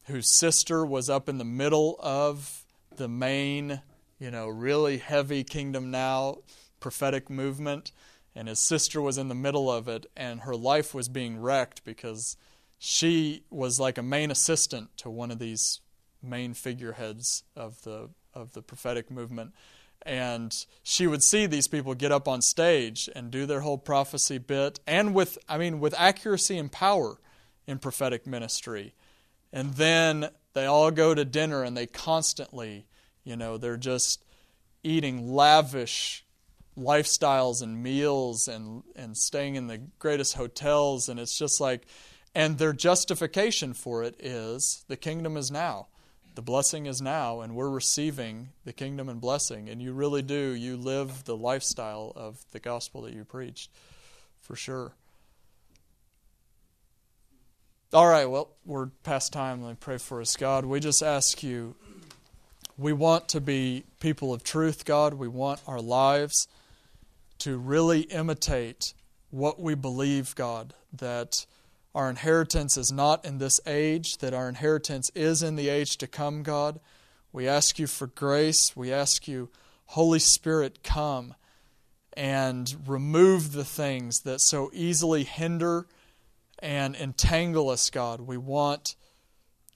whose 0.04 0.36
sister 0.38 0.84
was 0.84 1.08
up 1.08 1.30
in 1.30 1.38
the 1.38 1.44
middle 1.44 1.96
of 2.00 2.66
the 2.94 3.08
main, 3.08 3.80
you 4.18 4.30
know, 4.30 4.48
really 4.48 4.98
heavy 4.98 5.44
Kingdom 5.44 5.90
Now 5.90 6.40
prophetic 6.78 7.30
movement 7.30 7.90
and 8.34 8.48
his 8.48 8.66
sister 8.66 9.00
was 9.00 9.16
in 9.16 9.28
the 9.28 9.34
middle 9.34 9.70
of 9.70 9.88
it 9.88 10.04
and 10.14 10.42
her 10.42 10.54
life 10.54 10.92
was 10.92 11.08
being 11.08 11.40
wrecked 11.40 11.82
because 11.86 12.36
she 12.78 13.44
was 13.50 13.80
like 13.80 13.98
a 13.98 14.02
main 14.02 14.30
assistant 14.30 14.96
to 14.98 15.10
one 15.10 15.30
of 15.30 15.38
these 15.38 15.80
main 16.22 16.54
figureheads 16.54 17.44
of 17.54 17.82
the 17.82 18.10
of 18.34 18.52
the 18.52 18.62
prophetic 18.62 19.10
movement. 19.10 19.54
And 20.02 20.54
she 20.82 21.06
would 21.06 21.22
see 21.22 21.46
these 21.46 21.68
people 21.68 21.94
get 21.94 22.12
up 22.12 22.28
on 22.28 22.42
stage 22.42 23.08
and 23.16 23.30
do 23.30 23.46
their 23.46 23.60
whole 23.60 23.78
prophecy 23.78 24.38
bit 24.38 24.78
and 24.86 25.14
with 25.14 25.38
i 25.48 25.58
mean 25.58 25.80
with 25.80 25.94
accuracy 25.98 26.58
and 26.58 26.70
power 26.70 27.18
in 27.66 27.78
prophetic 27.78 28.26
ministry. 28.26 28.94
And 29.52 29.74
then 29.74 30.28
they 30.52 30.66
all 30.66 30.90
go 30.90 31.14
to 31.14 31.24
dinner 31.24 31.62
and 31.62 31.76
they 31.76 31.86
constantly 31.86 32.86
you 33.24 33.36
know 33.36 33.56
they're 33.56 33.76
just 33.76 34.24
eating 34.82 35.32
lavish 35.32 36.24
lifestyles 36.78 37.62
and 37.62 37.82
meals 37.82 38.48
and 38.48 38.82
and 38.94 39.16
staying 39.16 39.56
in 39.56 39.66
the 39.66 39.78
greatest 39.98 40.34
hotels. 40.34 41.08
And 41.08 41.18
it's 41.18 41.38
just 41.38 41.60
like 41.60 41.86
and 42.36 42.58
their 42.58 42.72
justification 42.72 43.74
for 43.74 44.04
it 44.04 44.14
is 44.20 44.84
the 44.86 44.96
kingdom 44.96 45.36
is 45.36 45.50
now 45.50 45.88
the 46.36 46.42
blessing 46.42 46.84
is 46.84 47.00
now, 47.00 47.40
and 47.40 47.56
we're 47.56 47.70
receiving 47.70 48.50
the 48.66 48.72
kingdom 48.72 49.08
and 49.08 49.22
blessing. 49.22 49.70
And 49.70 49.80
you 49.80 49.94
really 49.94 50.20
do. 50.20 50.54
You 50.54 50.76
live 50.76 51.24
the 51.24 51.36
lifestyle 51.36 52.12
of 52.14 52.44
the 52.52 52.60
gospel 52.60 53.02
that 53.02 53.14
you 53.14 53.24
preached, 53.24 53.70
for 54.42 54.54
sure. 54.54 54.92
All 57.94 58.06
right, 58.06 58.26
well, 58.26 58.50
we're 58.66 58.88
past 59.02 59.32
time. 59.32 59.62
Let 59.62 59.70
me 59.70 59.76
pray 59.80 59.96
for 59.96 60.20
us, 60.20 60.36
God. 60.36 60.66
We 60.66 60.78
just 60.78 61.02
ask 61.02 61.42
you, 61.42 61.74
we 62.76 62.92
want 62.92 63.30
to 63.30 63.40
be 63.40 63.84
people 63.98 64.34
of 64.34 64.44
truth, 64.44 64.84
God. 64.84 65.14
We 65.14 65.28
want 65.28 65.62
our 65.66 65.80
lives 65.80 66.48
to 67.38 67.56
really 67.56 68.00
imitate 68.00 68.92
what 69.30 69.58
we 69.58 69.74
believe, 69.74 70.34
God, 70.34 70.74
that 70.92 71.46
our 71.96 72.10
inheritance 72.10 72.76
is 72.76 72.92
not 72.92 73.24
in 73.24 73.38
this 73.38 73.58
age, 73.66 74.18
that 74.18 74.34
our 74.34 74.50
inheritance 74.50 75.10
is 75.14 75.42
in 75.42 75.56
the 75.56 75.70
age 75.70 75.96
to 75.96 76.06
come, 76.06 76.42
God. 76.42 76.78
We 77.32 77.48
ask 77.48 77.78
you 77.78 77.86
for 77.86 78.06
grace. 78.06 78.76
We 78.76 78.92
ask 78.92 79.26
you, 79.26 79.48
Holy 79.86 80.18
Spirit, 80.18 80.84
come 80.84 81.34
and 82.12 82.76
remove 82.86 83.52
the 83.52 83.64
things 83.64 84.20
that 84.20 84.42
so 84.42 84.70
easily 84.74 85.24
hinder 85.24 85.86
and 86.58 86.94
entangle 86.94 87.70
us, 87.70 87.88
God. 87.88 88.20
We 88.20 88.36
want 88.36 88.94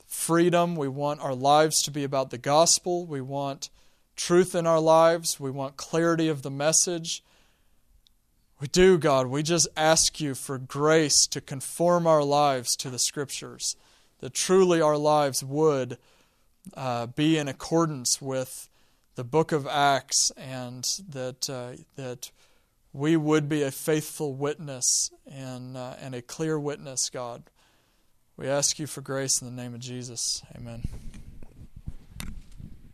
freedom. 0.07 0.77
We 0.77 0.89
want 0.89 1.21
our 1.21 1.35
lives 1.35 1.81
to 1.85 1.91
be 1.91 2.05
about 2.05 2.29
the 2.29 2.39
gospel. 2.39 3.07
We 3.07 3.23
want 3.23 3.71
truth 4.15 4.55
in 4.55 4.67
our 4.67 4.81
lives. 4.81 5.41
We 5.41 5.51
want 5.51 5.79
clarity 5.79 6.29
of 6.29 6.43
the 6.43 6.51
message. 6.51 7.25
We 8.61 8.69
do, 8.69 8.99
God. 8.99 9.29
We 9.29 9.43
just 9.43 9.69
ask 9.75 10.21
you 10.21 10.35
for 10.35 10.59
grace 10.59 11.27
to 11.29 11.41
conform 11.41 12.07
our 12.07 12.23
lives 12.23 12.77
to 12.77 12.91
the 12.91 12.99
Scriptures, 12.99 13.75
that 14.19 14.35
truly 14.35 14.83
our 14.83 14.99
lives 14.99 15.43
would 15.43 15.97
uh, 16.75 17.07
be 17.07 17.39
in 17.39 17.49
accordance 17.49 18.21
with 18.21 18.69
the 19.15 19.25
book 19.25 19.53
of 19.53 19.67
Acts, 19.67 20.31
and 20.37 20.85
that 21.09 21.49
uh, 21.49 21.83
that 21.97 22.31
we 22.93 23.17
would 23.17 23.49
be 23.49 23.63
a 23.63 23.71
faithful 23.71 24.35
witness 24.35 25.11
and 25.31 25.75
uh, 25.75 25.95
and 25.99 26.15
a 26.15 26.21
clear 26.21 26.61
witness, 26.61 27.09
God. 27.09 27.43
We 28.37 28.47
ask 28.47 28.79
you 28.79 28.87
for 28.87 29.01
grace 29.01 29.41
in 29.41 29.49
the 29.49 29.63
name 29.63 29.73
of 29.73 29.81
Jesus. 29.81 30.43
Amen. 30.55 30.83